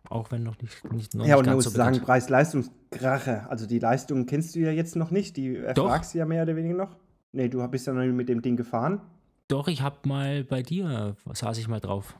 Auch 0.09 0.31
wenn 0.31 0.43
noch 0.43 0.59
nicht, 0.59 0.91
nicht, 0.91 1.13
noch 1.13 1.25
ja, 1.25 1.35
nicht 1.35 1.39
und 1.39 1.45
ganz 1.45 1.55
muss 1.55 1.63
so 1.65 1.69
sagen, 1.69 1.91
bekannt. 1.91 2.05
Preis-Leistungskrache. 2.07 3.47
Also 3.49 3.67
die 3.67 3.79
Leistung 3.79 4.25
kennst 4.25 4.55
du 4.55 4.59
ja 4.59 4.71
jetzt 4.71 4.95
noch 4.95 5.11
nicht. 5.11 5.37
Die 5.37 5.55
erfragst 5.55 6.13
du 6.13 6.17
ja 6.17 6.25
mehr 6.25 6.43
oder 6.43 6.55
weniger 6.55 6.75
noch. 6.75 6.95
Nee, 7.31 7.47
du 7.47 7.65
bist 7.67 7.85
ja 7.85 7.93
noch 7.93 8.01
nicht 8.01 8.15
mit 8.15 8.27
dem 8.27 8.41
Ding 8.41 8.57
gefahren. 8.57 9.01
Doch, 9.47 9.67
ich 9.67 9.81
habe 9.81 9.97
mal 10.07 10.43
bei 10.43 10.63
dir, 10.63 11.15
saß 11.31 11.57
ich 11.59 11.67
mal 11.67 11.79
drauf. 11.79 12.19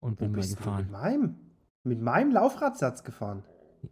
Und 0.00 0.20
Wo 0.20 0.24
bin 0.24 0.32
mal 0.32 0.36
bist 0.38 0.52
du 0.52 0.56
gefahren. 0.56 0.82
mit 0.82 0.90
meinem? 0.90 1.36
Mit 1.84 2.00
meinem 2.02 2.32
Laufradsatz 2.32 3.04
gefahren. 3.04 3.44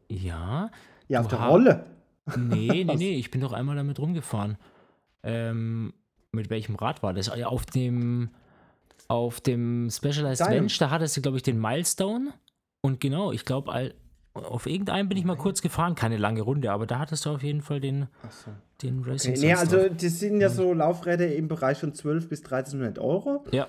Ja, 0.08 0.70
Ja, 1.08 1.20
auf 1.20 1.28
der 1.28 1.40
Rolle. 1.40 1.84
Nee, 2.36 2.84
nee, 2.84 2.84
nee, 2.96 3.14
ich 3.16 3.30
bin 3.30 3.40
doch 3.40 3.52
einmal 3.52 3.76
damit 3.76 3.98
rumgefahren. 3.98 4.56
Ähm, 5.22 5.92
mit 6.32 6.50
welchem 6.50 6.74
Rad 6.74 7.02
war 7.02 7.12
das? 7.14 7.28
Auf 7.28 7.66
dem, 7.66 8.30
auf 9.08 9.40
dem 9.40 9.88
Specialized 9.90 10.40
Deinem. 10.40 10.60
Bench, 10.60 10.78
da 10.78 10.90
hattest 10.90 11.16
du, 11.16 11.22
glaube 11.22 11.36
ich, 11.36 11.42
den 11.42 11.60
Milestone. 11.60 12.32
Und 12.82 13.00
genau, 13.00 13.32
ich 13.32 13.44
glaube, 13.44 13.92
auf 14.34 14.66
irgendeinem 14.66 15.08
bin 15.08 15.16
ich 15.16 15.24
mal 15.24 15.36
kurz 15.36 15.62
gefahren, 15.62 15.94
keine 15.94 16.16
lange 16.16 16.42
Runde, 16.42 16.70
aber 16.70 16.86
da 16.86 16.98
hattest 16.98 17.24
du 17.24 17.30
auf 17.30 17.42
jeden 17.42 17.62
Fall 17.62 17.80
den, 17.80 18.08
so. 18.28 18.50
den 18.82 19.02
Racing 19.04 19.32
Okay, 19.32 19.46
nee, 19.46 19.54
also 19.54 19.88
das 19.88 20.18
sind 20.18 20.40
ja 20.40 20.48
so 20.48 20.72
Laufräder 20.74 21.34
im 21.34 21.48
Bereich 21.48 21.78
von 21.78 21.94
12 21.94 22.28
bis 22.28 22.40
1300 22.40 22.98
Euro. 22.98 23.44
Ja, 23.52 23.68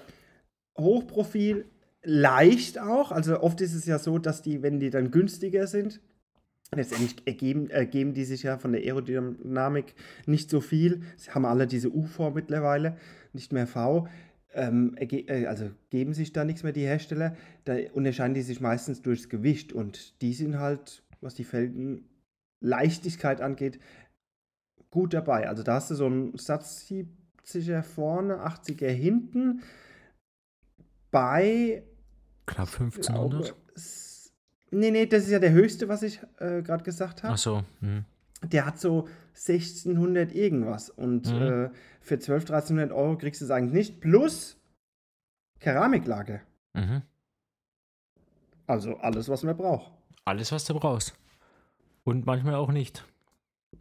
Hochprofil, 0.78 1.65
leicht 2.04 2.80
auch. 2.80 3.12
Also 3.12 3.41
oft 3.41 3.62
ist 3.62 3.73
es 3.73 3.86
ja 3.86 3.99
so, 3.99 4.17
dass 4.17 4.41
die, 4.41 4.62
wenn 4.62 4.80
die 4.80 4.89
dann 4.89 5.12
günstiger 5.12 5.67
sind, 5.67 6.02
letztendlich 6.73 7.15
ergeben, 7.26 7.69
ergeben 7.69 8.13
die 8.13 8.26
sich 8.26 8.43
ja 8.43 8.58
von 8.58 8.71
der 8.71 8.82
Aerodynamik 8.82 9.93
nicht 10.26 10.49
so 10.49 10.62
viel. 10.62 11.04
Sie 11.17 11.32
haben 11.32 11.45
alle 11.45 11.67
diese 11.67 11.93
U-Form 11.93 12.34
mittlerweile, 12.34 12.97
nicht 13.34 13.54
mehr 13.54 13.67
V. 13.67 14.08
Ähm, 14.55 14.95
äh, 14.99 15.45
also 15.47 15.71
geben 15.89 16.13
sich 16.13 16.31
da 16.33 16.43
nichts 16.45 16.63
mehr 16.63 16.73
die 16.73 16.81
Hersteller. 16.85 17.35
Da 17.65 17.75
unterscheiden 17.93 18.33
die 18.33 18.41
sich 18.43 18.61
meistens 18.61 19.01
durchs 19.01 19.29
Gewicht 19.29 19.73
und 19.73 20.21
die 20.21 20.33
sind 20.33 20.59
halt, 20.59 21.03
was 21.21 21.33
die 21.35 21.43
Felgenleichtigkeit 21.43 23.41
angeht, 23.41 23.79
gut 24.91 25.13
dabei. 25.13 25.47
Also 25.49 25.63
da 25.63 25.75
hast 25.75 25.89
du 25.91 25.95
so 25.95 26.05
einen 26.05 26.37
Satz 26.37 26.85
70er 26.87 27.81
vorne, 27.83 28.45
80er 28.45 28.89
hinten. 28.89 29.61
Bei 31.11 31.83
knapp 32.45 32.69
glaube, 32.71 32.85
1500. 32.95 33.55
s- 33.75 34.31
Nee, 34.71 34.89
nee, 34.89 35.05
das 35.05 35.23
ist 35.25 35.29
ja 35.29 35.37
der 35.39 35.51
höchste, 35.51 35.87
was 35.87 36.01
ich 36.01 36.19
äh, 36.39 36.63
gerade 36.63 36.83
gesagt 36.83 37.21
habe. 37.23 37.33
Ach 37.33 37.37
so, 37.37 37.63
hm. 37.81 38.05
Der 38.51 38.65
hat 38.65 38.79
so 38.79 39.07
1600 39.33 40.33
irgendwas. 40.33 40.89
Und 40.89 41.27
Mhm. 41.31 41.41
äh, 41.41 41.69
für 42.01 42.15
1200, 42.15 42.49
1300 42.63 42.91
Euro 42.91 43.17
kriegst 43.17 43.41
du 43.41 43.45
es 43.45 43.51
eigentlich 43.51 43.73
nicht. 43.73 44.01
Plus 44.01 44.57
Keramiklage. 45.59 46.41
Mhm. 46.73 47.01
Also 48.67 48.97
alles, 48.97 49.29
was 49.29 49.43
man 49.43 49.55
braucht. 49.57 49.91
Alles, 50.25 50.51
was 50.51 50.65
du 50.65 50.73
brauchst. 50.73 51.13
Und 52.03 52.25
manchmal 52.25 52.55
auch 52.55 52.71
nicht. 52.71 53.05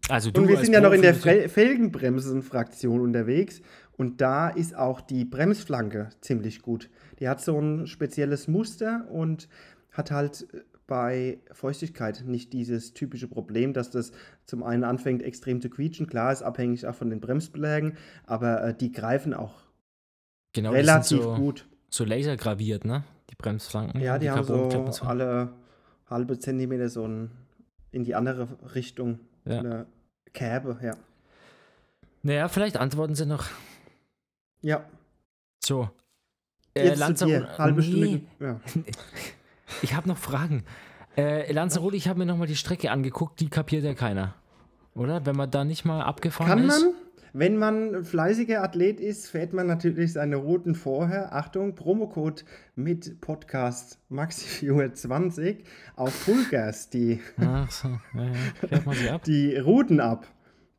Also 0.08 0.30
du 0.30 0.40
Und 0.40 0.48
wir 0.48 0.56
sind 0.58 0.72
ja 0.72 0.80
noch 0.80 0.92
in 0.92 1.02
der 1.02 1.14
Fre 1.14 1.48
Felgenbremsen-Fraktion 1.48 3.00
unterwegs. 3.00 3.62
Und 3.96 4.20
da 4.20 4.48
ist 4.48 4.74
auch 4.74 5.00
die 5.00 5.24
Bremsflanke 5.24 6.10
ziemlich 6.20 6.62
gut. 6.62 6.90
Die 7.20 7.28
hat 7.28 7.40
so 7.40 7.58
ein 7.60 7.86
spezielles 7.86 8.48
Muster 8.48 9.06
und 9.10 9.48
hat 9.92 10.10
halt 10.10 10.48
äh, 10.52 10.62
bei 10.92 11.38
Feuchtigkeit 11.52 12.22
nicht 12.26 12.52
dieses 12.52 12.92
typische 12.92 13.26
Problem, 13.26 13.72
dass 13.72 13.88
das 13.88 14.12
zum 14.44 14.62
einen 14.62 14.85
anfängt 14.85 15.22
extrem 15.22 15.62
zu 15.62 15.70
quietschen. 15.70 16.07
Klar, 16.07 16.31
ist 16.31 16.42
abhängig 16.42 16.87
auch 16.87 16.94
von 16.94 17.09
den 17.09 17.18
Bremsbelägen, 17.18 17.96
aber 18.26 18.62
äh, 18.62 18.74
die 18.74 18.92
greifen 18.92 19.33
auch 19.33 19.55
genau, 20.52 20.68
die 20.72 20.76
relativ 20.76 21.22
so, 21.22 21.35
gut. 21.35 21.66
so 21.88 22.05
lasergraviert, 22.05 22.85
ne? 22.85 23.05
Die 23.31 23.37
Bremsflanken. 23.37 24.02
Ja, 24.02 24.18
die, 24.18 24.31
haben 24.31 24.44
so 24.92 25.07
alle 25.07 25.55
halbe 26.11 26.38
Zentimeter 26.38 26.90
so 26.90 27.09
ein, 27.09 27.31
in 27.90 28.05
die 28.05 28.14
andere 28.14 28.46
Richtung 28.74 29.18
Ja. 29.46 29.61
eine 29.61 29.87
Kerbe, 30.35 30.78
ja. 30.83 30.94
Naja, 32.22 32.48
vielleicht 32.48 32.76
antworten 32.76 33.14
sie 33.14 33.24
noch. 33.24 33.46
Ja, 34.61 34.85
So. 35.64 35.88
Äh, 36.74 36.88
jetzt 36.88 37.22
dir, 37.22 37.48
halbe 37.57 37.81
nee, 37.81 37.87
Stunde. 37.87 38.20
Ja. 38.40 38.61
Ich 39.80 39.94
habe 39.94 40.08
noch 40.08 40.18
Fragen. 40.18 40.64
Äh, 41.16 41.50
Lanzarote, 41.52 41.96
ich 41.96 42.08
habe 42.08 42.18
mir 42.20 42.26
nochmal 42.26 42.46
die 42.46 42.56
Strecke 42.56 42.90
angeguckt, 42.90 43.40
die 43.40 43.48
kapiert 43.48 43.85
ja 43.85 43.94
keiner. 43.94 44.35
Oder? 44.94 45.24
Wenn 45.26 45.37
man 45.37 45.50
da 45.50 45.64
nicht 45.64 45.85
mal 45.85 46.02
abgefahren 46.02 46.48
Kann 46.50 46.64
ist. 46.64 46.80
man, 46.82 46.94
wenn 47.35 47.56
man 47.56 48.04
fleißiger 48.04 48.62
Athlet 48.62 49.00
ist, 49.00 49.28
fährt 49.28 49.52
man 49.54 49.66
natürlich 49.66 50.12
seine 50.12 50.37
Routen 50.37 50.74
vorher. 50.74 51.35
Achtung, 51.35 51.74
Promocode 51.74 52.44
mit 52.74 53.20
Podcast 53.20 53.98
MaxiViewer20 54.11 55.58
auf 55.96 56.12
Fullgas 56.14 56.90
die, 56.90 57.20
Ach 57.38 57.70
so, 57.70 57.88
ja, 58.14 58.24
ja. 58.24 58.32
Fährt 58.68 58.87
man 58.87 58.94
sie 58.96 59.11
ab? 59.11 59.22
die 59.24 59.56
Routen 59.56 60.00
ab. 60.00 60.26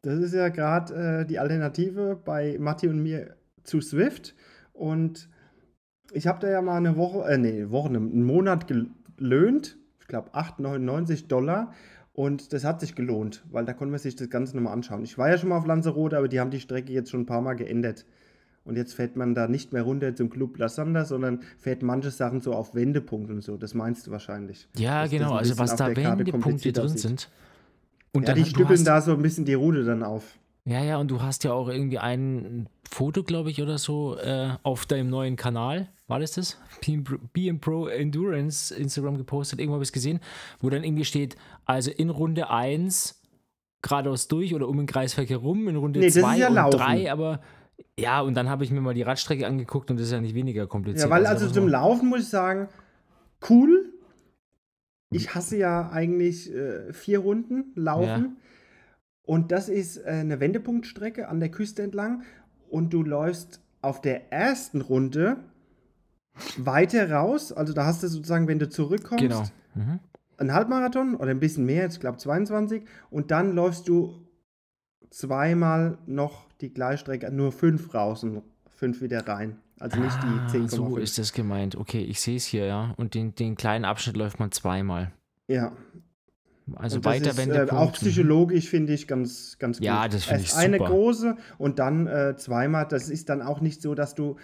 Das 0.01 0.19
ist 0.19 0.33
ja 0.33 0.49
gerade 0.49 1.21
äh, 1.21 1.25
die 1.25 1.39
Alternative 1.39 2.19
bei 2.23 2.57
Matti 2.59 2.87
und 2.87 3.01
mir 3.01 3.35
zu 3.63 3.81
Swift. 3.81 4.35
Und 4.73 5.29
ich 6.13 6.27
habe 6.27 6.39
da 6.39 6.49
ja 6.49 6.61
mal 6.61 6.77
eine 6.77 6.95
Woche, 6.97 7.27
äh, 7.27 7.37
nee, 7.37 7.69
Woche, 7.69 7.89
einen 7.89 8.23
Monat 8.23 8.67
gelöhnt. 8.67 9.77
Ich 9.99 10.07
glaube 10.07 10.33
8,99 10.33 11.27
Dollar. 11.27 11.73
Und 12.13 12.53
das 12.53 12.63
hat 12.63 12.79
sich 12.79 12.93
gelohnt, 12.93 13.43
weil 13.49 13.65
da 13.65 13.73
konnte 13.73 13.91
man 13.91 13.99
sich 13.99 14.15
das 14.15 14.29
Ganze 14.29 14.55
nochmal 14.55 14.73
anschauen. 14.73 15.03
Ich 15.03 15.17
war 15.17 15.29
ja 15.29 15.37
schon 15.37 15.49
mal 15.49 15.57
auf 15.57 15.65
Lanzarote, 15.65 16.15
aber 16.15 16.27
die 16.27 16.39
haben 16.39 16.51
die 16.51 16.59
Strecke 16.59 16.93
jetzt 16.93 17.09
schon 17.09 17.21
ein 17.21 17.25
paar 17.25 17.41
Mal 17.41 17.55
geändert. 17.55 18.05
Und 18.65 18.77
jetzt 18.77 18.93
fährt 18.93 19.15
man 19.15 19.33
da 19.33 19.47
nicht 19.47 19.73
mehr 19.73 19.81
runter 19.81 20.15
zum 20.15 20.29
Club 20.29 20.57
La 20.57 20.69
Sanda, 20.69 21.05
sondern 21.05 21.41
fährt 21.57 21.81
manche 21.81 22.11
Sachen 22.11 22.39
so 22.39 22.53
auf 22.53 22.75
Wendepunkt 22.75 23.29
und 23.29 23.41
so. 23.41 23.57
Das 23.57 23.73
meinst 23.73 24.07
du 24.07 24.11
wahrscheinlich. 24.11 24.69
Ja, 24.77 25.07
genau. 25.07 25.33
Also 25.33 25.57
was 25.57 25.75
da 25.75 25.87
Wendepunkte 25.87 26.71
drin 26.71 26.85
aussieht. 26.85 26.99
sind. 26.99 27.29
Und 28.13 28.27
Ja, 28.27 28.35
die 28.35 28.45
stüppeln 28.45 28.85
da 28.85 29.01
so 29.01 29.13
ein 29.13 29.21
bisschen 29.21 29.43
die 29.43 29.55
Route 29.55 29.83
dann 29.83 30.03
auf. 30.03 30.37
Ja, 30.65 30.81
ja, 30.81 30.97
und 30.97 31.11
du 31.11 31.21
hast 31.21 31.43
ja 31.43 31.51
auch 31.51 31.67
irgendwie 31.67 31.99
ein 31.99 32.69
Foto, 32.89 33.23
glaube 33.23 33.49
ich, 33.49 33.61
oder 33.61 33.77
so 33.77 34.17
äh, 34.17 34.51
auf 34.63 34.85
deinem 34.85 35.09
neuen 35.09 35.35
Kanal. 35.35 35.89
War 36.07 36.19
das 36.19 36.33
das? 36.33 36.57
BM 37.33 37.59
Pro 37.59 37.87
Endurance 37.87 38.73
Instagram 38.73 39.17
gepostet. 39.17 39.59
Irgendwo 39.59 39.75
habe 39.75 39.83
ich 39.83 39.89
es 39.89 39.93
gesehen, 39.93 40.21
wo 40.59 40.69
dann 40.69 40.83
irgendwie 40.83 41.03
steht, 41.03 41.35
also 41.65 41.91
in 41.91 42.09
Runde 42.09 42.49
1 42.49 43.21
geradeaus 43.81 44.29
durch 44.29 44.55
oder 44.55 44.69
um 44.69 44.77
den 44.77 44.85
Kreisverkehr 44.85 45.37
rum, 45.37 45.67
in 45.67 45.75
Runde 45.75 45.99
Nee, 45.99 46.07
das 46.07 46.15
ist 46.15 46.23
2 46.23 46.37
ja 46.37 46.47
und 46.47 46.55
Laufen. 46.55 46.77
3, 46.77 47.11
aber 47.11 47.41
ja, 47.99 48.21
und 48.21 48.35
dann 48.35 48.49
habe 48.49 48.63
ich 48.63 48.71
mir 48.71 48.79
mal 48.79 48.93
die 48.93 49.01
Radstrecke 49.01 49.45
angeguckt 49.45 49.91
und 49.91 49.97
das 49.97 50.07
ist 50.07 50.13
ja 50.13 50.21
nicht 50.21 50.35
weniger 50.35 50.67
kompliziert. 50.67 51.09
Ja, 51.09 51.09
weil 51.09 51.25
also 51.25 51.45
muss 51.45 51.53
zum 51.53 51.67
Laufen 51.67 52.07
muss 52.07 52.21
ich 52.21 52.29
sagen, 52.29 52.69
cool. 53.49 53.89
Ich 55.11 55.35
hasse 55.35 55.57
ja 55.57 55.89
eigentlich 55.91 56.51
äh, 56.53 56.93
vier 56.93 57.19
Runden 57.19 57.71
laufen. 57.75 58.37
Und 59.25 59.51
das 59.51 59.69
ist 59.69 59.97
äh, 59.97 60.09
eine 60.09 60.39
Wendepunktstrecke 60.39 61.27
an 61.29 61.39
der 61.39 61.49
Küste 61.49 61.81
entlang. 61.83 62.23
Und 62.69 62.93
du 62.93 63.03
läufst 63.03 63.61
auf 63.81 64.01
der 64.01 64.31
ersten 64.33 64.81
Runde 64.81 65.37
weiter 66.57 67.11
raus. 67.11 67.51
Also 67.51 67.73
da 67.73 67.85
hast 67.85 68.03
du 68.03 68.07
sozusagen, 68.07 68.47
wenn 68.47 68.59
du 68.59 68.67
zurückkommst, 68.69 69.21
Genau. 69.23 69.43
Mhm. 69.75 69.99
ein 70.37 70.53
Halbmarathon 70.53 71.15
oder 71.15 71.31
ein 71.31 71.39
bisschen 71.39 71.65
mehr, 71.65 71.85
ich 71.87 71.99
glaube 71.99 72.17
22. 72.17 72.83
Und 73.09 73.31
dann 73.31 73.53
läufst 73.55 73.87
du 73.87 74.25
zweimal 75.09 75.97
noch 76.05 76.47
die 76.61 76.73
Gleichstrecke, 76.73 77.31
nur 77.31 77.51
fünf 77.51 77.93
raus 77.93 78.23
und 78.23 78.41
fünf 78.75 79.01
wieder 79.01 79.27
rein. 79.27 79.57
Also 79.79 79.99
nicht 79.99 80.15
Ah, 80.21 80.47
die 80.51 80.57
10,5. 80.59 80.69
so 80.69 80.97
ist 80.97 81.17
das 81.17 81.33
gemeint. 81.33 81.75
Okay, 81.75 82.01
ich 82.03 82.21
sehe 82.21 82.37
es 82.37 82.45
hier, 82.45 82.65
ja. 82.65 82.93
Und 82.97 83.13
den, 83.15 83.35
den 83.35 83.55
kleinen 83.55 83.85
Abschnitt 83.85 84.17
läuft 84.17 84.39
man 84.39 84.51
zweimal. 84.51 85.11
Ja. 85.47 85.71
Also 86.75 86.97
Und 86.97 87.05
weiter 87.05 87.31
ist, 87.31 87.47
äh, 87.47 87.67
auch 87.71 87.91
psychologisch 87.93 88.69
finde 88.69 88.93
ich 88.93 89.07
ganz, 89.07 89.57
ganz 89.59 89.77
gut. 89.79 89.85
Ja, 89.85 90.07
das 90.07 90.23
finde 90.23 90.43
ich 90.43 90.53
eine 90.53 90.77
super. 90.77 90.89
große 90.89 91.37
und 91.57 91.79
dann 91.79 92.07
äh, 92.07 92.35
zweimal. 92.37 92.87
Das 92.87 93.09
ist 93.09 93.29
dann 93.29 93.41
auch 93.41 93.59
nicht 93.59 93.81
so, 93.81 93.95
dass 93.95 94.15
du 94.15 94.37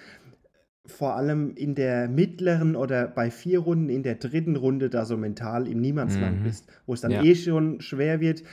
vor 0.85 1.15
allem 1.15 1.53
in 1.55 1.75
der 1.75 2.07
mittleren 2.09 2.75
oder 2.75 3.07
bei 3.07 3.31
vier 3.31 3.59
Runden 3.59 3.89
in 3.89 4.03
der 4.03 4.15
dritten 4.15 4.55
Runde 4.55 4.89
da 4.89 5.05
so 5.05 5.17
mental 5.17 5.67
im 5.67 5.79
Niemandsland 5.81 6.39
Mhm. 6.39 6.43
bist, 6.43 6.67
wo 6.85 6.93
es 6.93 7.01
dann 7.01 7.11
Ja. 7.11 7.23
eh 7.23 7.35
schon 7.35 7.79
schwer 7.79 8.19
wird. 8.19 8.43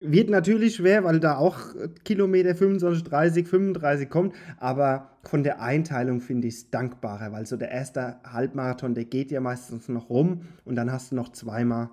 Wird 0.00 0.30
natürlich 0.30 0.76
schwer, 0.76 1.02
weil 1.02 1.18
da 1.18 1.36
auch 1.38 1.58
Kilometer 2.04 2.54
25, 2.54 3.02
30, 3.04 3.48
35 3.48 4.08
kommt, 4.08 4.34
aber 4.58 5.18
von 5.24 5.42
der 5.42 5.60
Einteilung 5.60 6.20
finde 6.20 6.46
ich 6.46 6.54
es 6.54 6.70
dankbarer, 6.70 7.32
weil 7.32 7.46
so 7.46 7.56
der 7.56 7.70
erste 7.72 8.16
Halbmarathon, 8.24 8.94
der 8.94 9.06
geht 9.06 9.32
ja 9.32 9.40
meistens 9.40 9.88
noch 9.88 10.08
rum 10.08 10.42
und 10.64 10.76
dann 10.76 10.92
hast 10.92 11.10
du 11.10 11.16
noch 11.16 11.30
zweimal 11.30 11.90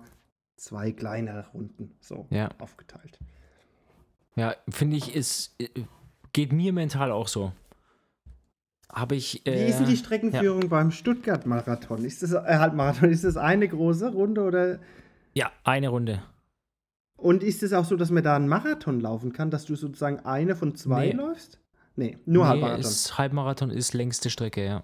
zwei 0.56 0.92
kleinere 0.92 1.46
Runden 1.52 1.94
so 2.00 2.26
Ja. 2.30 2.48
aufgeteilt. 2.58 3.18
Ja, 4.36 4.54
finde 4.68 4.96
ich, 4.96 5.14
ist, 5.14 5.54
äh, 5.60 5.68
geht 6.32 6.52
mir 6.52 6.72
mental 6.72 7.10
auch 7.12 7.28
so. 7.28 7.52
Habe 8.92 9.16
ich. 9.16 9.42
Wie 9.44 9.50
Äh, 9.50 9.68
ist 9.70 9.78
denn 9.78 9.86
die 9.86 9.96
Streckenführung 9.96 10.68
beim 10.68 10.90
Stuttgart-Marathon? 10.90 12.04
Ist 12.04 12.22
das 12.22 12.32
äh, 12.32 12.40
Halbmarathon? 12.58 13.10
Ist 13.10 13.24
das 13.24 13.36
eine 13.36 13.66
große 13.68 14.12
Runde 14.12 14.42
oder 14.42 14.78
Ja, 15.34 15.50
eine 15.64 15.88
Runde. 15.88 16.22
und 17.16 17.42
ist 17.42 17.62
es 17.62 17.72
auch 17.72 17.84
so, 17.84 17.96
dass 17.96 18.10
man 18.10 18.22
da 18.22 18.36
einen 18.36 18.48
Marathon 18.48 19.00
laufen 19.00 19.32
kann, 19.32 19.50
dass 19.50 19.64
du 19.64 19.74
sozusagen 19.74 20.20
eine 20.20 20.54
von 20.54 20.74
zwei 20.76 21.06
Nee. 21.08 21.12
läufst? 21.12 21.58
Nee, 21.96 22.18
nur 22.26 22.44
nee, 22.44 22.50
Halbmarathon. 22.50 22.80
Ist, 22.80 23.18
Halbmarathon 23.18 23.70
ist 23.70 23.94
längste 23.94 24.28
Strecke, 24.30 24.64
ja. 24.64 24.82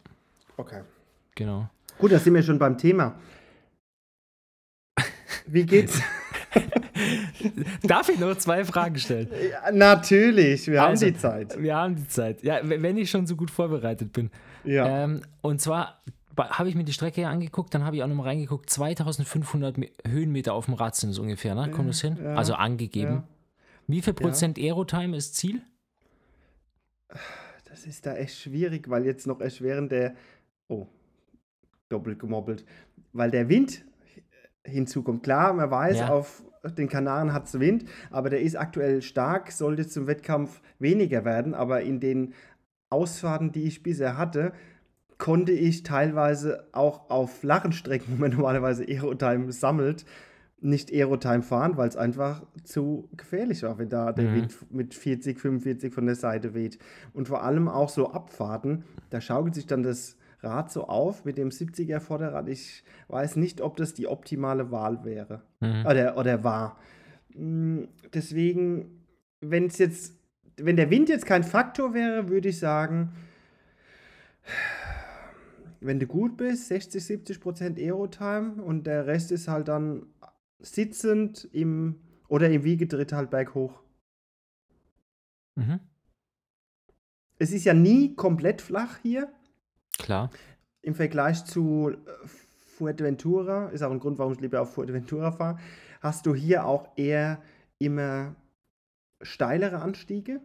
Okay. 0.56 0.82
Genau. 1.34 1.68
Gut, 1.98 2.10
da 2.12 2.18
sind 2.18 2.34
wir 2.34 2.42
schon 2.42 2.58
beim 2.58 2.78
Thema. 2.78 3.14
Wie 5.46 5.64
geht's? 5.66 6.00
Darf 7.82 8.08
ich 8.08 8.18
noch 8.18 8.36
zwei 8.36 8.64
Fragen 8.64 8.96
stellen? 8.98 9.28
ja, 9.50 9.70
natürlich, 9.72 10.66
wir 10.68 10.82
Also, 10.82 11.06
haben 11.06 11.12
die 11.12 11.18
Zeit. 11.18 11.62
Wir 11.62 11.76
haben 11.76 11.96
die 11.96 12.08
Zeit. 12.08 12.42
Ja, 12.42 12.60
wenn 12.62 12.96
ich 12.96 13.10
schon 13.10 13.26
so 13.26 13.36
gut 13.36 13.50
vorbereitet 13.50 14.12
bin. 14.12 14.30
Ja. 14.64 15.04
Ähm, 15.04 15.22
und 15.40 15.60
zwar 15.60 16.02
habe 16.36 16.68
ich 16.68 16.74
mir 16.74 16.84
die 16.84 16.92
Strecke 16.92 17.26
angeguckt, 17.26 17.74
dann 17.74 17.84
habe 17.84 17.96
ich 17.96 18.02
auch 18.02 18.06
nochmal 18.08 18.28
reingeguckt. 18.28 18.70
2500 18.70 19.76
Me- 19.78 19.90
Höhenmeter 20.06 20.54
auf 20.54 20.66
dem 20.66 20.74
Rad 20.74 20.96
sind 20.96 21.10
es 21.10 21.18
ungefähr, 21.18 21.54
ne? 21.54 21.70
Kommt 21.70 21.88
das 21.88 22.00
hin? 22.00 22.16
ja, 22.22 22.34
also 22.34 22.54
angegeben. 22.54 23.12
ja. 23.12 23.24
Wie 23.88 24.00
viel 24.00 24.14
Prozent 24.14 24.58
Aerotime 24.58 25.16
ist 25.16 25.34
Ziel? 25.36 25.60
Das 27.64 27.84
ist 27.86 28.06
da 28.06 28.14
echt 28.14 28.38
schwierig, 28.38 28.88
weil 28.88 29.04
jetzt 29.04 29.26
noch 29.26 29.40
erst 29.40 29.60
während 29.62 29.92
der. 29.92 30.14
Oh, 30.68 30.86
doppelt 31.88 32.18
gemobbelt. 32.18 32.64
Weil 33.12 33.30
der 33.30 33.48
Wind 33.48 33.84
hinzukommt. 34.64 35.22
Klar, 35.22 35.52
man 35.52 35.70
weiß, 35.70 35.98
Ja. 36.00 36.08
auf 36.10 36.42
den 36.78 36.88
Kanaren 36.88 37.32
hat 37.32 37.46
es 37.46 37.58
Wind, 37.58 37.84
aber 38.10 38.30
der 38.30 38.40
ist 38.42 38.54
aktuell 38.56 39.02
stark, 39.02 39.50
sollte 39.50 39.86
zum 39.86 40.06
Wettkampf 40.06 40.60
weniger 40.78 41.24
werden. 41.24 41.54
Aber 41.54 41.80
in 41.82 41.98
den 41.98 42.34
Ausfahrten, 42.90 43.50
die 43.52 43.64
ich 43.64 43.82
bisher 43.82 44.16
hatte, 44.16 44.52
konnte 45.18 45.52
ich 45.52 45.82
teilweise 45.82 46.68
auch 46.72 47.10
auf 47.10 47.38
flachen 47.40 47.72
Strecken, 47.72 48.06
wo 48.16 48.20
man 48.20 48.30
normalerweise 48.32 48.84
Aerotime 48.84 49.50
sammelt, 49.52 50.04
nicht 50.60 50.92
Aerotime 50.92 51.42
fahren, 51.42 51.76
weil 51.76 51.88
es 51.88 51.96
einfach 51.96 52.42
zu 52.62 53.08
gefährlich 53.16 53.64
war, 53.64 53.78
wenn 53.78 53.88
da 53.88 54.12
der 54.12 54.26
Mhm. 54.26 54.34
Wind 54.36 54.56
mit 54.72 54.94
40, 54.94 55.40
45 55.40 55.92
von 55.92 56.06
der 56.06 56.14
Seite 56.14 56.54
weht. 56.54 56.78
Und 57.12 57.26
vor 57.26 57.42
allem 57.42 57.66
auch 57.68 57.88
so 57.88 58.12
Abfahrten, 58.12 58.84
da 59.10 59.20
schaukelt 59.20 59.56
sich 59.56 59.66
dann 59.66 59.82
das 59.82 60.16
Rad 60.42 60.70
so 60.70 60.88
auf 60.88 61.24
mit 61.24 61.38
dem 61.38 61.50
70er 61.50 62.00
Vorderrad. 62.00 62.48
Ich 62.48 62.84
weiß 63.08 63.36
nicht, 63.36 63.60
ob 63.60 63.76
das 63.76 63.94
die 63.94 64.06
optimale 64.06 64.70
Wahl 64.70 65.04
wäre. 65.04 65.42
Mhm. 65.60 65.86
Oder, 65.86 66.16
oder 66.16 66.44
war. 66.44 66.78
Mm, 67.34 67.84
Deswegen, 68.12 69.04
wenn 69.40 69.66
es 69.66 69.78
jetzt, 69.78 70.14
wenn 70.56 70.76
der 70.76 70.90
Wind 70.90 71.08
jetzt 71.08 71.26
kein 71.26 71.44
Faktor 71.44 71.94
wäre, 71.94 72.28
würde 72.28 72.48
ich 72.48 72.58
sagen, 72.58 73.12
wenn 75.80 75.98
du 75.98 76.06
gut 76.06 76.36
bist, 76.36 76.68
60, 76.68 77.04
70 77.04 77.40
Prozent 77.40 77.78
Aerotime 77.78 78.62
und 78.62 78.86
der 78.86 79.06
Rest 79.06 79.32
ist 79.32 79.48
halt 79.48 79.68
dann 79.68 80.06
sitzend 80.58 81.48
im 81.52 81.96
oder 82.28 82.48
im 82.48 82.64
Wiegetritt 82.64 83.12
halt 83.12 83.30
berghoch. 83.30 83.82
Mhm. 85.56 85.80
Es 87.38 87.52
ist 87.52 87.64
ja 87.64 87.74
nie 87.74 88.14
komplett 88.14 88.62
flach 88.62 88.98
hier 89.02 89.32
Klar. 90.02 90.30
im 90.82 90.94
Vergleich 90.94 91.44
zu 91.44 91.90
äh, 91.90 91.96
Fuerteventura, 92.76 93.68
ist 93.68 93.82
auch 93.82 93.90
ein 93.90 94.00
Grund, 94.00 94.18
warum 94.18 94.32
ich 94.32 94.40
lieber 94.40 94.60
auf 94.60 94.74
Fuerteventura 94.74 95.32
fahre, 95.32 95.58
hast 96.00 96.26
du 96.26 96.34
hier 96.34 96.66
auch 96.66 96.88
eher 96.96 97.40
immer 97.78 98.34
steilere 99.20 99.80
Anstiege 99.80 100.40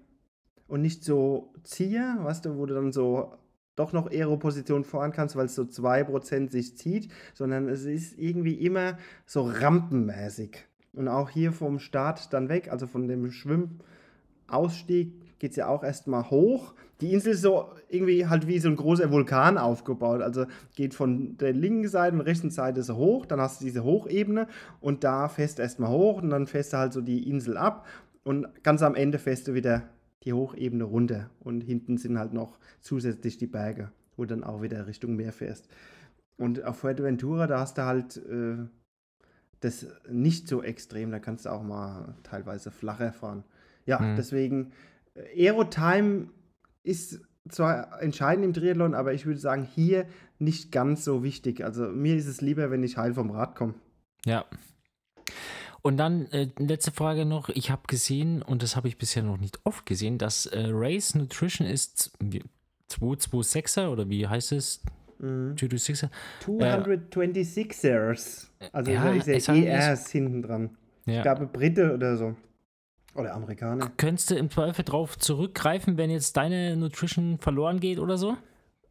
und 0.67 0.82
nicht 0.82 1.04
so 1.04 1.54
Zieher, 1.63 2.17
weißt 2.22 2.46
du, 2.46 2.58
wo 2.58 2.65
du 2.65 2.76
dann 2.76 2.91
so 2.91 3.34
doch 3.76 3.93
noch 3.93 4.10
Aeroposition 4.12 4.84
fahren 4.84 5.12
kannst, 5.12 5.36
weil 5.36 5.46
es 5.46 5.56
so 5.56 5.63
2% 5.63 6.50
sich 6.50 6.78
zieht, 6.78 7.12
sondern 7.34 7.70
es 7.70 7.86
ist 7.86 8.17
irgendwie 8.17 8.56
immer 8.56 8.98
so 9.26 9.43
rampenmäßig. 9.43 10.65
Und 10.93 11.08
auch 11.08 11.30
hier 11.30 11.52
vom 11.52 11.80
Start 11.80 12.34
dann 12.34 12.50
weg, 12.50 12.72
also 12.72 12.88
von 12.88 13.08
dem 13.08 13.32
Schwimmausstieg, 13.32 15.13
geht 15.39 15.52
es 15.52 15.58
ja 15.58 15.67
auch 15.67 15.84
erstmal 15.84 16.30
hoch. 16.30 16.73
Die 17.02 17.13
Insel 17.13 17.34
ist 17.34 17.41
so 17.41 17.69
irgendwie 17.89 18.28
halt 18.28 18.47
wie 18.47 18.60
so 18.60 18.69
ein 18.69 18.76
großer 18.76 19.12
Vulkan 19.12 19.58
aufgebaut. 19.58 20.21
Also 20.21 20.45
geht 20.76 20.93
von 20.95 21.38
der 21.38 21.54
linken 21.54 21.88
Seite 21.88 22.15
und 22.15 22.21
rechten 22.21 22.50
Seite 22.50 22.82
so 22.84 22.95
hoch, 22.95 23.26
dann 23.26 23.39
hast 23.39 23.62
du 23.62 23.65
diese 23.65 23.84
Hochebene 23.84 24.47
und 24.82 25.04
da 25.04 25.28
fährst 25.30 25.58
du 25.60 25.62
erstmal 25.62 25.89
hoch 25.91 26.21
und 26.21 26.30
dann 26.30 26.47
fährst 26.47 26.73
du 26.73 26.78
halt 26.78 26.93
so 26.93 27.02
die 27.02 27.30
Insel 27.30 27.58
ab 27.58 27.86
und 28.23 28.47
ganz 28.63 28.82
am 28.82 28.95
Ende 28.95 29.19
fährst 29.19 29.47
du 29.47 29.54
wieder 29.54 29.84
die 30.23 30.34
Hochebene 30.34 30.84
runter 30.84 31.30
und 31.39 31.62
hinten 31.62 31.97
sind 31.97 32.17
halt 32.17 32.34
noch 32.34 32.58
zusätzlich 32.82 33.38
die 33.38 33.47
Berge, 33.47 33.91
wo 34.15 34.23
du 34.23 34.30
dann 34.30 34.43
auch 34.43 34.62
wieder 34.62 34.88
Richtung 34.88 35.15
Meer 35.15 35.32
fährst. 35.32 35.67
Und 36.38 36.63
auf 36.63 36.80
Fuerteventura, 36.80 37.47
da 37.47 37.60
hast 37.60 37.78
du 37.78 37.86
halt 37.86 38.17
äh, 38.17 38.58
das 39.60 39.88
nicht 40.10 40.47
so 40.47 40.62
extrem, 40.62 41.12
da 41.12 41.19
kannst 41.19 41.45
du 41.45 41.50
auch 41.50 41.63
mal 41.63 42.15
teilweise 42.23 42.71
flacher 42.71 43.12
fahren. 43.13 43.43
Ja, 43.86 44.00
Mhm. 44.00 44.15
deswegen 44.17 44.71
Aerotime 45.36 46.27
ist 46.84 47.19
zwar 47.49 48.01
entscheidend 48.01 48.45
im 48.45 48.53
Triathlon, 48.53 48.93
aber 48.93 49.13
ich 49.13 49.25
würde 49.25 49.39
sagen, 49.39 49.63
hier 49.63 50.06
nicht 50.39 50.71
ganz 50.71 51.03
so 51.03 51.23
wichtig. 51.23 51.63
Also 51.63 51.88
mir 51.88 52.15
ist 52.15 52.27
es 52.27 52.41
lieber, 52.41 52.69
wenn 52.71 52.84
ich 52.84 52.97
heil 52.97 53.13
vom 53.13 53.32
Rad 53.32 53.56
komme. 53.56 53.73
Ja. 54.25 54.45
Und 55.82 55.97
dann 55.97 56.25
äh, 56.32 56.49
letzte 56.58 56.91
Frage 56.91 57.25
noch. 57.25 57.49
Ich 57.49 57.71
habe 57.71 57.84
gesehen, 57.88 58.41
und 58.41 58.62
das 58.63 58.75
habe 58.75 58.88
ich 58.89 58.97
bisher 58.97 59.23
noch 59.23 59.38
nicht 59.38 59.60
oft 59.63 59.86
gesehen, 59.86 60.17
dass 60.17 60.45
äh, 60.45 60.65
Race 60.69 61.15
Nutrition 61.15 61.67
ist 61.67 62.12
wie- 62.19 62.43
226er 62.91 63.89
oder 63.89 64.10
wie 64.10 64.27
heißt 64.27 64.51
es? 64.53 64.82
Mhm. 65.19 65.56
226er? 65.56 66.10
226ers. 66.45 68.47
Also 68.71 68.91
ja, 68.91 69.13
es 69.13 69.45
ja 69.47 69.53
haben 69.53 69.63
ERs 69.63 70.10
hinten 70.12 70.41
dran. 70.41 70.77
Ich 71.06 71.15
Ja. 71.15 71.21
glaube, 71.21 71.47
Brite 71.47 71.93
oder 71.93 72.17
so. 72.17 72.36
Oder 73.17 73.34
Amerikaner. 73.34 73.91
Könntest 73.97 74.30
du 74.32 74.36
im 74.36 74.49
Zweifel 74.51 74.86
drauf 74.86 75.17
zurückgreifen, 75.17 75.97
wenn 75.97 76.10
jetzt 76.12 76.38
deine 76.38 76.77
Nutrition 76.77 77.39
verloren 77.39 77.80
geht 77.80 77.99
oder 77.99 78.17
so? 78.17 78.38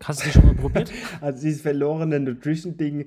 Hast 0.03 0.21
du 0.21 0.25
die 0.27 0.33
schon 0.33 0.47
mal 0.47 0.55
probiert? 0.55 0.93
Also 1.21 1.43
dieses 1.43 1.63
verlorene 1.63 2.19
Nutrition-Ding, 2.21 3.07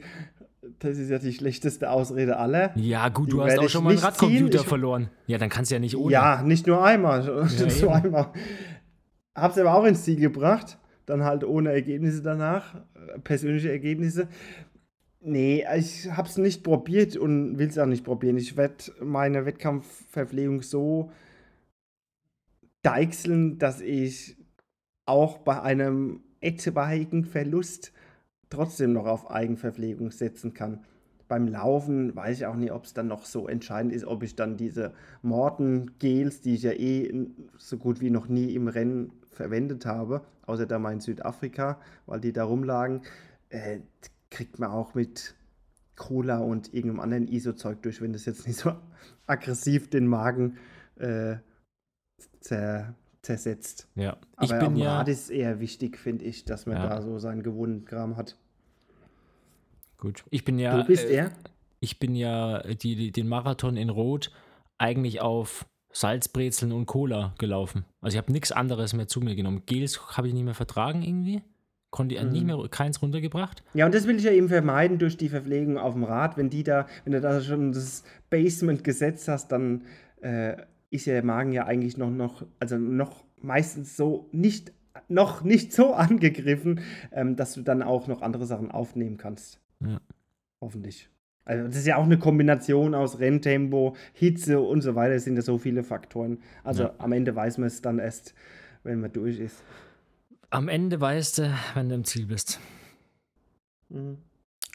das 0.79 0.97
ist 0.97 1.09
ja 1.09 1.19
die 1.19 1.33
schlechteste 1.33 1.91
Ausrede 1.91 2.37
aller. 2.37 2.71
Ja, 2.77 3.09
gut, 3.09 3.27
Die 3.27 3.31
du 3.31 3.43
hast 3.43 3.59
auch 3.59 3.69
schon 3.69 3.83
mal 3.83 3.91
einen 3.91 3.99
Radcomputer 3.99 4.63
verloren. 4.63 5.09
Ja, 5.27 5.37
dann 5.37 5.49
kannst 5.49 5.71
du 5.71 5.75
ja 5.75 5.79
nicht 5.79 5.95
ohne. 5.97 6.13
Ja, 6.13 6.41
nicht 6.41 6.65
nur 6.67 6.83
einmal, 6.83 7.27
eben. 7.59 7.69
zweimal. 7.69 8.31
Hab's 9.35 9.57
aber 9.57 9.73
auch 9.75 9.83
ins 9.83 10.03
Ziel 10.03 10.19
gebracht. 10.19 10.77
Dann 11.05 11.23
halt 11.23 11.43
ohne 11.43 11.71
Ergebnisse 11.71 12.21
danach, 12.21 12.75
äh, 12.75 13.19
persönliche 13.19 13.71
Ergebnisse. 13.71 14.27
Nee, 15.21 15.65
ich 15.75 16.09
hab's 16.15 16.37
nicht 16.37 16.63
probiert 16.63 17.17
und 17.17 17.57
will's 17.57 17.77
auch 17.77 17.85
nicht 17.85 18.05
probieren. 18.05 18.37
Ich 18.37 18.55
werde 18.55 18.85
meine 19.01 19.45
Wettkampfverpflegung 19.45 20.61
so 20.61 21.11
deichseln, 22.83 23.57
dass 23.59 23.81
ich 23.81 24.37
auch 25.05 25.39
bei 25.39 25.61
einem 25.61 26.21
etwaigen 26.39 27.25
Verlust 27.25 27.91
trotzdem 28.49 28.93
noch 28.93 29.05
auf 29.07 29.29
Eigenverpflegung 29.29 30.11
setzen 30.11 30.53
kann. 30.53 30.85
Beim 31.27 31.47
Laufen 31.47 32.15
weiß 32.15 32.37
ich 32.37 32.45
auch 32.45 32.55
nicht, 32.55 32.71
ob 32.71 32.85
es 32.85 32.93
dann 32.93 33.07
noch 33.07 33.25
so 33.25 33.47
entscheidend 33.47 33.93
ist, 33.93 34.05
ob 34.05 34.23
ich 34.23 34.35
dann 34.35 34.57
diese 34.57 34.93
Morten-Gels, 35.21 36.41
die 36.41 36.55
ich 36.55 36.63
ja 36.63 36.71
eh 36.71 37.27
so 37.57 37.77
gut 37.77 37.99
wie 38.01 38.09
noch 38.09 38.27
nie 38.27 38.55
im 38.55 38.67
Rennen 38.67 39.11
verwendet 39.31 39.85
habe, 39.85 40.21
außer 40.47 40.65
da 40.65 40.79
mal 40.79 40.93
in 40.93 41.01
Südafrika, 41.01 41.79
weil 42.07 42.21
die 42.21 42.33
da 42.33 42.45
rumlagen, 42.45 43.01
äh, 43.49 43.79
kriegt 44.29 44.59
man 44.59 44.71
auch 44.71 44.93
mit 44.93 45.35
Cola 45.95 46.39
und 46.39 46.73
irgendeinem 46.73 47.01
anderen 47.01 47.27
ISO-Zeug 47.27 47.81
durch, 47.81 48.01
wenn 48.01 48.13
das 48.13 48.25
jetzt 48.25 48.47
nicht 48.47 48.57
so 48.57 48.73
aggressiv 49.27 49.89
den 49.89 50.07
Magen 50.07 50.57
äh, 50.97 51.37
zer 52.39 52.95
zersetzt. 53.21 53.87
Ja. 53.95 54.17
Aber 54.37 54.45
Ich 54.45 54.53
auf 54.53 54.59
bin 54.59 54.75
dem 54.75 54.77
ja. 54.77 54.97
Rad 54.99 55.09
ist 55.09 55.29
eher 55.29 55.59
wichtig, 55.59 55.97
finde 55.97 56.23
ich, 56.23 56.45
dass 56.45 56.65
man 56.65 56.77
Ja. 56.77 56.87
da 56.87 57.01
so 57.01 57.19
seinen 57.19 57.43
gewohnten 57.43 57.83
Kram 57.83 58.15
hat. 58.15 58.37
Gut. 59.97 60.23
Ich 60.29 60.45
bin 60.45 60.57
ja. 60.57 60.77
du 60.77 60.87
bist 60.87 61.03
äh, 61.05 61.15
er? 61.15 61.31
ich 61.81 61.99
bin 61.99 62.15
ja 62.15 62.59
die, 62.63 62.95
die, 62.95 63.11
den 63.11 63.27
Marathon 63.27 63.75
in 63.75 63.89
Rot 63.89 64.31
eigentlich 64.77 65.19
auf 65.19 65.65
Salzbrezeln 65.91 66.71
und 66.71 66.85
Cola 66.85 67.33
gelaufen. 67.37 67.83
Also 67.99 68.15
ich 68.15 68.21
habe 68.21 68.31
nichts 68.31 68.51
anderes 68.51 68.93
mehr 68.93 69.07
zu 69.07 69.19
mir 69.19 69.35
genommen. 69.35 69.63
Gels 69.65 70.15
habe 70.15 70.27
ich 70.27 70.33
nicht 70.33 70.45
mehr 70.45 70.53
vertragen 70.53 71.01
irgendwie. 71.01 71.41
Konnte 71.91 72.15
ich 72.15 72.23
nicht 72.23 72.45
mehr 72.45 72.57
keins 72.69 73.01
runtergebracht. 73.01 73.63
Ja, 73.73 73.85
und 73.87 73.95
das 73.95 74.05
will 74.05 74.17
ich 74.17 74.23
ja 74.23 74.31
eben 74.31 74.47
vermeiden 74.47 74.99
durch 74.99 75.17
die 75.17 75.29
Verpflegung 75.29 75.77
auf 75.77 75.93
dem 75.93 76.03
Rad. 76.03 76.37
Wenn 76.37 76.49
die 76.49 76.63
da, 76.63 76.85
wenn 77.03 77.13
du 77.13 77.21
da 77.21 77.41
schon 77.41 77.71
das 77.71 78.03
Basement 78.29 78.83
gesetzt 78.83 79.27
hast, 79.27 79.51
dann 79.51 79.85
äh, 80.21 80.55
ist 80.91 81.05
ja 81.05 81.13
der 81.13 81.23
Magen 81.23 81.51
ja 81.51 81.65
eigentlich 81.65 81.97
noch, 81.97 82.11
noch, 82.11 82.45
also 82.59 82.77
noch 82.77 83.23
meistens 83.41 83.97
so 83.97 84.29
nicht, 84.31 84.71
noch 85.07 85.43
nicht 85.43 85.73
so 85.73 85.93
angegriffen, 85.93 86.81
ähm, 87.11 87.35
dass 87.35 87.53
du 87.53 87.61
dann 87.61 87.81
auch 87.81 88.07
noch 88.07 88.21
andere 88.21 88.45
Sachen 88.45 88.69
aufnehmen 88.69 89.17
kannst. 89.17 89.59
Ja. 89.83 89.99
Hoffentlich. 90.61 91.09
Also 91.45 91.65
das 91.65 91.77
ist 91.77 91.87
ja 91.87 91.95
auch 91.97 92.03
eine 92.03 92.19
Kombination 92.19 92.93
aus 92.93 93.19
Renntempo, 93.19 93.95
Hitze 94.13 94.59
und 94.59 94.81
so 94.81 94.93
weiter. 94.93 95.15
Es 95.15 95.23
sind 95.23 95.35
ja 95.37 95.41
so 95.41 95.57
viele 95.57 95.83
Faktoren. 95.83 96.37
Also 96.63 96.83
Ja. 96.83 96.93
am 96.99 97.11
Ende 97.13 97.35
weiß 97.35 97.57
man 97.57 97.65
es 97.67 97.81
dann 97.81 97.97
erst, 97.97 98.35
wenn 98.83 98.99
man 98.99 99.11
durch 99.11 99.39
ist. 99.39 99.63
Am 100.51 100.67
Ende 100.67 100.99
weißt 100.99 101.39
du, 101.39 101.53
wenn 101.75 101.89
du 101.89 101.95
im 101.95 102.05
Ziel 102.05 102.25
bist. 102.25 102.59
Mhm. 103.89 104.17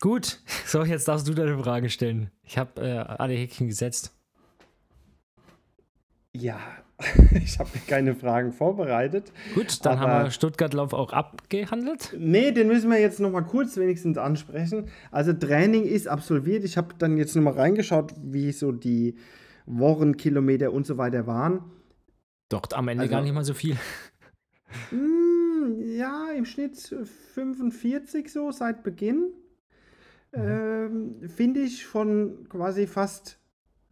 Gut, 0.01 0.41
so 0.67 0.85
jetzt 0.85 1.09
darfst 1.09 1.27
du 1.29 1.35
deine 1.35 1.59
Fragen 1.59 1.89
stellen. 1.89 2.31
Ich 2.43 2.59
habe 2.59 2.81
äh, 2.81 2.99
alle 2.99 3.35
Häkchen 3.35 3.67
gesetzt. 3.69 4.13
Ja, 6.37 6.59
ich 7.33 7.59
habe 7.59 7.71
mir 7.75 7.81
keine 7.87 8.15
Fragen 8.15 8.53
vorbereitet. 8.53 9.33
Gut, 9.55 9.85
dann 9.85 10.01
haben 10.01 10.25
wir 10.25 10.31
Stuttgart-Lauf 10.31 10.93
auch 10.93 11.13
abgehandelt. 11.13 12.15
Nee, 12.19 12.51
den 12.53 12.67
müssen 12.69 12.91
wir 12.91 13.01
jetzt 13.01 13.21
noch 13.21 13.31
mal 13.31 13.43
kurz 13.43 13.77
wenigstens 13.77 14.19
ansprechen. 14.19 14.89
Also 15.11 15.33
Training 15.33 15.85
ist 15.85 16.09
absolviert. 16.09 16.65
Ich 16.65 16.77
habe 16.77 16.95
dann 16.99 17.17
jetzt 17.17 17.35
noch 17.37 17.43
mal 17.43 17.55
reingeschaut, 17.55 18.15
wie 18.21 18.51
so 18.53 18.73
die 18.73 19.17
Wochenkilometer 19.67 20.73
und 20.73 20.87
so 20.87 20.99
weiter 20.99 21.27
waren. 21.27 21.63
Doch, 22.49 22.63
am 22.73 22.89
Ende 22.89 23.03
Also- 23.03 23.13
gar 23.13 23.23
nicht 23.23 23.33
mal 23.33 23.45
so 23.45 23.55
viel. 23.55 23.77
Ja, 25.95 26.33
im 26.37 26.45
Schnitt 26.45 26.77
45 26.77 28.33
so 28.33 28.51
seit 28.51 28.83
Beginn. 28.83 29.31
Ähm, 30.33 31.21
Finde 31.29 31.61
ich 31.61 31.87
von 31.87 32.49
quasi 32.49 32.89
fast 32.89 33.39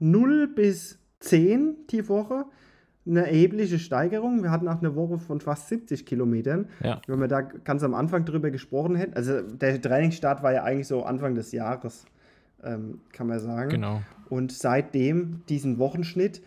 0 0.01 0.49
bis 0.49 0.99
10 1.21 1.87
die 1.91 2.09
Woche 2.09 2.47
eine 3.07 3.27
erhebliche 3.27 3.79
Steigerung. 3.79 4.43
Wir 4.43 4.51
hatten 4.51 4.67
auch 4.67 4.81
eine 4.81 4.97
Woche 4.97 5.19
von 5.19 5.41
fast 5.41 5.69
70 5.69 6.05
Kilometern. 6.05 6.69
Ja. 6.83 7.01
Wenn 7.07 7.21
wir 7.21 7.29
da 7.29 7.41
ganz 7.41 7.85
am 7.85 7.95
Anfang 7.95 8.25
drüber 8.25 8.51
gesprochen 8.51 8.97
hätten, 8.97 9.15
also 9.15 9.41
der 9.41 9.81
Trainingsstart 9.81 10.43
war 10.43 10.53
ja 10.53 10.65
eigentlich 10.65 10.89
so 10.89 11.05
Anfang 11.05 11.37
des 11.37 11.53
Jahres, 11.53 12.05
ähm, 12.65 13.01
kann 13.13 13.29
man 13.29 13.39
sagen. 13.39 13.71
Genau. 13.71 14.03
Und 14.29 14.51
seitdem 14.51 15.43
diesen 15.49 15.79
Wochenschnitt, 15.79 16.43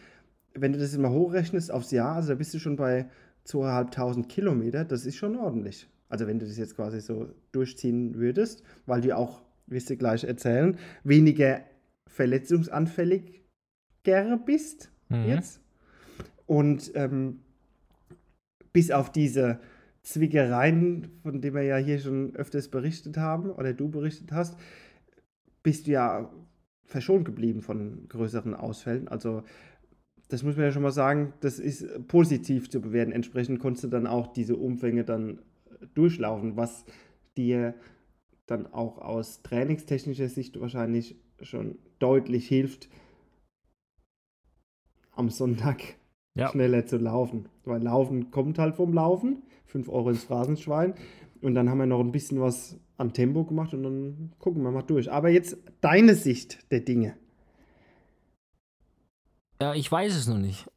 wenn 0.53 0.73
du 0.73 0.79
das 0.79 0.93
immer 0.93 1.11
hochrechnest 1.11 1.71
aufs 1.71 1.91
Jahr, 1.91 2.15
also 2.15 2.29
da 2.29 2.35
bist 2.35 2.53
du 2.53 2.59
schon 2.59 2.75
bei 2.75 3.07
2.500 3.47 4.27
Kilometer, 4.27 4.85
das 4.85 5.05
ist 5.05 5.17
schon 5.17 5.35
ordentlich. 5.35 5.87
Also 6.09 6.27
wenn 6.27 6.39
du 6.39 6.45
das 6.45 6.57
jetzt 6.57 6.75
quasi 6.75 7.01
so 7.01 7.29
durchziehen 7.51 8.15
würdest, 8.15 8.63
weil 8.85 9.01
du 9.01 9.15
auch, 9.15 9.41
wirst 9.67 9.89
du 9.89 9.97
gleich 9.97 10.23
erzählen, 10.23 10.77
weniger 11.03 11.61
verletzungsanfälliger 12.07 13.33
bist 14.45 14.91
Mhm. 15.09 15.25
jetzt. 15.25 15.61
Und 16.45 16.91
ähm, 16.95 17.39
bis 18.73 18.91
auf 18.91 19.11
diese 19.11 19.59
Zwickereien, 20.03 21.07
von 21.23 21.41
denen 21.41 21.55
wir 21.55 21.63
ja 21.63 21.77
hier 21.77 21.99
schon 21.99 22.35
öfters 22.35 22.67
berichtet 22.67 23.17
haben, 23.17 23.51
oder 23.51 23.73
du 23.73 23.89
berichtet 23.89 24.31
hast, 24.31 24.57
bist 25.63 25.87
du 25.87 25.91
ja 25.91 26.31
verschont 26.83 27.25
geblieben 27.25 27.61
von 27.61 28.07
größeren 28.09 28.53
Ausfällen. 28.53 29.07
Also 29.07 29.43
das 30.27 30.43
muss 30.43 30.55
man 30.55 30.65
ja 30.65 30.71
schon 30.71 30.81
mal 30.83 30.91
sagen, 30.91 31.33
das 31.41 31.59
ist 31.59 32.07
positiv 32.07 32.69
zu 32.69 32.81
bewerten. 32.81 33.11
Entsprechend 33.11 33.59
konntest 33.59 33.83
du 33.83 33.87
dann 33.89 34.07
auch 34.07 34.27
diese 34.27 34.55
Umfänge 34.55 35.03
dann 35.03 35.39
durchlaufen, 35.93 36.55
was 36.55 36.85
dir 37.37 37.75
dann 38.47 38.71
auch 38.73 38.97
aus 38.97 39.41
trainingstechnischer 39.43 40.29
Sicht 40.29 40.59
wahrscheinlich 40.59 41.15
schon 41.41 41.77
deutlich 41.99 42.47
hilft, 42.47 42.89
am 45.11 45.29
Sonntag 45.29 45.81
Ja. 46.35 46.49
schneller 46.49 46.85
zu 46.85 46.97
laufen. 46.97 47.47
Weil 47.63 47.81
Laufen 47.81 48.31
kommt 48.31 48.59
halt 48.59 48.75
vom 48.75 48.93
Laufen, 48.93 49.43
5 49.65 49.89
Euro 49.89 50.09
ins 50.09 50.23
Phrasenschwein. 50.23 50.93
Und 51.41 51.55
dann 51.55 51.69
haben 51.69 51.77
wir 51.77 51.85
noch 51.85 51.99
ein 51.99 52.11
bisschen 52.11 52.41
was 52.41 52.79
an 52.97 53.13
Tempo 53.13 53.43
gemacht 53.43 53.73
und 53.73 53.83
dann 53.83 54.31
gucken 54.39 54.63
wir 54.63 54.71
mal 54.71 54.81
durch. 54.81 55.11
Aber 55.11 55.29
jetzt 55.29 55.57
deine 55.81 56.15
Sicht 56.15 56.71
der 56.71 56.81
Dinge. 56.81 57.15
Ja, 59.61 59.73
ich 59.73 59.91
weiß 59.91 60.15
es 60.15 60.27
noch 60.27 60.37
nicht. 60.37 60.69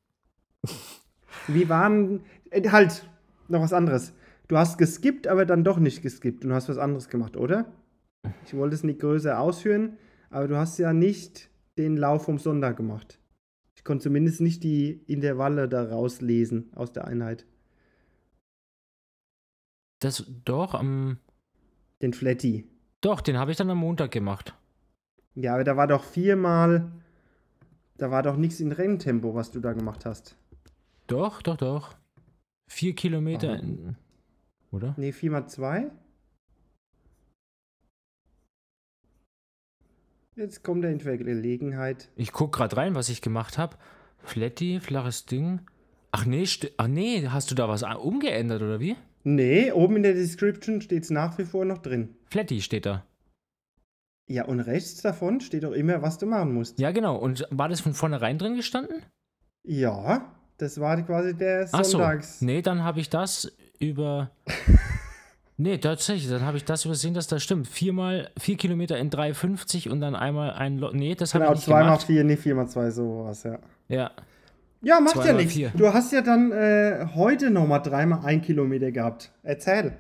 Wie 1.47 1.69
waren. 1.69 2.25
Äh, 2.51 2.69
halt, 2.71 3.09
noch 3.49 3.61
was 3.61 3.73
anderes. 3.73 4.13
Du 4.47 4.57
hast 4.57 4.79
geskippt, 4.79 5.27
aber 5.27 5.45
dann 5.45 5.65
doch 5.65 5.79
nicht 5.79 6.03
geskippt 6.03 6.45
und 6.45 6.51
du 6.51 6.55
hast 6.55 6.69
was 6.69 6.79
anderes 6.79 7.09
gemacht, 7.09 7.37
oder? 7.37 7.71
Ich 8.47 8.55
wollte 8.55 8.75
es 8.75 8.85
nicht 8.85 9.01
größer 9.01 9.39
ausführen, 9.39 9.99
aber 10.31 10.49
du 10.49 10.57
hast 10.57 10.79
ja 10.79 10.93
nicht 10.93 11.51
den 11.77 11.97
Lauf 11.97 12.25
vom 12.25 12.39
Sonntag 12.39 12.77
gemacht. 12.77 13.19
Ich 13.77 13.85
konnte 13.85 14.05
zumindest 14.05 14.41
nicht 14.41 14.65
die 14.65 15.03
Intervalle 15.07 15.69
da 15.69 15.85
rauslesen 15.85 16.71
aus 16.75 16.93
der 16.93 17.07
Einheit. 17.07 17.47
Das 20.01 20.25
doch, 20.45 20.75
am. 20.75 21.19
Den 22.01 22.13
Flatty. 22.13 22.65
doch, 23.01 23.21
den 23.21 23.37
habe 23.39 23.51
ich 23.51 23.57
dann 23.57 23.71
am 23.71 23.79
Montag 23.79 24.13
gemacht. 24.13 24.55
Ja, 25.35 25.55
aber 25.55 25.65
da 25.65 25.77
war 25.77 25.87
doch 25.87 26.05
viermal. 26.05 26.91
Da 27.99 28.11
war 28.11 28.23
doch 28.23 28.37
nichts 28.37 28.61
in 28.61 28.73
Renntempo, 28.73 29.35
was 29.35 29.51
du 29.51 29.61
da 29.61 29.73
gemacht 29.73 30.05
hast. 30.07 30.37
Doch, 31.09 31.43
doch, 31.43 31.57
doch. 31.57 31.95
Vier 32.69 32.95
Kilometer. 32.95 33.51
Aha. 33.51 33.59
In, 33.59 33.97
oder? 34.71 34.95
Nee, 34.97 35.13
viermal 35.13 35.49
zwei? 35.49 35.91
Jetzt 40.37 40.63
kommt 40.63 40.85
er 40.85 40.91
in 40.93 41.01
Verlegenheit. 41.01 42.09
Ich 42.15 42.33
guck 42.33 42.53
gerade 42.53 42.77
rein, 42.77 42.95
was 42.95 43.09
ich 43.09 43.21
gemacht 43.23 43.59
habe. 43.59 43.77
Flatty, 44.19 44.79
flaches 44.81 45.27
Ding. 45.27 45.61
Ach 46.13 46.25
nee, 46.25 46.45
st- 46.45 46.71
ach 46.77 46.87
nee, 46.87 47.27
hast 47.29 47.51
du 47.51 47.55
da 47.55 47.69
was 47.69 47.83
umgeändert 47.83 48.63
oder 48.63 48.79
wie? 48.81 48.97
Nee, 49.25 49.73
oben 49.73 49.97
in 49.97 50.03
der 50.05 50.15
Description 50.15 50.81
steht 50.81 51.03
es 51.03 51.11
nach 51.11 51.37
wie 51.39 51.45
vor 51.45 51.65
noch 51.65 51.79
drin. 51.79 52.15
Flatty 52.31 52.61
steht 52.61 52.87
da. 52.87 53.05
Ja, 54.29 54.45
und 54.45 54.61
rechts 54.61 55.01
davon 55.01 55.41
steht 55.41 55.65
auch 55.65 55.73
immer, 55.73 56.03
was 56.03 56.19
du 56.19 56.27
machen 56.27 56.53
musst. 56.53 56.79
Ja, 56.79 56.91
genau. 56.93 57.17
Und 57.17 57.47
war 57.51 57.69
das 57.69 57.81
von 57.81 57.95
vornherein 57.95 58.37
drin 58.39 58.57
gestanden? 58.57 59.03
Ja, 59.65 60.33
das 60.59 60.79
war 60.81 61.01
quasi 61.03 61.35
der 61.35 61.69
Ach 61.73 61.85
so. 61.85 61.93
Sonntags. 61.99 62.43
Nee, 62.43 62.61
dann 62.63 62.85
habe 62.85 63.01
ich 63.01 63.09
das 63.09 63.51
über. 63.79 64.31
nee, 65.57 65.79
tatsächlich, 65.79 66.29
dann 66.31 66.43
habe 66.43 66.59
ich 66.59 66.65
das 66.65 66.85
übersehen, 66.85 67.15
dass 67.15 67.27
das 67.27 67.43
stimmt. 67.43 67.69
Viermal, 67.69 68.31
vier 68.39 68.57
Kilometer 68.57 68.99
in 68.99 69.09
3,50 69.11 69.89
und 69.89 70.01
dann 70.01 70.15
einmal 70.15 70.51
ein. 70.53 70.77
Lo 70.79 70.91
nee, 70.93 71.15
das 71.15 71.33
habe 71.35 71.45
Genau, 71.45 71.53
ich 71.55 71.59
nicht 71.61 71.65
zwei 71.67 71.81
mal 71.81 71.85
gemacht. 71.85 72.03
vier, 72.03 72.25
nee, 72.25 72.37
vier 72.37 72.55
mal 72.55 72.67
zwei, 72.69 72.91
so 72.91 73.25
was, 73.25 73.43
ja. 73.45 73.59
Ja. 73.89 74.11
Ja, 74.83 75.01
macht 75.01 75.25
ja 75.25 75.33
nichts. 75.33 75.55
vier. 75.55 75.73
Du 75.75 75.93
hast 75.93 76.13
ja 76.13 76.21
dann 76.23 76.53
äh, 76.53 77.07
heute 77.15 77.51
nochmal 77.51 77.81
dreimal 77.83 78.25
ein 78.25 78.43
Kilometer 78.43 78.93
gehabt. 78.93 79.33
Erzähl. 79.43 79.97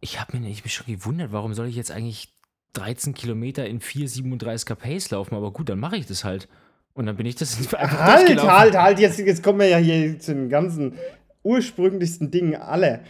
Ich 0.00 0.20
habe 0.20 0.38
mich, 0.38 0.50
ich 0.50 0.64
mich 0.64 0.74
schon 0.74 0.86
gewundert, 0.86 1.32
warum 1.32 1.54
soll 1.54 1.68
ich 1.68 1.76
jetzt 1.76 1.90
eigentlich 1.90 2.32
13 2.72 3.14
Kilometer 3.14 3.66
in 3.66 3.80
4,37er 3.80 4.74
Pace 4.74 5.10
laufen? 5.10 5.34
Aber 5.34 5.52
gut, 5.52 5.68
dann 5.68 5.78
mache 5.78 5.96
ich 5.96 6.06
das 6.06 6.24
halt. 6.24 6.48
Und 6.94 7.06
dann 7.06 7.16
bin 7.16 7.26
ich 7.26 7.36
das 7.36 7.56
einfach 7.74 7.98
Halt, 7.98 8.42
halt, 8.42 8.76
halt, 8.76 8.98
jetzt, 8.98 9.18
jetzt 9.18 9.42
kommen 9.42 9.60
wir 9.60 9.68
ja 9.68 9.78
hier 9.78 10.18
zu 10.18 10.34
den 10.34 10.48
ganzen 10.48 10.94
ursprünglichsten 11.42 12.30
Dingen 12.30 12.56
alle. 12.56 13.00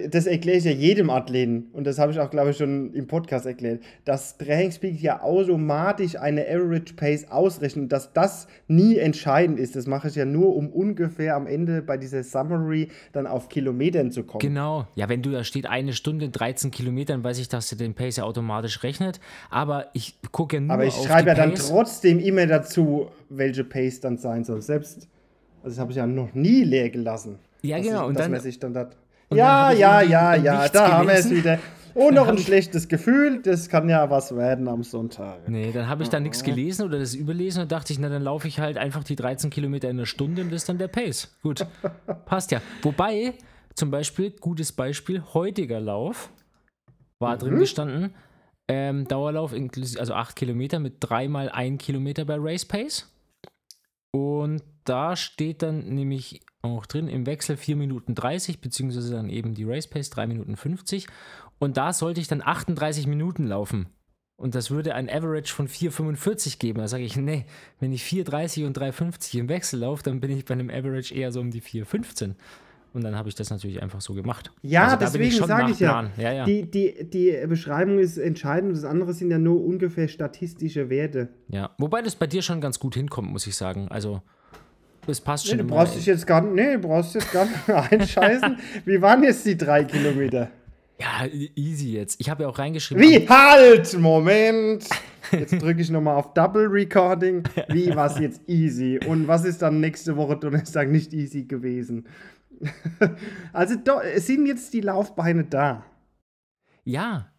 Da- 0.00 0.06
Das 0.08 0.26
erkläre 0.26 0.58
ich 0.58 0.64
ja 0.64 0.70
jedem 0.70 1.10
Athleten 1.10 1.66
und 1.72 1.86
das 1.86 1.98
habe 1.98 2.12
ich 2.12 2.18
auch, 2.20 2.30
glaube 2.30 2.50
ich, 2.50 2.56
schon 2.56 2.92
im 2.94 3.06
Podcast 3.06 3.46
erklärt, 3.46 3.82
dass 4.04 4.38
Trainingspeak 4.38 5.00
ja 5.00 5.22
automatisch 5.22 6.16
eine 6.16 6.42
Average 6.48 6.94
Pace 6.94 7.30
ausrechnet, 7.30 7.92
dass 7.92 8.12
das 8.12 8.46
nie 8.68 8.96
entscheidend 8.96 9.58
ist. 9.58 9.76
Das 9.76 9.86
mache 9.86 10.08
ich 10.08 10.14
ja 10.14 10.24
nur, 10.24 10.56
um 10.56 10.68
ungefähr 10.70 11.36
am 11.36 11.46
Ende 11.46 11.82
bei 11.82 11.96
dieser 11.96 12.22
Summary 12.22 12.88
dann 13.12 13.26
auf 13.26 13.48
Kilometern 13.48 14.10
zu 14.10 14.24
kommen. 14.24 14.40
Genau. 14.40 14.86
Ja, 14.94 15.08
wenn 15.08 15.22
du 15.22 15.30
da 15.30 15.44
steht 15.44 15.66
eine 15.66 15.92
Stunde 15.92 16.28
13 16.28 16.70
Kilometern, 16.70 17.22
weiß 17.22 17.38
ich, 17.38 17.48
dass 17.48 17.70
er 17.72 17.78
den 17.78 17.94
Pace 17.94 18.16
ja 18.16 18.24
automatisch 18.24 18.82
rechnet. 18.82 19.20
Aber 19.50 19.86
ich 19.92 20.18
gucke 20.32 20.56
ja 20.56 20.60
nur 20.60 20.70
Aber 20.72 20.84
ich 20.84 20.94
schreibe 20.94 21.28
ja 21.28 21.34
dann 21.34 21.50
Pace. 21.50 21.68
trotzdem 21.68 22.18
immer 22.18 22.46
dazu, 22.46 23.08
welche 23.28 23.64
Pace 23.64 24.00
dann 24.00 24.16
sein 24.18 24.44
soll. 24.44 24.62
Selbst, 24.62 25.08
also 25.62 25.74
das 25.74 25.78
habe 25.78 25.90
ich 25.92 25.96
ja 25.98 26.06
noch 26.06 26.32
nie 26.34 26.64
leer 26.64 26.90
gelassen. 26.90 27.38
Ja, 27.62 27.78
genau. 27.78 28.02
Ich, 28.02 28.08
und 28.08 28.18
dann, 28.18 28.32
dann. 28.72 28.88
Und 29.32 29.36
Ja, 29.38 29.70
ja, 29.72 30.00
ja, 30.02 30.34
ja, 30.36 30.68
da 30.68 30.92
haben 30.98 31.08
wir 31.08 31.14
es 31.14 31.24
gelesen. 31.28 31.36
wieder. 31.44 31.58
Und 31.94 32.14
noch 32.14 32.26
ein 32.26 32.38
schlechtes 32.38 32.88
Gefühl, 32.88 33.42
das 33.42 33.68
kann 33.68 33.86
ja 33.88 34.08
was 34.08 34.34
werden 34.34 34.66
am 34.66 34.82
Sonntag. 34.82 35.46
nee, 35.48 35.72
dann 35.72 35.88
habe 35.88 36.02
ich 36.02 36.08
da 36.08 36.20
nichts 36.20 36.42
gelesen 36.42 36.86
oder 36.86 36.98
das 36.98 37.14
überlesen 37.14 37.60
und 37.62 37.70
dachte 37.72 37.92
ich, 37.92 37.98
na, 37.98 38.08
dann 38.08 38.22
laufe 38.22 38.48
ich 38.48 38.60
halt 38.60 38.78
einfach 38.78 39.04
die 39.04 39.14
13 39.16 39.50
Kilometer 39.50 39.90
in 39.90 39.98
einer 39.98 40.06
Stunde 40.06 40.40
und 40.40 40.50
das 40.50 40.62
ist 40.62 40.68
dann 40.70 40.78
der 40.78 40.88
Pace. 40.88 41.36
Gut, 41.42 41.66
passt 42.24 42.50
ja. 42.50 42.62
Wobei, 42.80 43.34
zum 43.74 43.90
Beispiel, 43.90 44.30
gutes 44.40 44.72
Beispiel, 44.72 45.22
heutiger 45.34 45.80
Lauf 45.80 46.30
war 47.18 47.34
Mhm. 47.34 47.40
drin 47.40 47.58
gestanden, 47.58 48.14
Ähm, 48.68 49.06
Dauerlauf, 49.06 49.52
inklusive, 49.52 50.00
also 50.00 50.14
8 50.14 50.34
Kilometer 50.36 50.78
mit 50.78 50.94
dreimal 51.00 51.50
1 51.50 51.82
Kilometer 51.82 52.24
bei 52.24 52.36
Race 52.38 52.64
Pace. 52.64 53.12
Und 54.12 54.62
da 54.84 55.16
steht 55.16 55.62
dann 55.62 55.80
nämlich 55.94 56.40
auch 56.62 56.86
drin 56.86 57.08
im 57.08 57.26
Wechsel 57.26 57.56
4 57.56 57.76
Minuten 57.76 58.14
30, 58.14 58.60
beziehungsweise 58.60 59.12
dann 59.12 59.28
eben 59.28 59.54
die 59.54 59.64
Race 59.64 59.88
Pace 59.88 60.10
3 60.10 60.26
Minuten 60.28 60.56
50. 60.56 61.06
Und 61.58 61.76
da 61.76 61.92
sollte 61.92 62.20
ich 62.20 62.28
dann 62.28 62.42
38 62.42 63.06
Minuten 63.06 63.46
laufen. 63.46 63.86
Und 64.36 64.54
das 64.54 64.70
würde 64.70 64.94
ein 64.94 65.08
Average 65.08 65.52
von 65.52 65.68
4,45 65.68 66.58
geben. 66.58 66.80
Da 66.80 66.88
sage 66.88 67.04
ich, 67.04 67.16
nee, 67.16 67.46
wenn 67.78 67.92
ich 67.92 68.02
4,30 68.02 68.66
und 68.66 68.76
3,50 68.76 69.38
im 69.38 69.48
Wechsel 69.48 69.80
laufe, 69.80 70.02
dann 70.02 70.20
bin 70.20 70.30
ich 70.30 70.44
bei 70.44 70.54
einem 70.54 70.70
Average 70.70 71.14
eher 71.14 71.30
so 71.30 71.40
um 71.40 71.50
die 71.50 71.62
4,15. 71.62 72.34
Und 72.92 73.04
dann 73.04 73.16
habe 73.16 73.28
ich 73.28 73.34
das 73.34 73.50
natürlich 73.50 73.82
einfach 73.82 74.00
so 74.00 74.14
gemacht. 74.14 74.52
Ja, 74.62 74.84
Also 74.84 74.96
deswegen 74.96 75.46
sage 75.46 75.72
ich 75.72 75.80
ja, 75.80 76.10
ja, 76.18 76.32
ja. 76.32 76.44
Die, 76.44 76.70
die, 76.70 77.08
die 77.08 77.46
Beschreibung 77.46 77.98
ist 77.98 78.18
entscheidend, 78.18 78.76
das 78.76 78.84
andere 78.84 79.14
sind 79.14 79.30
ja 79.30 79.38
nur 79.38 79.64
ungefähr 79.64 80.08
statistische 80.08 80.90
Werte. 80.90 81.28
Ja, 81.48 81.70
wobei 81.78 82.02
das 82.02 82.16
bei 82.16 82.26
dir 82.26 82.42
schon 82.42 82.60
ganz 82.60 82.78
gut 82.78 82.94
hinkommt, 82.94 83.30
muss 83.30 83.46
ich 83.46 83.56
sagen. 83.56 83.88
Also, 83.88 84.22
es 85.06 85.20
passt 85.20 85.44
Nee, 85.44 85.50
schon. 85.50 85.58
du 85.58 85.64
immer. 85.64 85.76
brauchst 85.76 85.96
dich 85.96 86.06
jetzt 86.06 86.26
gar 86.26 86.40
nicht, 86.40 86.54
nee, 86.54 86.72
du 86.74 86.78
brauchst 86.80 87.14
jetzt 87.14 87.32
gar 87.32 87.44
nicht 87.46 87.68
einscheißen. 87.92 88.56
Wie 88.84 89.00
waren 89.02 89.22
jetzt 89.24 89.44
die 89.46 89.56
drei 89.56 89.84
Kilometer? 89.84 90.50
ja, 91.00 91.26
e- 91.26 91.50
easy 91.56 91.94
jetzt. 91.94 92.20
Ich 92.20 92.30
habe 92.30 92.44
ja 92.44 92.48
auch 92.48 92.58
reingeschrieben. 92.58 93.02
Wie? 93.02 93.28
Halt! 93.28 93.98
Moment! 93.98 94.86
Jetzt 95.32 95.60
drücke 95.62 95.80
ich 95.80 95.90
nochmal 95.90 96.16
auf 96.16 96.32
Double 96.34 96.66
Recording. 96.66 97.42
Wie 97.68 97.94
war 97.96 98.06
es 98.06 98.18
jetzt 98.18 98.42
easy? 98.48 99.00
Und 99.06 99.26
was 99.26 99.44
ist 99.44 99.62
dann 99.62 99.80
nächste 99.80 100.16
Woche 100.16 100.36
Donnerstag 100.36 100.88
nicht 100.90 101.12
easy 101.12 101.44
gewesen? 101.44 102.06
Also 103.52 103.74
do, 103.76 103.94
sind 104.16 104.46
jetzt 104.46 104.72
die 104.72 104.80
Laufbeine 104.82 105.44
da. 105.44 105.84
Ja, 106.84 107.31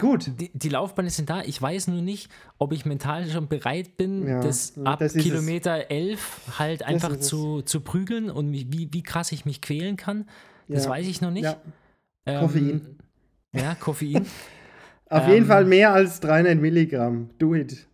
Gut. 0.00 0.30
die, 0.40 0.50
die 0.52 0.68
Laufbeine 0.68 1.10
sind 1.10 1.30
da. 1.30 1.42
Ich 1.42 1.60
weiß 1.60 1.88
nur 1.88 2.02
nicht, 2.02 2.30
ob 2.58 2.72
ich 2.72 2.84
mental 2.86 3.28
schon 3.28 3.48
bereit 3.48 3.96
bin, 3.96 4.26
Ja, 4.26 4.40
das 4.40 4.74
ab 4.84 4.98
das 5.00 5.14
es. 5.14 5.22
Kilometer 5.22 5.90
11 5.90 6.58
halt 6.58 6.82
einfach 6.82 7.16
zu, 7.18 7.62
zu 7.62 7.80
prügeln 7.80 8.30
und 8.30 8.48
mich, 8.50 8.66
wie, 8.72 8.88
wie 8.92 9.02
krass 9.02 9.30
ich 9.32 9.44
mich 9.44 9.60
quälen 9.60 9.96
kann. 9.96 10.26
Das 10.68 10.84
Ja. 10.84 10.90
weiß 10.90 11.06
ich 11.06 11.20
noch 11.20 11.30
nicht. 11.30 11.44
Ja. 11.44 11.56
Ähm, 12.26 12.40
Koffein. 12.40 12.96
Ja, 13.52 13.74
Koffein. 13.74 14.26
Auf 15.10 15.24
Ähm, 15.26 15.32
jeden 15.34 15.46
Fall 15.46 15.64
mehr 15.64 15.92
als 15.92 16.20
300 16.20 16.58
Milligramm. 16.58 17.30
Do 17.38 17.54
it. 17.54 17.86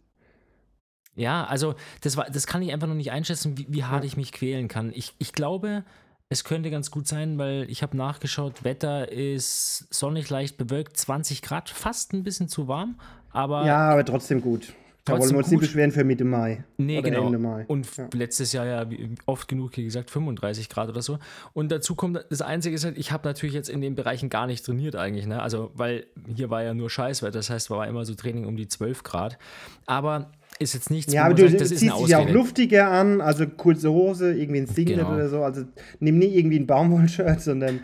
Ja, 1.14 1.44
also 1.46 1.74
das, 2.02 2.16
war, 2.18 2.26
das 2.30 2.46
kann 2.46 2.60
ich 2.60 2.72
einfach 2.72 2.86
noch 2.88 2.94
nicht 2.94 3.10
einschätzen, 3.10 3.56
wie, 3.56 3.66
wie 3.70 3.84
hart 3.84 4.04
ich 4.04 4.18
mich 4.18 4.32
quälen 4.32 4.68
kann. 4.68 4.92
Ich, 4.94 5.14
ich 5.18 5.32
glaube, 5.32 5.82
es 6.28 6.44
könnte 6.44 6.70
ganz 6.70 6.90
gut 6.90 7.06
sein, 7.06 7.38
weil 7.38 7.66
ich 7.70 7.82
habe 7.82 7.96
nachgeschaut, 7.96 8.64
Wetter 8.64 9.10
ist 9.12 9.86
sonnig 9.94 10.28
leicht 10.30 10.56
bewölkt, 10.56 10.96
20 10.96 11.42
Grad, 11.42 11.70
fast 11.70 12.12
ein 12.12 12.22
bisschen 12.24 12.48
zu 12.48 12.66
warm, 12.68 12.98
aber 13.30 13.64
Ja, 13.66 13.90
aber 13.90 14.04
trotzdem 14.04 14.40
gut. 14.40 14.72
Da 15.04 15.12
wollen 15.12 15.20
Trotzdem 15.20 15.34
wir 15.36 15.38
uns 15.38 15.46
nicht 15.52 15.60
gut. 15.60 15.68
beschweren 15.68 15.92
für 15.92 16.02
Mitte 16.02 16.24
Mai. 16.24 16.64
nee, 16.78 16.98
oder 16.98 17.10
genau. 17.10 17.26
Ende 17.26 17.38
Mai. 17.38 17.64
Und 17.68 17.96
Ja. 17.96 18.08
letztes 18.12 18.52
Jahr 18.52 18.66
ja 18.66 18.84
oft 19.26 19.46
genug, 19.46 19.76
wie 19.76 19.84
gesagt, 19.84 20.10
35 20.10 20.68
Grad 20.68 20.88
oder 20.88 21.00
so. 21.00 21.20
Und 21.52 21.70
dazu 21.70 21.94
kommt, 21.94 22.24
das 22.28 22.42
Einzige 22.42 22.74
ist 22.74 22.84
halt, 22.84 22.98
ich 22.98 23.12
habe 23.12 23.24
natürlich 23.28 23.54
jetzt 23.54 23.68
in 23.68 23.80
den 23.80 23.94
Bereichen 23.94 24.30
gar 24.30 24.48
nicht 24.48 24.66
trainiert 24.66 24.96
eigentlich, 24.96 25.26
ne? 25.28 25.40
Also, 25.40 25.70
weil 25.74 26.06
hier 26.34 26.50
war 26.50 26.64
ja 26.64 26.74
nur 26.74 26.90
Scheißwetter, 26.90 27.38
das 27.38 27.50
heißt, 27.50 27.70
war 27.70 27.86
immer 27.86 28.04
so 28.04 28.16
Training 28.16 28.46
um 28.46 28.56
die 28.56 28.66
12 28.66 29.04
Grad. 29.04 29.38
Aber 29.86 30.32
ist 30.58 30.74
jetzt 30.74 30.90
nichts, 30.90 31.12
Ja, 31.12 31.24
aber 31.24 31.34
du 31.34 31.48
sagt, 31.48 31.60
das 31.60 31.70
ist 31.70 31.80
ziehst 31.80 31.98
dich 32.00 32.08
ja 32.08 32.18
auch 32.18 32.28
luftiger 32.28 32.90
an, 32.90 33.20
also 33.20 33.46
kurze 33.46 33.90
Hose, 33.92 34.32
irgendwie 34.34 34.60
ein 34.60 34.66
Singlet 34.66 34.98
Genau. 34.98 35.14
oder 35.14 35.28
so. 35.28 35.42
Also 35.42 35.64
nimm 36.00 36.18
nicht 36.18 36.34
irgendwie 36.34 36.58
ein 36.58 36.66
Baumwollshirt, 36.66 37.40
sondern 37.40 37.80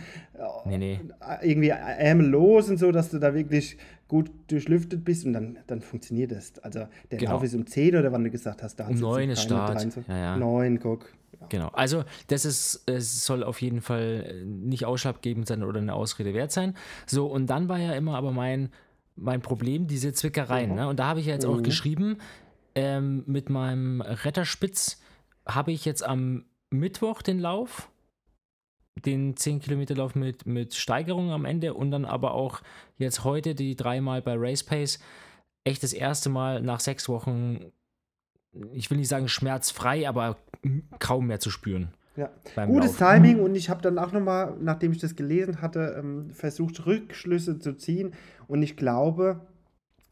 Nee, 0.64 0.78
nee. 0.78 1.00
äh, 1.40 1.48
irgendwie 1.48 1.68
ärmellos 1.68 2.68
und 2.70 2.78
so, 2.78 2.90
dass 2.90 3.10
du 3.10 3.18
da 3.18 3.34
wirklich 3.34 3.76
gut 4.08 4.30
durchlüftet 4.48 5.04
bist 5.04 5.24
und 5.24 5.32
dann, 5.32 5.58
dann 5.66 5.80
funktioniert 5.80 6.32
das. 6.32 6.58
Also 6.62 6.80
der 7.10 7.18
Genau. 7.18 7.32
Lauf 7.32 7.42
ist 7.44 7.54
um 7.54 7.66
10 7.66 7.96
oder 7.96 8.12
wann 8.12 8.24
du 8.24 8.30
gesagt 8.30 8.62
hast, 8.62 8.76
da 8.76 8.84
Um 8.84 8.90
hat's 8.90 9.00
jetzt 9.00 9.08
neun 9.08 9.26
die 9.28 9.32
ist 9.32 9.50
323. 9.50 10.04
Start. 10.04 10.08
Ja, 10.08 10.16
ja. 10.24 10.36
9, 10.36 10.80
guck. 10.80 11.06
Ja. 11.40 11.46
Genau. 11.48 11.68
Also, 11.72 12.04
das 12.28 12.44
ist, 12.44 12.82
es 12.86 13.24
soll 13.24 13.42
auf 13.42 13.60
jeden 13.62 13.80
Fall 13.80 14.24
äh, 14.28 14.44
nicht 14.44 14.84
ausschlaggebend 14.84 15.46
sein 15.46 15.62
oder 15.62 15.80
eine 15.80 15.94
Ausrede 15.94 16.34
wert 16.34 16.52
sein. 16.52 16.74
So, 17.06 17.26
und 17.26 17.48
dann 17.48 17.68
war 17.68 17.78
ja 17.78 17.92
immer 17.94 18.16
aber 18.16 18.32
mein, 18.32 18.68
mein 19.16 19.40
Problem, 19.42 19.86
diese 19.86 20.12
Zwickereien. 20.12 20.74
Ne? 20.74 20.88
Und 20.88 20.98
da 20.98 21.06
habe 21.06 21.20
ich 21.20 21.26
ja 21.26 21.32
jetzt 21.34 21.46
auch 21.46 21.58
Mhm. 21.58 21.62
geschrieben, 21.62 22.16
ähm, 22.74 23.24
mit 23.26 23.50
meinem 23.50 24.00
Retterspitz 24.00 25.00
habe 25.46 25.72
ich 25.72 25.84
jetzt 25.84 26.04
am 26.04 26.44
Mittwoch 26.70 27.22
den 27.22 27.38
Lauf, 27.38 27.90
den 29.04 29.36
10 29.36 29.60
Kilometer 29.60 29.94
Lauf 29.94 30.14
mit, 30.14 30.46
mit 30.46 30.74
Steigerung 30.74 31.30
am 31.30 31.44
Ende 31.44 31.74
und 31.74 31.90
dann 31.90 32.04
aber 32.04 32.34
auch 32.34 32.60
jetzt 32.98 33.24
heute 33.24 33.54
die 33.54 33.76
dreimal 33.76 34.22
bei 34.22 34.34
Race 34.36 34.62
Pace. 34.62 34.98
Echt 35.64 35.82
das 35.82 35.92
erste 35.92 36.28
Mal 36.28 36.62
nach 36.62 36.80
sechs 36.80 37.08
Wochen, 37.08 37.72
ich 38.72 38.90
will 38.90 38.98
nicht 38.98 39.08
sagen 39.08 39.28
schmerzfrei, 39.28 40.08
aber 40.08 40.36
kaum 40.98 41.26
mehr 41.26 41.40
zu 41.40 41.50
spüren. 41.50 41.94
Ja. 42.16 42.30
Gutes 42.66 42.98
Laufen. 42.98 43.22
Timing 43.22 43.40
und 43.40 43.54
ich 43.54 43.70
habe 43.70 43.80
dann 43.80 43.98
auch 43.98 44.12
nochmal, 44.12 44.54
nachdem 44.60 44.92
ich 44.92 44.98
das 44.98 45.16
gelesen 45.16 45.62
hatte, 45.62 45.96
ähm, 45.98 46.30
versucht, 46.30 46.84
Rückschlüsse 46.84 47.58
zu 47.58 47.74
ziehen. 47.74 48.12
Und 48.48 48.62
ich 48.62 48.76
glaube, 48.76 49.40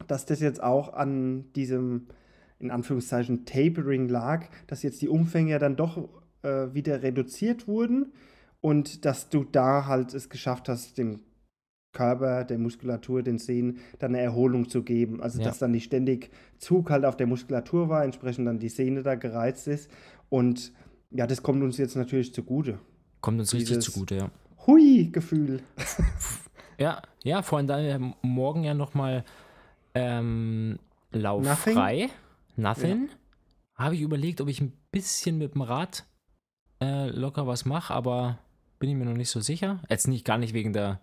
dass 0.07 0.25
das 0.25 0.41
jetzt 0.41 0.63
auch 0.63 0.95
an 0.95 1.53
diesem, 1.53 2.07
in 2.61 2.71
Anführungszeichen, 2.71 3.45
Tapering 3.47 4.09
lag, 4.09 4.47
dass 4.69 4.83
jetzt 4.83 5.03
die 5.03 5.09
Umfänge 5.09 5.51
ja 5.53 5.59
dann 5.59 5.77
doch 5.77 6.09
äh, 6.43 6.73
wieder 6.73 7.03
reduziert 7.03 7.67
wurden 7.67 8.13
und 8.61 9.05
dass 9.05 9.29
du 9.31 9.45
da 9.45 9.87
halt 9.87 10.15
es 10.15 10.29
geschafft 10.29 10.69
hast, 10.69 10.97
dem 10.99 11.21
Körper, 11.93 12.45
der 12.45 12.59
Muskulatur, 12.59 13.23
den 13.23 13.39
Sehnen 13.39 13.79
dann 13.99 14.15
eine 14.15 14.23
Erholung 14.23 14.69
zu 14.69 14.85
geben. 14.85 15.21
Also 15.21 15.41
Ja. 15.41 15.47
dass 15.49 15.59
dann 15.59 15.73
nicht 15.73 15.85
ständig 15.85 16.31
Zug 16.59 16.91
halt 16.91 17.05
auf 17.05 17.17
der 17.17 17.27
Muskulatur 17.27 17.89
war, 17.89 18.05
entsprechend 18.05 18.47
dann 18.47 18.59
die 18.61 18.69
Sehne 18.69 19.03
da 19.03 19.17
gereizt 19.17 19.67
ist. 19.67 19.91
Und 20.29 20.73
ja, 21.11 21.27
das 21.27 21.43
kommt 21.43 21.63
uns 21.65 21.79
jetzt 21.79 21.97
natürlich 21.97 22.33
zugute. 22.33 22.79
Kommt 23.21 23.41
uns 23.41 23.53
richtig 23.53 23.71
Dieses- 23.71 23.85
zugute, 23.87 24.15
ja. 24.15 24.31
Hui-Gefühl. 24.67 25.63
Ja, 26.79 27.03
ja, 27.25 27.43
vor 27.43 27.59
allem 27.59 27.67
dann 27.67 27.85
ja 27.85 27.99
morgen 28.23 28.63
ja 28.65 28.75
nochmal 28.75 29.25
ähm, 29.95 30.79
Lauf 31.13 31.45
Nothing? 32.61 33.03
Nothing. 33.03 33.09
Habe 33.75 33.95
ich 33.95 34.01
überlegt, 34.03 34.41
ob 34.41 34.49
ich 34.49 34.61
ein 34.61 34.73
bisschen 34.91 35.39
mit 35.39 35.55
dem 35.55 35.63
Rad 35.63 36.05
äh, 36.83 37.09
locker 37.11 37.47
was 37.47 37.65
mache, 37.65 37.95
aber 37.95 38.39
bin 38.79 38.91
ich 38.91 38.97
mir 38.97 39.05
noch 39.07 39.17
nicht 39.17 39.31
so 39.31 39.41
sicher. 39.41 39.81
Jetzt 39.89 40.07
nicht 40.09 40.25
gar 40.25 40.39
nicht 40.39 40.53
wegen 40.55 40.73
der, 40.73 41.01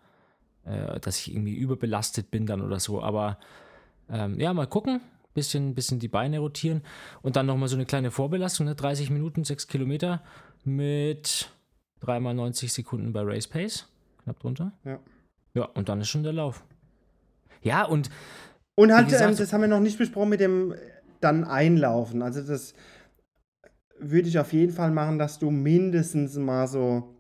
äh, 0.64 1.00
dass 1.00 1.18
ich 1.20 1.32
irgendwie 1.32 1.56
überbelastet 1.56 2.30
bin 2.32 2.46
dann 2.46 2.62
oder 2.62 2.80
so, 2.80 3.02
aber 3.02 3.40
ähm, 4.10 4.40
ja, 4.40 4.54
mal 4.54 4.68
gucken. 4.68 5.02
Bisschen, 5.34 5.76
bisschen 5.76 6.00
die 6.00 6.08
Beine 6.08 6.40
rotieren 6.40 6.82
und 7.22 7.36
dann 7.36 7.46
nochmal 7.46 7.68
so 7.68 7.76
eine 7.76 7.86
kleine 7.86 8.10
Vorbelastung, 8.10 8.66
ne? 8.66 8.74
30 8.74 9.12
Minuten, 9.12 9.44
6 9.44 9.68
Kilometer 9.68 10.24
mit 10.64 11.52
3 12.00 12.18
x 12.18 12.24
90 12.36 12.74
Sekunden 12.74 13.14
bei 13.14 13.22
Race 13.22 13.48
Pace. 13.48 13.88
Knapp 14.24 14.40
drunter. 14.40 14.72
Ja. 14.84 15.00
Ja, 15.54 15.66
und 15.66 15.90
dann 15.90 16.02
ist 16.02 16.10
schon 16.10 16.24
der 16.24 16.34
Lauf. 16.34 16.64
Ja, 17.62 17.84
und 17.86 18.10
Und 18.76 18.92
halt, 18.92 19.10
gesagt- 19.10 19.30
ähm, 19.32 19.38
das 19.38 19.54
haben 19.54 19.62
wir 19.62 19.68
noch 19.68 19.80
nicht 19.80 20.00
besprochen 20.00 20.30
mit 20.30 20.40
dem 20.40 20.74
dann 21.22 21.44
Einlaufen. 21.44 22.22
Also 22.22 22.42
das 22.42 22.74
würde 24.00 24.30
ich 24.30 24.40
auf 24.40 24.54
jeden 24.54 24.74
Fall 24.74 24.92
machen, 24.92 25.18
dass 25.18 25.40
du 25.40 25.50
mindestens 25.52 26.36
mal 26.38 26.68
so 26.68 27.16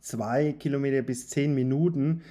zwei 0.00 0.52
Kilometer 0.52 1.02
bis 1.02 1.28
zehn 1.28 1.54
Minuten 1.54 2.22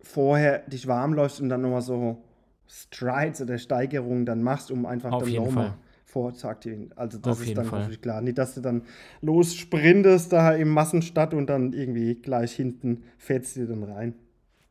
vorher 0.00 0.60
dich 0.60 0.86
warm 0.86 1.12
läufst 1.14 1.40
und 1.40 1.48
dann 1.48 1.62
nochmal 1.62 1.82
so 1.82 2.22
Strides 2.68 3.42
oder 3.42 3.58
Steigerungen 3.58 4.24
dann 4.24 4.42
machst, 4.42 4.70
um 4.70 4.86
einfach 4.86 5.12
Auf 5.12 5.24
dann 5.24 5.34
nochmal 5.34 5.74
vorzuaktivieren. 6.06 6.92
Also 6.96 7.18
das 7.18 7.38
Auf 7.38 7.46
ist 7.46 7.56
dann 7.56 7.66
Fall. 7.66 7.80
natürlich 7.80 8.00
klar. 8.02 8.20
Nicht, 8.20 8.38
dass 8.38 8.54
du 8.54 8.60
dann 8.60 8.82
los 9.20 9.54
sprintest 9.54 10.32
da 10.32 10.52
im 10.52 10.68
Massenstadt 10.68 11.34
und 11.34 11.48
dann 11.48 11.72
irgendwie 11.72 12.14
gleich 12.14 12.52
hinten 12.52 13.04
fährst 13.18 13.56
du 13.56 13.66
dann 13.66 13.82
rein. 13.82 14.14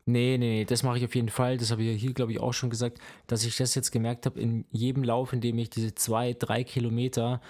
Nee, 0.04 0.36
nee, 0.38 0.64
das 0.64 0.82
mache 0.82 0.98
ich 0.98 1.04
auf 1.04 1.14
jeden 1.14 1.28
Fall. 1.28 1.58
Das 1.58 1.70
habe 1.70 1.82
ich 1.82 1.88
ja 1.88 1.94
hier, 1.94 2.12
glaube 2.12 2.32
ich, 2.32 2.40
auch 2.40 2.52
schon 2.52 2.70
gesagt, 2.70 2.98
dass 3.26 3.44
ich 3.44 3.56
das 3.56 3.74
jetzt 3.74 3.90
gemerkt 3.90 4.26
habe, 4.26 4.40
in 4.40 4.64
jedem 4.70 5.04
Lauf, 5.04 5.32
in 5.32 5.40
dem 5.40 5.58
ich 5.58 5.70
diese 5.70 5.94
zwei, 5.94 6.32
drei 6.32 6.64
Kilometer, 6.64 7.40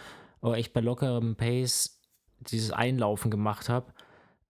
aber 0.40 0.56
echt 0.56 0.72
bei 0.72 0.80
lockerem 0.80 1.36
Pace 1.36 2.00
dieses 2.40 2.72
Einlaufen 2.72 3.30
gemacht 3.30 3.68
habe, 3.68 3.92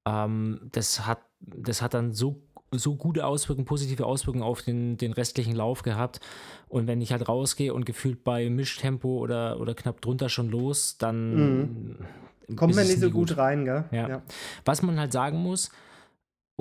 ähm, 0.06 0.68
das, 0.72 1.06
hat, 1.06 1.20
das 1.40 1.82
hat 1.82 1.94
dann 1.94 2.12
so, 2.12 2.42
so 2.70 2.96
gute 2.96 3.26
Auswirkungen, 3.26 3.66
positive 3.66 4.06
Auswirkungen 4.06 4.42
auf 4.44 4.62
den, 4.62 4.96
den 4.96 5.12
restlichen 5.12 5.54
Lauf 5.54 5.82
gehabt. 5.82 6.20
Und 6.68 6.86
wenn 6.86 7.00
ich 7.00 7.12
halt 7.12 7.28
rausgehe 7.28 7.74
und 7.74 7.84
gefühlt 7.84 8.24
bei 8.24 8.48
Mischtempo 8.48 9.18
oder, 9.18 9.60
oder 9.60 9.74
knapp 9.74 10.00
drunter 10.00 10.28
schon 10.28 10.48
los, 10.50 10.96
dann 10.98 11.98
Kommt 12.56 12.72
ist 12.72 12.76
man 12.76 12.86
nicht 12.86 13.00
so 13.00 13.06
nie 13.06 13.12
gut, 13.12 13.36
rein, 13.36 13.64
gell? 13.64 13.84
Ja. 13.92 14.22
Was 14.64 14.82
man 14.82 14.98
halt 14.98 15.12
sagen 15.12 15.38
muss, 15.38 15.70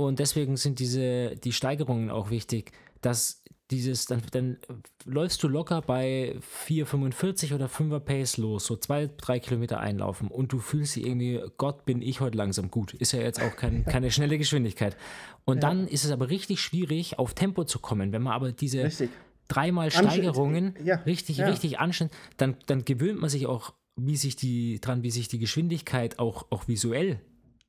und 0.05 0.19
deswegen 0.19 0.57
sind 0.57 0.79
diese, 0.79 1.35
die 1.35 1.51
Steigerungen 1.53 2.09
auch 2.09 2.29
wichtig, 2.29 2.71
dass 3.01 3.43
dieses, 3.71 4.05
dann, 4.05 4.21
dann 4.31 4.57
läufst 5.05 5.41
du 5.43 5.47
locker 5.47 5.81
bei 5.81 6.35
4,45 6.67 7.55
oder 7.55 7.67
5er 7.67 7.99
Pace 7.99 8.37
los, 8.37 8.65
so 8.65 8.75
zwei, 8.75 9.09
drei 9.17 9.39
Kilometer 9.39 9.79
einlaufen 9.79 10.27
und 10.27 10.51
du 10.51 10.59
fühlst 10.59 10.95
dich 10.97 11.05
irgendwie, 11.05 11.41
Gott, 11.57 11.85
bin 11.85 12.01
ich 12.01 12.19
heute 12.19 12.37
langsam 12.37 12.69
gut. 12.69 12.93
Ist 12.93 13.13
ja 13.13 13.21
jetzt 13.21 13.41
auch 13.41 13.55
kein, 13.55 13.85
keine 13.85 14.11
schnelle 14.11 14.37
Geschwindigkeit. 14.37 14.97
Und 15.45 15.63
Ja. 15.63 15.69
dann 15.69 15.87
ist 15.87 16.03
es 16.03 16.11
aber 16.11 16.29
richtig 16.29 16.59
schwierig, 16.59 17.17
auf 17.17 17.33
Tempo 17.33 17.63
zu 17.63 17.79
kommen. 17.79 18.11
Wenn 18.11 18.21
man 18.21 18.33
aber 18.33 18.51
diese 18.51 18.83
Richtig. 18.83 19.09
dreimal 19.47 19.89
Steigerungen 19.89 20.75
ja, 20.83 20.95
richtig, 21.05 21.37
ja. 21.37 21.47
richtig 21.47 21.79
anstellen, 21.79 22.11
dann, 22.37 22.57
dann 22.65 22.83
gewöhnt 22.83 23.21
man 23.21 23.29
sich 23.29 23.47
auch, 23.47 23.73
wie 23.95 24.17
sich 24.17 24.35
die 24.35 24.79
dran, 24.81 25.01
wie 25.03 25.11
sich 25.11 25.29
die 25.29 25.39
Geschwindigkeit 25.39 26.19
auch, 26.19 26.47
auch 26.51 26.67
visuell 26.67 27.21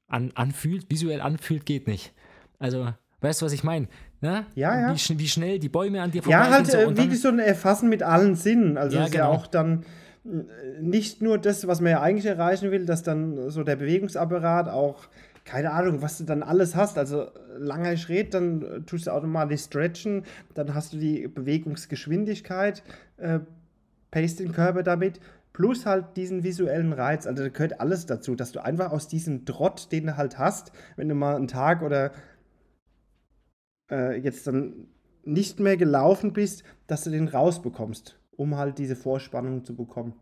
an, 0.08 0.32
anfühlt. 0.34 0.90
Visuell 0.90 1.20
anfühlt 1.20 1.64
geht 1.64 1.86
nicht. 1.86 2.12
Also, 2.62 2.86
weißt 3.20 3.42
du, 3.42 3.46
was 3.46 3.52
ich 3.52 3.64
meine? 3.64 3.88
Ne? 4.20 4.46
Ja, 4.54 4.78
ja. 4.80 4.94
Wie, 4.94 5.18
wie 5.18 5.28
schnell 5.28 5.58
die 5.58 5.68
Bäume 5.68 6.00
an 6.00 6.12
dir 6.12 6.22
Ja, 6.22 6.44
vorbeigehen. 6.44 6.52
halt 6.54 6.66
so, 6.68 6.78
äh, 6.78 6.84
und 6.86 6.96
dann- 6.96 7.04
wirklich 7.04 7.20
so 7.20 7.28
ein 7.28 7.38
Erfassen 7.40 7.88
mit 7.88 8.02
allen 8.02 8.36
Sinnen. 8.36 8.78
Also 8.78 8.96
Ja, 8.98 9.04
ist 9.06 9.14
ja 9.14 9.24
genau. 9.26 9.34
auch 9.36 9.46
dann 9.48 9.84
äh, 10.24 10.80
nicht 10.80 11.20
nur 11.22 11.38
das, 11.38 11.66
was 11.66 11.80
man 11.80 11.90
ja 11.90 12.00
eigentlich 12.00 12.26
erreichen 12.26 12.70
will, 12.70 12.86
dass 12.86 13.02
dann 13.02 13.50
so 13.50 13.64
der 13.64 13.74
Bewegungsapparat 13.76 14.68
auch, 14.68 15.08
keine 15.44 15.72
Ahnung, 15.72 16.02
was 16.02 16.18
du 16.18 16.24
dann 16.24 16.44
alles 16.44 16.76
hast. 16.76 16.96
Also 16.98 17.26
langer 17.58 17.96
Schritt, 17.96 18.32
dann 18.32 18.62
äh, 18.62 18.80
tust 18.82 19.08
du 19.08 19.10
automatisch 19.10 19.62
stretchen, 19.64 20.22
dann 20.54 20.72
hast 20.74 20.92
du 20.92 20.98
die 20.98 21.26
Bewegungsgeschwindigkeit, 21.26 22.82
äh, 23.18 23.40
pace 24.12 24.36
den 24.36 24.52
Körper 24.52 24.82
damit. 24.82 25.18
Plus 25.52 25.84
halt 25.84 26.16
diesen 26.16 26.44
visuellen 26.44 26.94
Reiz. 26.94 27.26
Also 27.26 27.42
da 27.42 27.48
gehört 27.50 27.78
alles 27.78 28.06
dazu, 28.06 28.34
dass 28.34 28.52
du 28.52 28.64
einfach 28.64 28.90
aus 28.90 29.06
diesem 29.06 29.44
Trott, 29.44 29.92
den 29.92 30.06
du 30.06 30.16
halt 30.16 30.38
hast, 30.38 30.72
wenn 30.96 31.10
du 31.10 31.14
mal 31.14 31.36
einen 31.36 31.46
Tag 31.48 31.82
oder 31.82 32.12
äh, 33.92 34.18
jetzt 34.18 34.46
dann 34.46 34.88
nicht 35.24 35.60
mehr 35.60 35.76
gelaufen 35.76 36.32
bist, 36.32 36.64
dass 36.86 37.04
du 37.04 37.10
den 37.10 37.28
rausbekommst, 37.28 38.18
um 38.36 38.56
halt 38.56 38.78
diese 38.78 38.96
Vorspannung 38.96 39.64
zu 39.64 39.76
bekommen. 39.76 40.14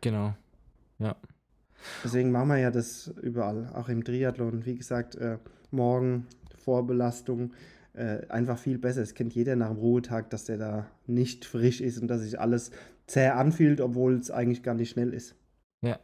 Genau. 0.00 0.34
Ja. 0.98 1.16
Deswegen 2.02 2.30
machen 2.30 2.48
wir 2.48 2.58
ja 2.58 2.70
das 2.70 3.12
überall, 3.20 3.68
auch 3.74 3.88
im 3.88 4.02
Triathlon. 4.02 4.64
Wie 4.64 4.76
gesagt, 4.76 5.14
äh, 5.16 5.38
morgen 5.70 6.26
Vorbelastung, 6.58 7.52
äh, 7.92 8.26
einfach 8.28 8.58
viel 8.58 8.78
besser. 8.78 9.02
Es 9.02 9.14
kennt 9.14 9.34
jeder 9.34 9.56
nach 9.56 9.68
dem 9.68 9.78
Ruhetag, 9.78 10.30
dass 10.30 10.44
der 10.44 10.58
da 10.58 10.86
nicht 11.06 11.44
frisch 11.44 11.80
ist 11.80 12.00
und 12.00 12.08
dass 12.08 12.22
sich 12.22 12.40
alles 12.40 12.70
zäh 13.06 13.28
anfühlt, 13.28 13.80
obwohl 13.80 14.14
es 14.14 14.30
eigentlich 14.30 14.62
gar 14.62 14.74
nicht 14.74 14.90
schnell 14.90 15.12
ist. 15.12 15.34
Ja. 15.82 15.98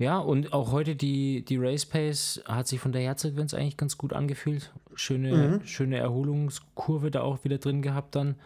Ja, 0.00 0.18
und 0.18 0.54
auch 0.54 0.72
heute 0.72 0.96
die, 0.96 1.44
die 1.44 1.58
Race 1.58 1.84
Pace 1.84 2.42
hat 2.46 2.66
sich 2.66 2.80
von 2.80 2.90
der 2.90 3.02
Herzsequenz 3.02 3.52
eigentlich 3.52 3.76
ganz 3.76 3.98
gut 3.98 4.14
angefühlt. 4.14 4.72
Schöne, 4.94 5.58
Mhm. 5.60 5.66
schöne 5.66 5.98
Erholungskurve 5.98 7.10
da 7.10 7.20
auch 7.20 7.44
wieder 7.44 7.58
drin 7.58 7.82
gehabt 7.82 8.14
dann. 8.16 8.36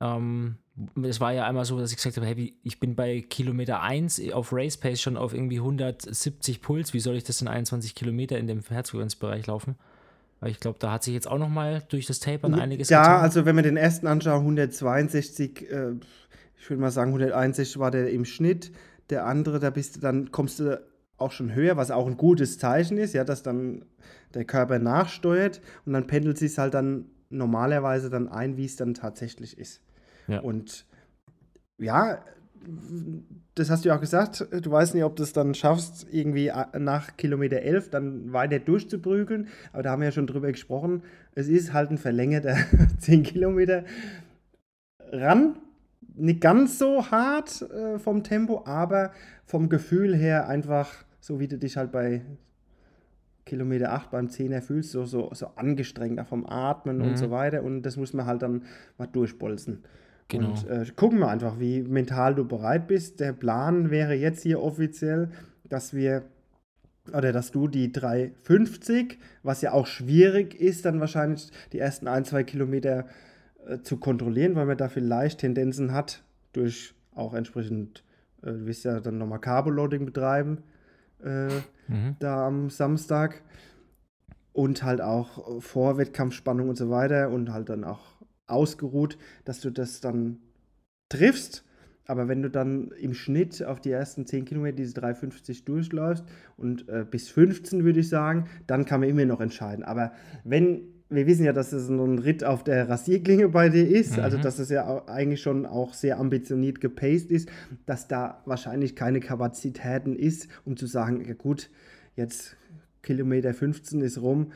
Ähm, 0.00 0.56
es 1.02 1.20
war 1.20 1.32
ja 1.34 1.46
einmal 1.46 1.66
so, 1.66 1.78
dass 1.78 1.90
ich 1.90 1.98
gesagt 1.98 2.16
habe, 2.16 2.26
hey, 2.26 2.54
ich 2.62 2.80
bin 2.80 2.96
bei 2.96 3.20
Kilometer 3.20 3.82
1 3.82 4.32
auf 4.32 4.48
Race 4.52 4.78
Pace 4.78 5.02
schon 5.02 5.18
auf 5.18 5.34
irgendwie 5.34 5.58
170 5.58 6.62
Puls. 6.62 6.94
Wie 6.94 7.00
soll 7.00 7.16
ich 7.16 7.24
das 7.24 7.42
in 7.42 7.48
21 7.48 7.94
Kilometer 7.94 8.38
in 8.38 8.46
dem 8.46 8.60
Herzfrequenzbereich 8.66 9.46
laufen? 9.46 9.76
Aber 10.40 10.48
ich 10.50 10.58
glaube, 10.58 10.78
da 10.78 10.90
hat 10.92 11.04
sich 11.04 11.12
jetzt 11.12 11.28
auch 11.28 11.38
nochmal 11.38 11.82
durch 11.90 12.06
das 12.06 12.18
Tapern 12.18 12.54
einiges 12.54 12.88
Ja, 12.88 13.18
also 13.20 13.44
wenn 13.44 13.56
wir 13.56 13.62
den 13.62 13.76
ersten 13.76 14.06
anschauen, 14.06 14.40
162, 14.40 15.70
äh, 15.70 15.92
ich 16.58 16.70
würde 16.70 16.80
mal 16.80 16.90
sagen, 16.90 17.10
161 17.12 17.78
war 17.78 17.90
der 17.90 18.10
im 18.10 18.24
Schnitt. 18.24 18.72
Der 19.10 19.26
andere, 19.26 19.60
da 19.60 19.68
bist 19.68 19.96
du 19.96 20.00
dann, 20.00 20.32
kommst 20.32 20.60
du 20.60 20.82
auch 21.16 21.32
schon 21.32 21.54
höher, 21.54 21.76
was 21.76 21.90
auch 21.90 22.06
ein 22.06 22.16
gutes 22.16 22.58
Zeichen 22.58 22.98
ist, 22.98 23.14
ja, 23.14 23.24
dass 23.24 23.42
dann 23.42 23.84
der 24.34 24.44
Körper 24.44 24.78
nachsteuert 24.78 25.60
und 25.86 25.92
dann 25.92 26.06
pendelt 26.06 26.38
sich 26.38 26.58
halt 26.58 26.74
dann 26.74 27.06
normalerweise 27.30 28.10
dann 28.10 28.28
ein, 28.28 28.56
wie 28.56 28.64
es 28.64 28.76
dann 28.76 28.94
tatsächlich 28.94 29.58
ist. 29.58 29.80
Ja. 30.26 30.40
Und 30.40 30.86
ja, 31.78 32.24
das 33.54 33.70
hast 33.70 33.84
du 33.84 33.90
ja 33.90 33.96
auch 33.96 34.00
gesagt, 34.00 34.46
du 34.50 34.70
weißt 34.70 34.94
nicht, 34.94 35.04
ob 35.04 35.16
du 35.16 35.22
es 35.22 35.32
dann 35.32 35.54
schaffst, 35.54 36.06
irgendwie 36.10 36.50
nach 36.78 37.16
Kilometer 37.16 37.60
11 37.60 37.90
dann 37.90 38.32
weiter 38.32 38.58
durchzuprügeln, 38.58 39.48
aber 39.72 39.82
da 39.82 39.90
haben 39.90 40.00
wir 40.00 40.08
ja 40.08 40.12
schon 40.12 40.26
drüber 40.26 40.50
gesprochen, 40.50 41.02
es 41.34 41.48
ist 41.48 41.72
halt 41.72 41.90
ein 41.90 41.98
verlängerter 41.98 42.56
10 42.98 43.22
Kilometer 43.22 43.84
ran, 45.12 45.56
nicht 46.14 46.40
ganz 46.40 46.78
so 46.78 47.10
hart 47.10 47.62
äh, 47.62 47.98
vom 47.98 48.22
Tempo, 48.22 48.64
aber 48.66 49.12
vom 49.44 49.68
Gefühl 49.68 50.14
her 50.14 50.48
einfach, 50.48 51.04
so 51.20 51.40
wie 51.40 51.48
du 51.48 51.58
dich 51.58 51.76
halt 51.76 51.92
bei 51.92 52.22
Kilometer 53.46 53.92
8 53.92 54.10
beim 54.10 54.26
10er 54.28 54.62
fühlst, 54.62 54.90
so, 54.90 55.04
so, 55.04 55.30
so 55.34 55.48
angestrengt, 55.56 56.18
auch 56.18 56.26
vom 56.26 56.46
Atmen 56.46 56.98
Mhm. 56.98 57.04
und 57.04 57.16
so 57.18 57.30
weiter 57.30 57.62
und 57.62 57.82
das 57.82 57.96
muss 57.96 58.12
man 58.14 58.26
halt 58.26 58.42
dann 58.42 58.62
mal 58.96 59.06
durchbolzen. 59.06 59.84
Genau. 60.28 60.48
Und 60.48 60.66
äh, 60.68 60.86
gucken 60.96 61.18
wir 61.18 61.28
einfach, 61.28 61.60
wie 61.60 61.82
mental 61.82 62.34
du 62.34 62.46
bereit 62.46 62.86
bist. 62.86 63.20
Der 63.20 63.34
Plan 63.34 63.90
wäre 63.90 64.14
jetzt 64.14 64.42
hier 64.42 64.62
offiziell, 64.62 65.28
dass 65.68 65.92
wir 65.92 66.22
oder 67.12 67.32
dass 67.32 67.50
du 67.50 67.68
die 67.68 67.92
350, 67.92 69.18
was 69.42 69.60
ja 69.60 69.72
auch 69.72 69.86
schwierig 69.86 70.58
ist, 70.58 70.86
dann 70.86 71.00
wahrscheinlich 71.00 71.50
die 71.74 71.78
ersten 71.78 72.08
ein, 72.08 72.24
zwei 72.24 72.44
Kilometer 72.44 73.04
äh, 73.66 73.80
zu 73.82 73.96
kontrollieren, 73.98 74.54
weil 74.54 74.66
man 74.66 74.76
da 74.76 74.88
vielleicht 74.88 75.40
Tendenzen 75.40 75.92
hat, 75.92 76.22
durch 76.52 76.94
auch 77.14 77.34
entsprechend, 77.34 78.04
äh, 78.42 78.52
du 78.52 78.66
wirst 78.66 78.84
ja 78.84 79.00
dann 79.00 79.18
nochmal 79.18 79.40
Carboloading 79.40 80.06
betreiben, 80.06 80.58
äh, 81.22 81.48
Mhm. 81.88 82.16
da 82.18 82.46
am 82.46 82.70
Samstag. 82.70 83.42
Und 84.52 84.84
halt 84.84 85.00
auch 85.00 85.60
Vorwettkampfspannung 85.60 86.68
und 86.68 86.76
so 86.76 86.88
weiter 86.88 87.28
und 87.30 87.52
halt 87.52 87.68
dann 87.68 87.82
auch 87.82 88.22
ausgeruht, 88.46 89.18
dass 89.44 89.60
du 89.60 89.70
das 89.70 90.00
dann 90.00 90.38
triffst. 91.08 91.64
Aber 92.06 92.28
wenn 92.28 92.40
du 92.42 92.50
dann 92.50 92.92
im 93.00 93.14
Schnitt 93.14 93.64
auf 93.64 93.80
die 93.80 93.90
ersten 93.90 94.26
10 94.26 94.44
Kilometer 94.44 94.76
diese 94.76 94.94
3,50 95.00 95.64
durchläufst 95.64 96.24
und 96.56 96.88
äh, 96.88 97.04
bis 97.10 97.30
15 97.30 97.82
würde 97.82 97.98
ich 98.00 98.08
sagen, 98.08 98.46
dann 98.68 98.84
kann 98.84 99.00
man 99.00 99.08
immer 99.08 99.24
noch 99.24 99.40
entscheiden. 99.40 99.84
Aber 99.84 100.12
wenn, 100.44 100.82
wir 101.10 101.26
wissen 101.26 101.44
ja, 101.44 101.52
dass 101.52 101.72
es 101.72 101.88
ein 101.88 102.18
Ritt 102.18 102.44
auf 102.44 102.64
der 102.64 102.88
Rasierklinge 102.88 103.48
bei 103.48 103.68
dir 103.68 103.86
ist, 103.88 104.18
also 104.18 104.38
Mhm. 104.38 104.42
dass 104.42 104.58
es 104.58 104.70
ja 104.70 105.06
eigentlich 105.06 105.42
schon 105.42 105.66
auch 105.66 105.92
sehr 105.94 106.18
ambitioniert 106.18 106.80
gepaced 106.80 107.30
ist, 107.30 107.48
dass 107.86 108.08
da 108.08 108.42
wahrscheinlich 108.46 108.96
keine 108.96 109.20
Kapazitäten 109.20 110.16
ist, 110.16 110.48
um 110.64 110.76
zu 110.76 110.86
sagen, 110.86 111.24
ja 111.26 111.34
gut, 111.34 111.70
jetzt 112.16 112.56
Kilometer 113.02 113.52
15 113.52 114.00
ist 114.00 114.20
rum, 114.20 114.52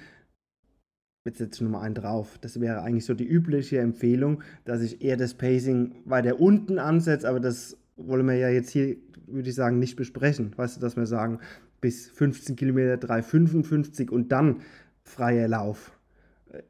jetzt 1.26 1.38
setze 1.38 1.56
ich 1.56 1.60
nochmal 1.60 1.84
einen 1.84 1.94
drauf. 1.94 2.38
Das 2.40 2.60
wäre 2.60 2.80
eigentlich 2.82 3.04
so 3.04 3.14
die 3.14 3.26
übliche 3.26 3.78
Empfehlung, 3.80 4.42
dass 4.64 4.80
ich 4.80 5.02
eher 5.02 5.18
das 5.18 5.34
Pacing 5.34 5.96
weiter 6.06 6.40
unten 6.40 6.78
ansetze, 6.78 7.28
aber 7.28 7.40
das 7.40 7.76
wollen 7.96 8.26
wir 8.26 8.36
ja 8.36 8.48
jetzt 8.48 8.70
hier, 8.70 8.96
würde 9.26 9.50
ich 9.50 9.54
sagen, 9.54 9.78
nicht 9.78 9.96
besprechen. 9.96 10.52
Weißt 10.56 10.76
du, 10.76 10.80
dass 10.80 10.96
wir 10.96 11.06
sagen, 11.06 11.40
bis 11.80 12.08
15 12.08 12.56
Kilometer 12.56 12.94
3,55 12.94 14.08
und 14.10 14.32
dann 14.32 14.62
freier 15.02 15.48
Lauf. 15.48 15.97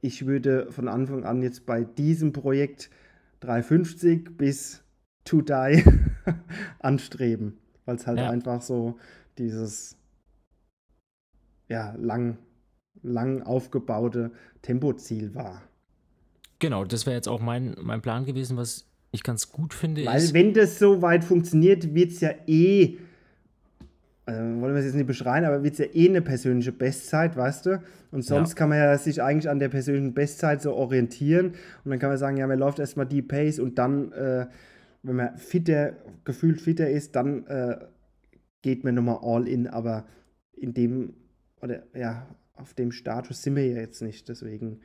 Ich 0.01 0.27
würde 0.27 0.71
von 0.73 0.89
Anfang 0.89 1.25
an 1.25 1.43
jetzt 1.43 1.67
bei 1.67 1.85
diesem 1.85 2.33
Projekt 2.33 2.91
3,50 3.43 4.37
bis 4.37 4.83
to 5.25 5.43
die 5.43 5.85
anstreben, 6.81 7.59
weil 7.85 7.97
es 7.97 8.07
halt 8.07 8.19
Ja. 8.19 8.31
einfach 8.31 8.63
so 8.63 8.99
dieses 9.37 9.97
ja, 11.69 11.95
lang, 11.99 12.39
lang 13.03 13.43
aufgebaute 13.43 14.33
Tempoziel 14.63 15.35
war. 15.35 15.63
Genau, 16.59 16.85
das 16.85 17.07
wäre 17.07 17.15
jetzt 17.15 17.29
auch 17.29 17.41
mein, 17.41 17.77
mein 17.81 18.01
Plan 18.01 18.25
gewesen, 18.25 18.57
was 18.57 18.89
ich 19.13 19.23
ganz 19.23 19.53
gut 19.53 19.75
finde. 19.75 20.05
Weil 20.05 20.33
wenn 20.33 20.55
das 20.55 20.79
so 20.79 21.03
weit 21.03 21.25
funktioniert, 21.25 21.95
wird 21.95 22.11
es 22.11 22.21
ja 22.21 22.31
eh, 22.47 22.99
also 24.29 24.41
wollen 24.61 24.75
wir 24.75 24.81
es 24.81 24.85
jetzt 24.85 24.95
nicht 24.95 25.07
beschreien, 25.07 25.45
aber 25.45 25.63
wird 25.63 25.73
es 25.73 25.79
ja 25.79 25.87
eh 25.95 26.09
eine 26.09 26.21
persönliche 26.21 26.73
Bestzeit, 26.73 27.37
weißt 27.37 27.67
du? 27.67 27.83
Und 28.11 28.23
sonst 28.23 28.51
Ja. 28.51 28.55
kann 28.57 28.69
man 28.69 28.79
ja 28.79 28.99
sich 28.99 29.23
eigentlich 29.23 29.49
an 29.49 29.59
der 29.59 29.69
persönlichen 29.71 30.13
Bestzeit 30.15 30.61
so 30.61 30.75
orientieren 30.75 31.55
und 31.85 31.91
dann 31.91 31.99
kann 31.99 32.11
man 32.11 32.19
sagen, 32.19 32.37
ja, 32.37 32.47
man 32.47 32.59
läuft 32.59 32.79
erstmal 32.79 33.07
die 33.07 33.23
Pace 33.23 33.59
und 33.59 33.79
dann, 33.79 34.13
äh, 34.13 34.47
wenn 35.03 35.17
man 35.17 35.37
fitter, 35.39 35.93
gefühlt 36.25 36.61
fitter 36.61 36.91
ist, 36.91 37.17
dann 37.17 37.47
äh, 37.47 37.79
geht 38.63 38.85
man 38.85 38.95
nochmal 38.95 39.19
all 39.23 39.49
in, 39.49 39.67
aber 39.67 40.05
in 40.53 40.75
dem, 40.75 41.15
oder 41.63 41.83
ja, 41.95 42.27
auf 42.61 42.75
dem 42.75 42.93
Status 42.93 43.43
sind 43.43 43.57
wir 43.57 43.67
ja 43.67 43.81
jetzt 43.81 44.03
nicht, 44.03 44.29
deswegen. 44.29 44.81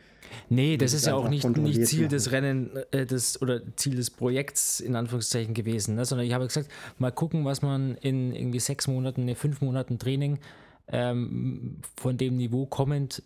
Nee, 0.49 0.77
das 0.77 0.93
ist 0.93 1.05
ja 1.05 1.15
auch 1.15 1.27
nicht, 1.29 1.45
nicht 1.57 1.85
Ziel 1.87 2.01
machen. 2.01 2.09
des 2.09 2.31
Rennen 2.31 2.71
äh, 2.91 3.05
des, 3.05 3.41
oder 3.41 3.61
Ziel 3.75 3.95
des 3.95 4.11
Projekts 4.11 4.79
in 4.79 4.95
Anführungszeichen 4.95 5.53
gewesen, 5.53 5.95
ne? 5.95 6.05
sondern 6.05 6.27
ich 6.27 6.33
habe 6.33 6.45
gesagt, 6.47 6.69
mal 6.97 7.11
gucken, 7.11 7.45
was 7.45 7.61
man 7.61 7.95
in 7.95 8.33
irgendwie 8.33 8.59
sechs 8.59 8.87
Monaten, 8.87 9.25
ne, 9.25 9.35
fünf 9.35 9.61
Monaten 9.61 9.99
Training 9.99 10.39
ähm, 10.87 11.81
von 11.97 12.17
dem 12.17 12.37
Niveau 12.37 12.65
kommend 12.65 13.23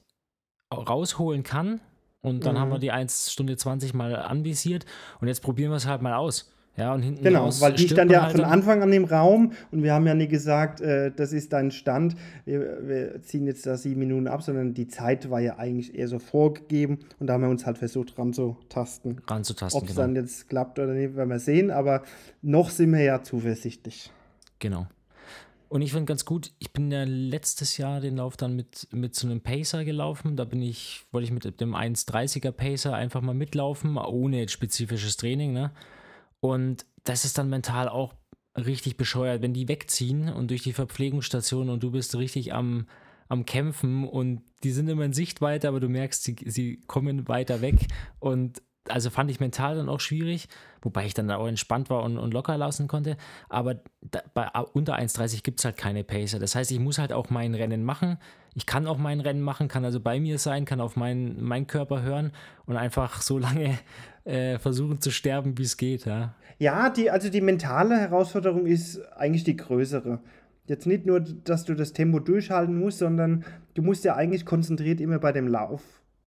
rausholen 0.74 1.44
kann. 1.44 1.80
Und 2.22 2.46
dann 2.46 2.56
Mhm. 2.56 2.60
haben 2.60 2.72
wir 2.72 2.80
die 2.80 2.92
1 2.92 3.32
Stunde 3.32 3.56
20 3.58 3.94
mal 3.94 4.16
anvisiert 4.16 4.86
und 5.22 5.28
jetzt 5.28 5.42
probieren 5.42 5.72
wir 5.72 5.78
es 5.78 5.86
halt 5.86 6.02
mal 6.02 6.16
aus. 6.16 6.52
Ja, 6.78 6.94
und 6.94 7.02
hinten 7.02 7.24
Genau, 7.24 7.50
weil 7.60 7.74
die 7.74 7.88
stand 7.90 8.12
ja 8.12 8.22
halt 8.24 8.36
von. 8.36 8.44
Anfang 8.46 8.84
an 8.84 8.94
im 8.94 9.06
Raum 9.06 9.54
und 9.72 9.82
wir 9.82 9.94
haben 9.94 10.06
ja 10.06 10.14
nie 10.14 10.28
gesagt, 10.28 10.80
äh, 10.80 11.12
das 11.12 11.34
ist 11.34 11.52
dein 11.52 11.72
Stand, 11.72 12.16
wir, 12.46 12.88
wir 12.88 13.22
ziehen 13.24 13.48
jetzt 13.48 13.66
da 13.66 13.78
sieben 13.78 14.00
Minuten 14.00 14.28
ab, 14.28 14.44
sondern 14.44 14.76
die 14.76 14.88
Zeit 14.88 15.30
war 15.32 15.40
ja 15.40 15.58
eigentlich 15.58 15.96
eher 15.98 16.08
so 16.08 16.20
vorgegeben 16.20 17.00
und 17.20 17.28
da 17.28 17.34
haben 17.34 17.42
wir 17.42 17.50
uns 17.50 17.66
halt 17.66 17.80
versucht 17.80 18.18
ranzutasten. 18.18 19.22
ranzutasten. 19.28 19.82
Ob 19.82 19.90
es 19.90 19.96
Genau. 19.96 20.02
dann 20.08 20.16
jetzt 20.16 20.50
klappt 20.50 20.78
oder 20.78 20.94
nicht, 20.94 21.16
werden 21.16 21.30
wir 21.30 21.40
sehen, 21.40 21.72
aber 21.72 22.04
noch 22.44 22.70
sind 22.70 22.92
wir 22.92 23.02
ja 23.02 23.24
zuversichtlich. 23.24 24.12
genau. 24.60 24.88
Und 25.70 25.82
ich 25.82 25.92
finde 25.92 26.06
ganz 26.06 26.24
gut, 26.24 26.54
ich 26.60 26.72
bin 26.72 26.90
ja 26.92 27.04
letztes 27.06 27.76
Jahr 27.78 28.00
den 28.00 28.16
Lauf 28.16 28.38
dann 28.38 28.56
mit, 28.56 28.88
mit 28.94 29.16
so 29.16 29.28
einem 29.28 29.42
Pacer 29.42 29.84
gelaufen. 29.84 30.38
Da 30.38 30.46
bin 30.46 30.62
ich, 30.62 31.04
wollte 31.12 31.26
ich 31.26 31.32
mit 31.34 31.60
dem 31.60 31.76
1,30er 31.76 32.52
Pacer 32.54 32.94
einfach 32.94 33.20
mal 33.20 33.34
mitlaufen, 33.34 33.98
ohne 33.98 34.40
jetzt 34.40 34.54
spezifisches 34.54 35.18
Training, 35.18 35.52
ne? 35.52 35.72
Und 36.40 36.86
das 37.04 37.26
ist 37.26 37.38
dann 37.38 37.50
mental 37.50 37.90
auch 37.90 38.14
richtig 38.56 38.98
bescheuert, 38.98 39.42
wenn 39.42 39.54
die 39.54 39.68
wegziehen 39.68 40.30
und 40.30 40.50
durch 40.50 40.64
die 40.64 40.74
Verpflegungsstation 40.74 41.70
und 41.70 41.84
du 41.84 41.92
bist 41.92 42.16
richtig 42.16 42.54
am, 42.54 42.88
am 43.30 43.46
Kämpfen 43.46 44.08
und 44.08 44.42
die 44.64 44.72
sind 44.72 44.90
immer 44.90 45.06
in 45.06 45.14
Sichtweite, 45.14 45.68
aber 45.68 45.80
du 45.80 45.90
merkst, 45.90 46.24
sie, 46.24 46.36
sie 46.46 46.82
kommen 46.88 47.28
weiter 47.28 47.62
weg. 47.62 47.76
Und 48.20 48.62
also 48.90 49.10
fand 49.10 49.30
ich 49.30 49.40
mental 49.40 49.76
dann 49.76 49.90
auch 49.90 50.00
schwierig, 50.00 50.48
wobei 50.82 51.06
ich 51.06 51.14
dann 51.14 51.30
auch 51.32 51.48
entspannt 51.48 51.90
war 51.90 52.04
und, 52.04 52.18
und 52.18 52.34
locker 52.34 52.58
lassen 52.58 52.88
konnte. 52.88 53.18
Aber 53.50 53.82
da, 54.02 54.22
bei 54.34 54.48
unter 54.74 54.98
1,30 54.98 55.44
gibt 55.44 55.60
es 55.60 55.66
halt 55.66 55.78
keine 55.78 56.04
Pacer. 56.04 56.40
Das 56.40 56.56
heißt, 56.56 56.72
ich 56.72 56.80
muss 56.80 56.98
halt 56.98 57.14
auch 57.14 57.30
mein 57.30 57.54
Rennen 57.54 57.84
machen. 57.84 58.18
Ich 58.56 58.66
kann 58.66 58.88
auch 58.88 58.98
mein 58.98 59.20
Rennen 59.20 59.42
machen, 59.42 59.68
kann 59.68 59.86
also 59.86 60.00
bei 60.00 60.20
mir 60.20 60.40
sein, 60.40 60.66
kann 60.66 60.82
auf 60.82 60.96
meinen 60.96 61.44
mein 61.44 61.68
Körper 61.68 62.02
hören 62.02 62.32
und 62.66 62.78
einfach 62.78 63.22
so 63.22 63.38
lange 63.38 63.78
äh, 64.28 64.60
versuchen 64.60 65.00
zu 65.02 65.10
sterben, 65.12 65.58
wie 65.58 65.64
es 65.64 65.78
geht. 65.78 66.06
Ja. 66.06 66.36
Ja, 66.60 66.90
die, 66.90 67.10
also 67.12 67.30
die 67.30 67.42
mentale 67.42 67.98
Herausforderung 67.98 68.66
ist 68.66 69.00
eigentlich 69.16 69.44
die 69.44 69.56
größere. 69.56 70.20
Jetzt 70.66 70.86
nicht 70.86 71.06
nur, 71.06 71.20
dass 71.22 71.64
du 71.66 71.76
das 71.76 71.94
Tempo 71.94 72.20
durchhalten 72.20 72.78
musst, 72.78 72.98
sondern 73.00 73.46
du 73.76 73.82
musst 73.82 74.04
ja 74.04 74.16
eigentlich 74.16 74.46
konzentriert 74.46 75.00
immer 75.00 75.20
bei 75.20 75.32
dem 75.32 75.48
Lauf 75.48 75.82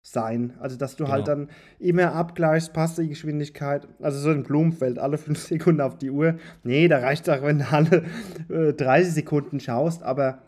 sein. 0.03 0.53
Also, 0.59 0.77
dass 0.77 0.95
du 0.95 1.07
halt 1.07 1.25
Genau. 1.25 1.37
dann 1.45 1.49
immer 1.79 2.13
abgleichst, 2.13 2.73
passt 2.73 2.97
die 2.97 3.07
Geschwindigkeit. 3.07 3.87
Also, 4.01 4.19
so 4.19 4.29
ein 4.29 4.43
Blumenfeld, 4.43 4.99
alle 4.99 5.17
fünf 5.17 5.39
Sekunden 5.47 5.81
auf 5.81 5.97
die 5.97 6.11
Uhr. 6.11 6.35
Nee, 6.63 6.87
da 6.87 6.99
reicht 6.99 7.29
auch, 7.29 7.41
wenn 7.41 7.59
du 7.59 7.71
alle 7.71 8.03
äh, 8.49 8.73
30 8.73 9.13
Sekunden 9.13 9.59
schaust, 9.59 10.03
aber 10.03 10.43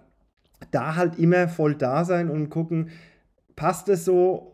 da 0.69 0.95
halt 0.95 1.17
immer 1.17 1.47
voll 1.47 1.75
da 1.75 2.05
sein 2.05 2.29
und 2.29 2.49
gucken, 2.49 2.89
passt 3.55 3.89
es 3.89 4.05
so 4.05 4.50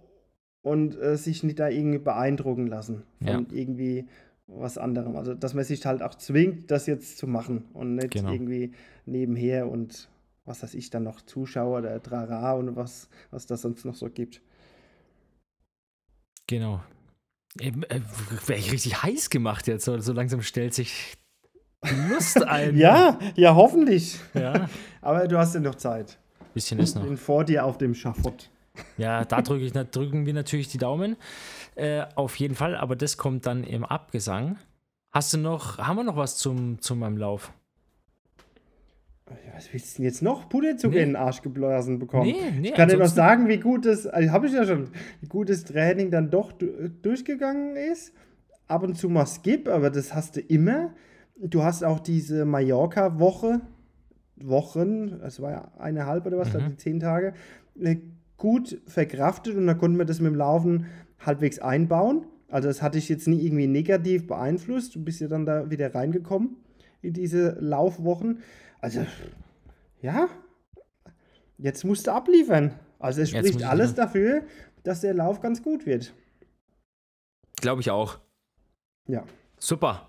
und 0.68 1.00
äh, 1.00 1.18
sich 1.18 1.44
nicht 1.44 1.60
da 1.60 1.70
irgendwie 1.70 2.00
beeindrucken 2.00 2.68
lassen 2.68 3.04
von 3.24 3.48
irgendwie 3.52 4.06
was 4.48 4.78
anderem. 4.78 5.16
Also, 5.16 5.34
dass 5.34 5.54
man 5.54 5.64
sich 5.66 5.86
halt 5.86 6.02
auch 6.02 6.16
zwingt, 6.16 6.72
das 6.72 6.86
jetzt 6.88 7.18
zu 7.18 7.28
machen 7.28 7.66
und 7.74 7.96
nicht 7.96 8.12
Genau. 8.12 8.32
irgendwie 8.32 8.72
nebenher 9.06 9.70
und 9.70 10.10
was 10.46 10.64
weiß 10.64 10.74
ich 10.76 10.90
dann 10.90 11.04
noch 11.04 11.22
Zuschauer 11.22 11.80
oder 11.80 12.02
Trara 12.02 12.54
und 12.54 12.76
was, 12.78 13.10
was 13.32 13.46
das 13.46 13.62
sonst 13.64 13.84
noch 13.84 13.96
so 13.96 14.10
gibt. 14.10 14.42
Genau. 16.48 16.82
Eben, 17.60 17.84
äh, 17.84 18.00
Wäre 18.46 18.60
ich 18.60 18.72
richtig 18.72 19.04
heiß 19.04 19.30
gemacht 19.30 19.68
jetzt. 19.68 19.86
So, 19.86 19.98
so 20.00 20.14
langsam 20.14 20.42
stellt 20.42 20.74
sich 20.74 21.16
Lust 22.10 22.42
ein. 22.48 22.78
Ja, 22.78 23.20
ja, 23.36 23.56
hoffentlich. 23.56 24.18
Ja. 24.34 24.70
Aber 25.02 25.28
du 25.28 25.38
hast 25.38 25.54
ja 25.56 25.60
noch 25.60 25.76
Zeit. 25.76 26.18
Bisschen 26.54 26.80
ist 26.80 26.96
noch. 26.96 27.04
Bin 27.04 27.18
vor 27.18 27.44
dir 27.44 27.66
auf 27.66 27.78
dem 27.78 27.94
Schafott. 27.94 28.50
Ja, 28.98 29.26
da 29.26 29.42
na- 29.74 29.84
drücken 29.84 30.26
wir 30.26 30.34
natürlich 30.34 30.68
die 30.70 30.78
Daumen. 30.78 31.16
Äh, 31.76 32.06
auf 32.16 32.36
jeden 32.38 32.56
Fall, 32.56 32.76
aber 32.76 32.96
das 32.96 33.18
kommt 33.18 33.46
dann 33.46 33.64
im 33.64 33.84
Abgesang. 33.86 34.58
Hast 35.14 35.34
du 35.34 35.38
noch, 35.38 35.78
haben 35.78 35.96
wir 35.98 36.04
noch 36.04 36.18
was 36.18 36.38
zum, 36.38 36.82
zu 36.82 36.96
meinem 36.96 37.18
Lauf? 37.18 37.52
Was 39.54 39.74
willst 39.74 39.94
du 39.94 39.98
denn 39.98 40.06
jetzt 40.06 40.22
noch? 40.22 40.48
Puderzucker 40.48 40.96
Nee. 40.96 41.02
in 41.02 41.10
den 41.10 41.16
Arsch 41.18 41.42
geblasen 41.42 42.00
bekommen? 42.00 42.24
Nee, 42.32 42.52
nee, 42.60 42.68
ich 42.70 42.74
kann 42.76 42.88
dir 42.88 42.98
noch 42.98 43.08
sagen, 43.08 43.48
wie 43.50 43.58
gut 43.58 43.86
das, 43.86 44.08
also 44.08 44.32
habe 44.32 44.48
ich 44.48 44.54
ja 44.54 44.66
schon, 44.66 44.90
wie 45.20 45.28
gut 45.28 45.50
das 45.50 45.66
Training 45.66 46.12
dann 46.12 46.30
doch 46.30 46.52
du- 46.54 46.90
durchgegangen 47.02 47.76
ist. 47.76 48.14
Ab 48.68 48.84
und 48.84 48.96
zu 48.96 49.10
mal 49.10 49.26
Skip, 49.26 49.68
aber 49.68 49.90
das 49.90 50.14
hast 50.14 50.36
du 50.38 50.42
immer. 50.42 50.94
Du 51.40 51.64
hast 51.64 51.84
auch 51.84 52.00
diese 52.00 52.46
Mallorca-Woche, 52.46 53.62
Wochen, 54.38 55.20
es 55.24 55.42
war 55.42 55.52
ja 55.52 55.72
eineinhalb 55.80 56.26
oder 56.26 56.38
was, 56.38 56.50
Mhm. 56.50 56.54
dann 56.54 56.70
die 56.70 56.78
zehn 56.78 57.00
Tage, 57.00 57.34
äh, 57.82 57.98
gut 58.38 58.80
verkraftet 58.88 59.56
und 59.56 59.68
dann 59.68 59.78
konnten 59.78 59.98
wir 59.98 60.06
das 60.06 60.20
mit 60.20 60.32
dem 60.32 60.38
Laufen 60.38 60.86
halbwegs 61.20 61.60
einbauen. 61.60 62.26
Also 62.50 62.68
das 62.68 62.82
hatte 62.82 62.98
ich 62.98 63.10
jetzt 63.10 63.28
nie 63.28 63.44
irgendwie 63.46 63.68
negativ 63.68 64.28
beeinflusst. 64.28 64.96
Du 64.96 65.04
bist 65.04 65.20
ja 65.20 65.28
dann 65.28 65.46
da 65.46 65.70
wieder 65.70 65.94
reingekommen 65.94 66.58
in 67.02 67.14
diese 67.14 67.58
Laufwochen. 67.60 68.42
Also, 68.80 69.06
ja, 70.02 70.28
jetzt 71.58 71.84
musst 71.84 72.08
du 72.08 72.12
abliefern. 72.12 72.74
Also 73.00 73.22
es 73.22 73.32
spricht 73.32 73.60
ich 73.60 73.68
alles 73.68 73.96
dafür, 73.96 74.44
dass 74.84 75.02
der 75.02 75.14
Lauf 75.14 75.42
ganz 75.42 75.62
gut 75.62 75.86
wird. 75.86 76.14
Glaube 77.60 77.82
ich 77.82 77.92
auch. 77.92 78.20
Ja. 79.08 79.24
Super. 79.58 80.07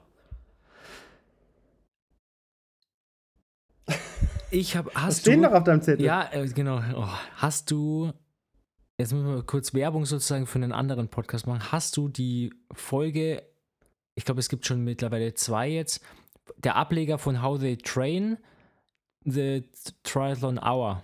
Ich 4.51 4.77
habe, 4.77 4.91
hast 4.95 5.27
du, 5.27 5.37
noch 5.37 5.53
auf 5.53 5.65
deinem 5.65 5.83
Zettel? 5.83 6.05
ja, 6.05 6.29
äh, 6.33 6.47
genau, 6.49 6.81
oh, 6.97 7.09
hast 7.37 7.71
du, 7.71 8.13
jetzt 8.97 9.13
müssen 9.13 9.27
wir 9.27 9.43
kurz 9.43 9.75
Werbung 9.75 10.07
sozusagen 10.07 10.47
für 10.47 10.57
einen 10.57 10.73
anderen 10.73 11.09
Podcast 11.09 11.47
machen, 11.47 11.71
hast 11.71 11.97
du 11.97 12.09
die 12.09 12.53
Folge, 12.73 13.43
ich 14.15 14.25
glaube, 14.25 14.41
es 14.41 14.49
gibt 14.49 14.67
schon 14.67 14.83
mittlerweile 14.85 15.35
zwei 15.35 15.69
jetzt, 15.69 16.03
der 16.57 16.77
Ableger 16.77 17.19
von 17.19 17.43
How 17.43 17.59
They 17.59 17.77
Train, 17.77 18.39
The 19.25 19.65
Triathlon 20.03 20.59
Hour. 20.59 21.03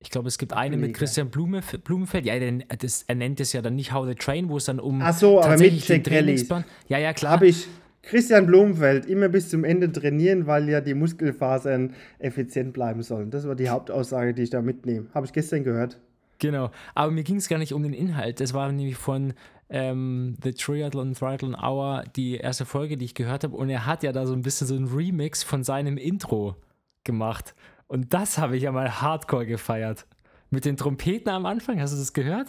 Ich 0.00 0.10
glaube, 0.10 0.28
es 0.28 0.38
gibt 0.38 0.52
eine 0.52 0.76
mit. 0.76 0.94
Christian 0.94 1.28
Blume, 1.28 1.60
Blumenfeld. 1.82 2.24
Ja, 2.24 2.38
das, 2.38 3.02
er 3.02 3.16
nennt 3.16 3.40
es 3.40 3.52
ja 3.52 3.62
dann 3.62 3.74
nicht 3.74 3.92
How 3.92 4.06
They 4.06 4.14
Train, 4.14 4.48
wo 4.48 4.56
es 4.56 4.66
dann 4.66 4.78
um 4.78 5.02
Ach 5.02 5.12
so, 5.12 5.42
aber 5.42 5.58
mit 5.58 5.86
Jack. 5.88 6.04
Trainingsplan. 6.04 6.64
Ja, 6.86 6.98
ja, 6.98 7.12
klar. 7.12 7.32
Habe 7.32 7.48
ich 7.48 7.66
Christian 8.08 8.46
Blumenfeld 8.46 9.04
immer 9.04 9.28
bis 9.28 9.50
zum 9.50 9.64
Ende 9.64 9.92
trainieren, 9.92 10.46
weil 10.46 10.66
ja 10.70 10.80
die 10.80 10.94
Muskelfasern 10.94 11.92
effizient 12.18 12.72
bleiben 12.72 13.02
sollen. 13.02 13.30
Das 13.30 13.46
war 13.46 13.54
die 13.54 13.68
Hauptaussage, 13.68 14.32
die 14.32 14.44
ich 14.44 14.50
da 14.50 14.62
mitnehme. 14.62 15.08
Habe 15.12 15.26
ich 15.26 15.32
gestern 15.34 15.62
gehört. 15.62 16.00
Genau, 16.38 16.70
aber 16.94 17.12
mir 17.12 17.22
ging 17.22 17.36
es 17.36 17.48
gar 17.48 17.58
nicht 17.58 17.74
um 17.74 17.82
den 17.82 17.92
Inhalt. 17.92 18.40
Das 18.40 18.54
war 18.54 18.72
nämlich 18.72 18.96
von 18.96 19.34
ähm, 19.68 20.36
The 20.42 20.54
Triathlon 20.54 21.12
Triathlon 21.12 21.54
Hour 21.54 22.04
die 22.16 22.36
erste 22.36 22.64
Folge, 22.64 22.96
die 22.96 23.04
ich 23.04 23.14
gehört 23.14 23.44
habe. 23.44 23.54
Und 23.54 23.68
er 23.68 23.84
hat 23.84 24.02
ja 24.02 24.12
da 24.12 24.24
so 24.24 24.32
ein 24.32 24.40
bisschen 24.40 24.66
so 24.66 24.74
ein 24.74 24.86
Remix 24.86 25.42
von 25.42 25.62
seinem 25.62 25.98
Intro 25.98 26.56
gemacht. 27.04 27.54
Und 27.88 28.14
das 28.14 28.38
habe 28.38 28.56
ich 28.56 28.62
ja 28.62 28.72
mal 28.72 29.02
hardcore 29.02 29.44
gefeiert. 29.44 30.06
Mit 30.48 30.64
den 30.64 30.78
Trompeten 30.78 31.30
am 31.30 31.44
Anfang, 31.44 31.78
hast 31.78 31.92
du 31.92 31.98
das 31.98 32.14
gehört? 32.14 32.48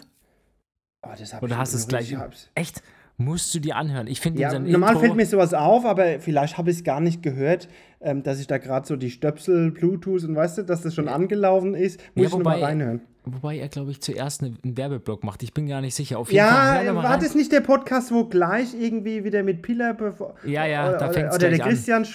Oh, 1.02 1.10
das 1.18 1.34
Oder 1.42 1.54
ich 1.54 1.58
hast 1.58 1.74
du 1.74 1.78
es 1.80 1.88
gleich? 1.90 2.16
Echt? 2.56 2.82
Musst 3.22 3.54
du 3.54 3.60
dir 3.60 3.76
anhören. 3.76 4.08
Ich 4.08 4.22
finde 4.22 4.40
Ja, 4.42 4.58
normal 4.58 4.92
Intro, 4.94 5.00
fällt 5.02 5.16
mir 5.16 5.26
sowas 5.26 5.54
auf, 5.54 5.86
aber 5.86 6.20
vielleicht 6.22 6.58
habe 6.58 6.72
ich 6.72 6.78
es 6.78 6.84
gar 6.86 7.02
nicht 7.02 7.22
gehört, 7.22 7.68
ähm, 8.00 8.24
dass 8.24 8.40
ich 8.40 8.48
da 8.48 8.58
gerade 8.58 8.88
so 8.88 8.96
die 8.96 9.12
Stöpsel, 9.12 9.72
Bluetooth 9.72 10.24
und 10.24 10.36
weißt 10.38 10.60
du, 10.60 10.64
dass 10.64 10.82
das 10.84 10.96
schon 10.96 11.10
angelaufen 11.10 11.76
ist. 11.76 12.00
Muss 12.16 12.24
Ja, 12.24 12.28
ich 12.30 12.32
nochmal 12.32 12.56
wobei- 12.58 12.66
reinhören. 12.66 13.02
Wobei 13.26 13.58
er, 13.60 13.68
glaube 13.68 13.92
ich, 13.92 14.00
zuerst 14.02 14.42
eine- 14.42 14.56
einen 14.64 14.78
Werbeblock 14.78 15.26
macht. 15.26 15.44
Ich 15.44 15.54
bin 15.54 15.68
gar 15.68 15.82
nicht 15.82 15.94
sicher. 15.96 16.18
Auf 16.18 16.30
jeden. 16.32 16.38
Ja, 16.38 16.96
war 16.96 17.18
das 17.20 17.36
nicht 17.36 17.52
der 17.52 17.60
Podcast, 17.60 18.12
wo 18.14 18.24
gleich 18.24 18.74
irgendwie 18.74 19.26
wieder 19.26 19.44
mit 19.44 19.62
Piller 19.62 19.94
bevor- 19.94 20.36
Ja, 20.46 20.66
ja, 20.66 20.88
oder, 20.90 20.98
da 20.98 21.06
oder, 21.06 21.14
fängt's 21.14 21.36
oder 21.36 21.50
der 21.50 21.62
an. 21.64 21.70
Christian 21.70 22.06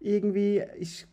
irgendwie 0.00 0.62
ich 0.80 1.06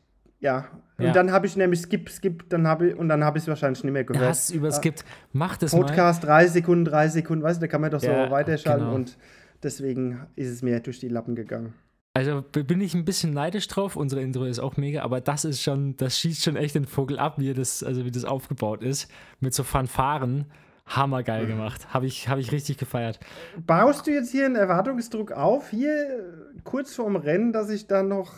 ja 0.43 0.67
und 0.99 1.05
Ja. 1.05 1.11
dann 1.11 1.31
habe 1.31 1.47
ich 1.47 1.55
nämlich 1.57 1.81
skip 1.81 2.09
skip 2.09 2.47
dann 2.49 2.67
habe 2.67 2.89
ich 2.89 2.95
und 2.95 3.09
dann 3.09 3.23
habe 3.23 3.39
ich 3.39 3.45
es 3.45 3.47
wahrscheinlich 3.47 3.83
nicht 3.83 3.91
mehr 3.93 4.03
gehört. 4.03 4.29
hast 4.29 4.51
überskippt. 4.51 5.03
Mach 5.31 5.57
das 5.57 5.73
mal. 5.73 5.79
Podcast 5.81 6.23
3 6.23 6.47
Sekunden, 6.47 6.85
3 6.85 7.07
Sekunden, 7.07 7.43
weißt 7.43 7.57
du, 7.59 7.61
da 7.61 7.67
kann 7.67 7.81
man 7.81 7.89
doch 7.89 7.99
so 7.99 8.07
Ja, 8.07 8.29
weiterschalten 8.29 8.83
genau. 8.85 8.95
und 8.95 9.17
deswegen 9.63 10.19
ist 10.35 10.49
es 10.51 10.61
mir 10.61 10.79
durch 10.81 10.99
die 10.99 11.07
Lappen 11.09 11.33
gegangen. 11.35 11.73
Also 12.15 12.43
bin 12.43 12.79
ich 12.79 12.93
ein 12.93 13.05
bisschen 13.05 13.33
neidisch 13.33 13.67
drauf. 13.67 13.95
Unsere 13.95 14.21
Intro 14.21 14.43
ist 14.43 14.59
auch 14.59 14.77
mega, 14.77 15.01
aber 15.01 15.19
das 15.19 15.45
ist 15.45 15.63
schon, 15.63 15.97
das 15.97 16.19
schießt 16.19 16.43
schon 16.43 16.55
echt 16.55 16.75
den 16.75 16.85
Vogel 16.85 17.17
ab, 17.17 17.39
wie 17.39 17.51
das, 17.55 17.81
also 17.81 18.05
wie 18.05 18.11
das 18.11 18.23
aufgebaut 18.23 18.83
ist. 18.83 19.09
Mit 19.39 19.55
so 19.55 19.63
Fanfaren. 19.63 20.45
Hammergeil 20.85 21.47
gemacht. 21.47 21.93
Habe 21.93 22.05
ich, 22.05 22.27
hab 22.27 22.37
ich 22.39 22.51
richtig 22.51 22.77
gefeiert. 22.77 23.17
Baust 23.65 24.05
du 24.05 24.11
jetzt 24.11 24.31
hier 24.31 24.45
einen 24.45 24.57
Erwartungsdruck 24.57 25.31
auf, 25.31 25.69
hier 25.69 26.35
kurz 26.65 26.93
vorm 26.93 27.15
Rennen, 27.15 27.53
dass 27.53 27.69
ich 27.69 27.87
dann 27.87 28.09
noch 28.09 28.33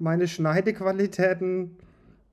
meine 0.00 0.26
Schneidequalitäten 0.28 1.76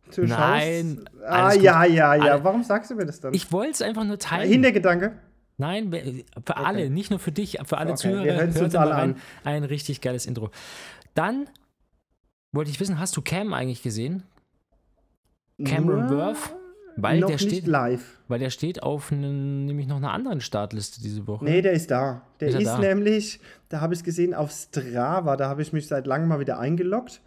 zu 0.09 0.21
Nein, 0.21 1.03
Ah, 1.25 1.53
ja, 1.53 1.83
ja, 1.83 2.15
ja. 2.15 2.33
Alle- 2.33 2.43
Warum 2.43 2.63
sagst 2.63 2.89
du 2.91 2.95
mir 2.95 3.05
das 3.05 3.19
dann? 3.19 3.33
Ich 3.33 3.51
wollte 3.51 3.71
es 3.73 3.81
einfach 3.81 4.05
nur 4.05 4.17
teilen. 4.17 4.49
Hintergedanke. 4.49 5.13
Nein, 5.57 5.91
für 6.45 6.55
alle, 6.57 6.89
nicht 6.89 7.09
nur 7.09 7.19
für 7.19 7.31
dich, 7.31 7.57
für 7.65 7.77
alle 7.77 7.91
Okay, 7.91 7.97
Zuhörer. 8.01 8.23
wir 8.23 8.33
hören's 8.35 8.55
hört 8.55 8.65
uns 8.65 8.75
alle 8.75 8.91
rein. 8.91 9.09
an. 9.15 9.21
Ein 9.43 9.63
richtig 9.63 10.01
geiles 10.01 10.25
Intro. 10.27 10.51
Dann 11.15 11.49
wollte 12.53 12.69
ich 12.71 12.79
wissen, 12.79 12.99
hast 12.99 13.17
du 13.17 13.21
Cam 13.21 13.53
eigentlich 13.53 13.81
gesehen? 13.81 14.23
Cameron 15.63 16.09
Worth? 16.09 16.55
Weil 16.99 17.19
noch 17.19 17.27
der 17.27 17.35
nicht 17.37 17.47
steht, 17.47 17.67
live. 17.67 18.19
weil 18.27 18.39
der 18.39 18.49
steht 18.49 18.81
auf 18.81 19.11
einen, 19.11 19.65
nämlich 19.65 19.85
noch 19.85 19.97
einer 19.97 20.13
anderen 20.13 20.41
Startliste 20.41 20.99
diese 20.99 21.27
Woche. 21.27 21.45
Nee, 21.45 21.61
der 21.61 21.73
ist 21.73 21.91
da. 21.91 22.23
Der 22.39 22.47
Ist 22.49 22.55
ist, 22.59 22.65
da? 22.65 22.79
nämlich, 22.79 23.39
da 23.69 23.81
habe 23.81 23.93
ich 23.93 23.99
es 23.99 24.03
gesehen, 24.03 24.33
auf 24.33 24.49
Strava, 24.51 25.37
da 25.37 25.47
habe 25.47 25.61
ich 25.61 25.73
mich 25.73 25.87
seit 25.87 26.07
langem 26.07 26.27
mal 26.29 26.39
wieder 26.39 26.57
eingeloggt, 26.59 27.21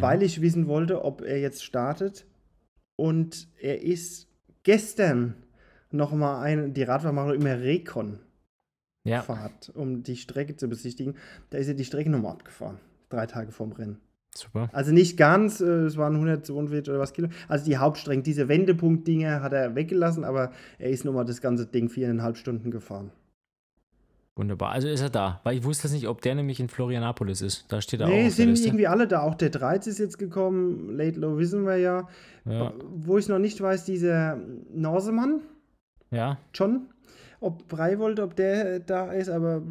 weil 0.00 0.22
ich 0.22 0.40
wissen 0.40 0.66
wollte, 0.66 1.04
ob 1.04 1.22
er 1.22 1.40
jetzt 1.40 1.64
startet. 1.64 2.26
Und 2.96 3.48
er 3.60 3.82
ist 3.82 4.28
gestern 4.62 5.34
nochmal 5.90 6.44
ein, 6.44 6.74
die 6.74 6.82
Radfahrer 6.82 7.12
machen 7.12 7.34
immer 7.34 7.60
Recon-Fahrt, 7.60 8.22
ja, 9.68 9.74
um 9.74 10.02
die 10.02 10.16
Strecke 10.16 10.56
zu 10.56 10.68
besichtigen. 10.68 11.16
Da 11.50 11.58
ist 11.58 11.68
er 11.68 11.74
die 11.74 11.84
Strecke 11.84 12.10
nochmal 12.10 12.32
abgefahren, 12.32 12.78
drei 13.08 13.26
Tage 13.26 13.52
vorm 13.52 13.72
Rennen. 13.72 14.00
super. 14.34 14.68
Also 14.72 14.92
nicht 14.92 15.16
ganz, 15.16 15.60
äh, 15.60 15.84
es 15.84 15.96
waren 15.96 16.14
142 16.14 16.90
oder 16.90 17.00
was 17.00 17.12
Kilo. 17.12 17.28
Also 17.48 17.64
die 17.64 17.78
Hauptstrecke, 17.78 18.22
diese 18.22 18.48
Wendepunkt-Dinge 18.48 19.42
hat 19.42 19.52
er 19.52 19.74
weggelassen, 19.74 20.24
aber 20.24 20.52
er 20.78 20.90
ist 20.90 21.04
nochmal 21.04 21.24
das 21.24 21.40
ganze 21.40 21.66
Ding 21.66 21.88
viereinhalb 21.88 22.36
Stunden 22.36 22.70
gefahren. 22.70 23.10
Wunderbar. 24.36 24.72
Also 24.72 24.88
ist 24.88 25.00
er 25.00 25.10
da. 25.10 25.40
Weil 25.44 25.58
ich 25.58 25.64
wusste 25.64 25.88
nicht, 25.88 26.08
ob 26.08 26.20
der 26.20 26.34
nämlich 26.34 26.58
in 26.58 26.68
Florianapolis 26.68 27.40
ist. 27.40 27.70
Da 27.72 27.80
steht 27.80 28.00
er 28.00 28.06
auch 28.06 28.10
Nee, 28.10 28.26
auf 28.26 28.34
der 28.34 28.46
sind 28.56 28.66
irgendwie 28.66 28.88
alle 28.88 29.06
da. 29.06 29.22
Auch 29.22 29.36
der 29.36 29.50
13 29.50 29.92
ist 29.92 29.98
jetzt 29.98 30.18
gekommen. 30.18 30.96
Late 30.96 31.20
Low 31.20 31.38
wissen 31.38 31.64
wir 31.64 31.76
ja. 31.76 32.08
Ja, 32.44 32.72
Wo 32.82 33.16
ich 33.16 33.28
noch 33.28 33.38
nicht 33.38 33.60
weiß, 33.60 33.84
dieser 33.84 34.36
Norsemann, 34.72 35.40
ja. 36.10 36.38
John, 36.52 36.90
ob 37.40 37.68
Breivold, 37.68 38.20
ob 38.20 38.34
der 38.36 38.80
da 38.80 39.12
ist, 39.12 39.28
aber 39.28 39.62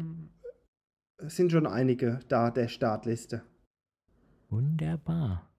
es 1.18 1.36
sind 1.36 1.52
schon 1.52 1.66
einige 1.66 2.20
da, 2.28 2.50
der 2.50 2.68
Startliste. 2.68 3.42
Wunderbar. 4.50 5.50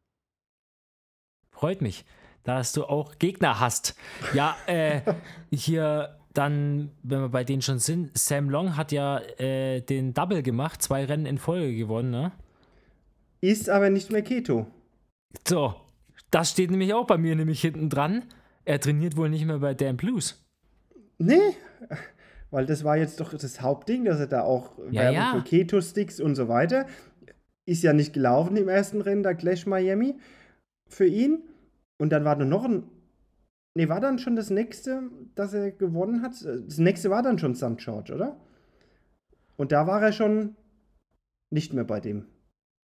Freut 1.52 1.82
mich, 1.82 2.06
dass 2.44 2.74
du 2.74 2.86
auch 2.86 3.18
Gegner 3.18 3.60
hast. 3.60 3.96
Ja, 4.34 4.56
äh, 4.68 5.02
hier 5.52 6.18
dann, 6.38 6.92
wenn 7.04 7.22
wir 7.22 7.30
bei 7.30 7.44
denen 7.44 7.62
schon 7.62 7.80
sind, 7.80 8.18
Sam 8.18 8.50
Long 8.50 8.78
hat 8.78 8.92
ja 8.92 9.20
äh, 9.40 9.82
den 9.82 10.14
Double 10.14 10.44
gemacht, 10.44 10.82
zwei 10.82 11.06
Rennen 11.06 11.26
in 11.26 11.38
Folge 11.38 11.76
gewonnen, 11.76 12.12
ne? 12.12 12.32
Ist 13.42 13.70
aber 13.70 13.90
nicht 13.90 14.12
mehr 14.12 14.22
Keto. 14.22 14.68
So, 15.48 15.76
das 16.32 16.52
steht 16.52 16.72
nämlich 16.72 16.94
auch 16.94 17.08
bei 17.08 17.18
mir 17.18 17.36
nämlich 17.36 17.62
hinten 17.62 17.90
dran. 17.90 18.26
Er 18.64 18.80
trainiert 18.80 19.16
wohl 19.18 19.30
nicht 19.30 19.46
mehr 19.46 19.60
bei 19.60 19.74
Dan 19.74 19.98
Blues. 19.98 20.44
Nee, 21.18 21.56
weil 22.52 22.66
das 22.66 22.84
war 22.84 22.98
jetzt 22.98 23.20
doch 23.20 23.34
das 23.34 23.62
Hauptding, 23.62 24.06
dass 24.06 24.20
er 24.20 24.28
da 24.28 24.42
auch 24.42 24.78
Ja, 24.92 25.02
Werbung 25.02 25.16
ja. 25.16 25.32
für 25.34 25.44
Keto-Sticks 25.44 26.20
und 26.20 26.36
so 26.36 26.48
weiter. 26.48 26.88
Ist 27.66 27.84
ja 27.84 27.94
nicht 27.94 28.14
gelaufen 28.14 28.58
im 28.58 28.68
ersten 28.70 29.02
Rennen, 29.02 29.24
da 29.24 29.34
Clash 29.34 29.66
Miami 29.66 30.16
für 30.88 31.06
ihn. 31.06 31.44
Und 31.98 32.10
dann 32.12 32.26
war 32.26 32.36
nur 32.36 32.48
noch 32.48 32.64
ein. 32.66 32.84
Nee, 33.78 33.90
war 33.90 34.00
dann 34.00 34.20
schon 34.20 34.36
das 34.38 34.50
nächste, 34.50 35.04
das 35.36 35.54
er 35.54 35.72
gewonnen 35.72 36.22
hat? 36.22 36.32
Das 36.44 36.78
nächste 36.78 37.10
war 37.10 37.22
dann 37.22 37.38
schon 37.38 37.56
St. 37.56 37.78
George, 37.78 38.14
oder? 38.14 38.38
Und 39.58 39.72
da 39.74 39.86
war 39.86 40.02
er 40.02 40.14
schon 40.14 40.56
nicht 41.50 41.74
mehr 41.74 41.84
bei 41.84 42.00
dem. 42.00 42.26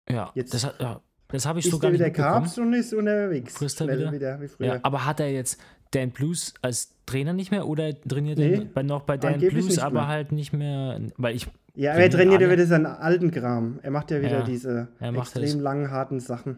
Ja, 0.10 0.32
Jetzt 0.36 0.54
das, 0.54 0.64
ja, 0.80 1.02
das 1.30 1.46
habe 1.46 1.60
ich 1.60 1.66
Ist 1.66 1.72
so 1.72 1.80
gar 1.80 1.92
nicht 1.92 2.00
wieder. 2.00 2.10
Carbs 2.10 2.58
und 2.58 2.74
ist 2.74 2.94
unterwegs. 2.94 3.54
Frisst 3.54 3.80
er 3.80 3.86
Schnell 3.86 4.12
wieder? 4.12 4.42
wie 4.42 4.48
früher. 4.48 4.68
Ja, 4.68 4.80
aber 4.84 5.06
hat 5.06 5.22
er 5.22 5.32
jetzt 5.32 5.62
Dan 5.92 6.12
Blues 6.12 6.54
als 6.62 6.94
Trainer 7.06 7.34
nicht 7.34 7.52
mehr 7.52 7.68
oder 7.68 7.98
trainiert 8.02 8.38
Nee, 8.38 8.68
er 8.74 8.84
noch 8.84 9.04
bei 9.04 9.18
Dan 9.18 9.39
Blues, 9.39 9.80
aber 9.80 10.08
halt 10.08 10.32
nicht 10.34 10.52
mehr, 10.52 11.00
weil 11.18 11.36
ich, 11.36 11.48
Ja, 11.76 11.92
aber 11.94 12.02
er 12.02 12.10
trainiert 12.10 12.42
ja 12.42 12.50
wieder 12.50 12.66
seinen 12.66 12.86
alten 12.86 13.32
Kram. 13.32 13.80
Er 13.82 13.92
macht 13.92 14.12
ja 14.12 14.20
wieder 14.20 14.39
Ja, 14.39 14.44
diese 14.44 14.89
extrem 15.00 15.60
langen, 15.62 15.89
harten 15.92 16.20
Sachen. 16.20 16.58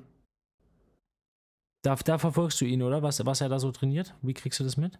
Da, 1.83 1.95
da 1.95 2.17
verfolgst 2.17 2.59
du 2.61 2.65
ihn, 2.65 2.81
oder? 2.81 3.03
Was, 3.03 3.23
was 3.25 3.41
er 3.41 3.49
da 3.49 3.59
so 3.59 3.71
trainiert? 3.71 4.15
Wie 4.21 4.33
kriegst 4.33 4.59
du 4.59 4.63
das 4.63 4.77
mit? 4.77 4.99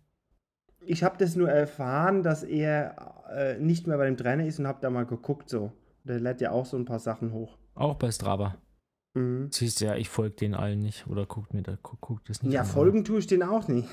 Ich 0.86 1.04
habe 1.04 1.18
das 1.18 1.36
nur 1.36 1.50
erfahren, 1.50 2.24
dass 2.24 2.44
er 2.44 3.24
äh, 3.34 3.58
nicht 3.58 3.88
mehr 3.88 3.98
bei 3.98 4.06
dem 4.06 4.18
Trainer 4.18 4.46
ist 4.46 4.60
und 4.60 4.68
habe 4.68 4.80
da 4.82 4.90
mal 4.90 5.06
geguckt 5.06 5.50
so. 5.50 5.72
Der 6.04 6.20
lädt 6.20 6.42
ja 6.42 6.52
auch 6.52 6.66
so 6.66 6.76
ein 6.78 6.86
paar 6.86 7.00
Sachen 7.00 7.32
hoch. 7.32 7.58
Auch 7.76 7.96
bei 7.96 8.12
Strava. 8.12 8.56
Mhm. 9.14 9.48
Siehst 9.52 9.80
du 9.80 9.86
ja, 9.86 9.96
ich 9.96 10.10
folge 10.10 10.36
den 10.36 10.54
allen 10.54 10.80
nicht 10.80 11.08
oder 11.08 11.26
guckt 11.26 11.54
mir 11.54 11.62
da, 11.64 11.78
guck, 11.82 12.02
guck 12.02 12.26
das 12.26 12.44
nicht 12.44 12.52
Ja, 12.54 12.62
an, 12.62 12.68
folgen 12.68 13.06
tue 13.06 13.20
ich 13.20 13.28
den 13.28 13.44
auch 13.44 13.68
nicht. 13.68 13.88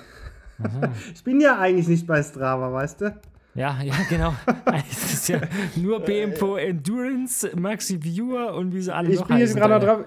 Aha. 0.63 0.93
Ich 1.15 1.23
bin 1.23 1.41
ja 1.41 1.59
eigentlich 1.59 1.87
nicht 1.89 2.07
bei 2.07 2.23
Strava, 2.23 2.73
weißt 2.73 3.01
du? 3.03 3.21
Ja, 3.55 3.81
ja, 3.83 3.95
genau. 4.09 4.35
Es 4.91 5.13
ist 5.13 5.29
ja 5.29 5.41
nur 5.77 6.01
BMPO 6.01 6.57
Endurance, 6.57 7.51
Maxi 7.57 8.03
Viewer 8.03 8.55
und 8.55 8.75
wie 8.75 8.81
sie 8.83 8.95
alle 8.95 9.11
Ich 9.11 9.21
noch 9.21 9.29
bin 9.29 9.39
jetzt 9.39 9.51
heißen. 9.51 9.61
gerade 9.61 9.87
noch 9.87 9.95
drauf. 9.99 10.07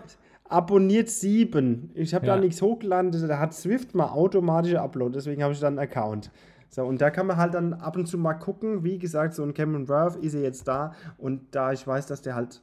Abonniert 0.53 1.09
sieben. 1.09 1.89
Ich 1.95 2.13
habe 2.13 2.27
Ja. 2.27 2.35
da 2.35 2.41
nichts 2.41 2.61
hochgeladen. 2.61 3.11
Da 3.11 3.39
hat 3.39 3.53
Swift 3.53 3.95
mal 3.95 4.09
automatische 4.09 4.79
Upload. 4.81 5.13
Deswegen 5.15 5.41
habe 5.41 5.53
ich 5.53 5.59
dann 5.59 5.79
einen 5.79 5.89
Account. 5.89 6.31
So, 6.69 6.83
und 6.85 7.01
da 7.01 7.09
kann 7.09 7.25
man 7.27 7.37
halt 7.37 7.53
dann 7.55 7.73
ab 7.73 7.95
und 7.97 8.05
zu 8.07 8.17
mal 8.17 8.33
gucken. 8.35 8.83
Wie 8.83 8.97
gesagt, 8.99 9.33
so 9.33 9.43
ein 9.43 9.53
Cameron 9.53 9.89
Worth 9.89 10.15
ist 10.17 10.33
er 10.35 10.41
jetzt 10.41 10.67
da. 10.67 10.93
Und 11.17 11.41
da 11.55 11.71
ich 11.71 11.85
weiß, 11.87 12.05
dass 12.07 12.21
der 12.21 12.35
halt 12.35 12.61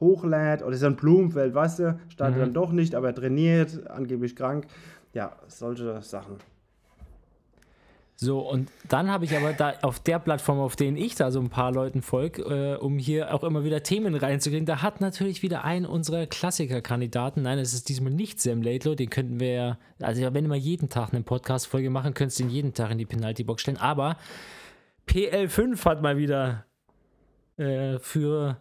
hochlädt 0.00 0.62
oder 0.62 0.76
so 0.76 0.86
ein 0.86 0.96
Blumenfeld, 0.96 1.54
weißt 1.54 1.78
du, 1.80 1.98
startet 2.08 2.36
Mhm. 2.36 2.40
dann 2.40 2.54
doch 2.54 2.72
nicht, 2.72 2.94
aber 2.94 3.08
er 3.08 3.14
trainiert, 3.14 3.88
angeblich 3.90 4.34
krank. 4.36 4.66
Ja, 5.12 5.32
solche 5.48 6.02
Sachen. 6.02 6.36
So, 8.24 8.40
und 8.40 8.70
dann 8.88 9.10
habe 9.10 9.26
ich 9.26 9.36
aber 9.36 9.52
da 9.52 9.74
auf 9.82 10.00
der 10.00 10.18
Plattform, 10.18 10.58
auf 10.58 10.76
denen 10.76 10.96
ich 10.96 11.14
da 11.14 11.30
so 11.30 11.40
ein 11.40 11.50
paar 11.50 11.72
Leuten 11.72 12.00
folge, 12.00 12.42
äh, 12.42 12.76
um 12.76 12.98
hier 12.98 13.34
auch 13.34 13.44
immer 13.44 13.64
wieder 13.64 13.82
Themen 13.82 14.14
reinzukriegen, 14.14 14.64
da 14.64 14.82
hat 14.82 15.00
natürlich 15.00 15.42
wieder 15.42 15.64
ein 15.64 15.84
unserer 15.84 16.26
Klassiker-Kandidaten, 16.26 17.42
nein, 17.42 17.58
es 17.58 17.74
ist 17.74 17.88
diesmal 17.88 18.12
nicht 18.12 18.40
Sam 18.40 18.62
Laidlow, 18.62 18.94
den 18.94 19.10
könnten 19.10 19.40
wir 19.40 19.52
ja, 19.52 19.78
also 20.00 20.22
wenn 20.32 20.48
wir 20.48 20.56
jeden 20.56 20.88
Tag 20.88 21.12
eine 21.12 21.22
Podcast-Folge 21.22 21.90
machen, 21.90 22.14
könntest 22.14 22.40
du 22.40 22.44
ihn 22.44 22.50
jeden 22.50 22.72
Tag 22.72 22.90
in 22.90 22.98
die 22.98 23.06
Penalty-Box 23.06 23.62
stellen, 23.62 23.76
aber 23.76 24.16
PL5 25.06 25.84
hat 25.84 26.02
mal 26.02 26.16
wieder 26.16 26.64
äh, 27.58 27.98
für 27.98 28.56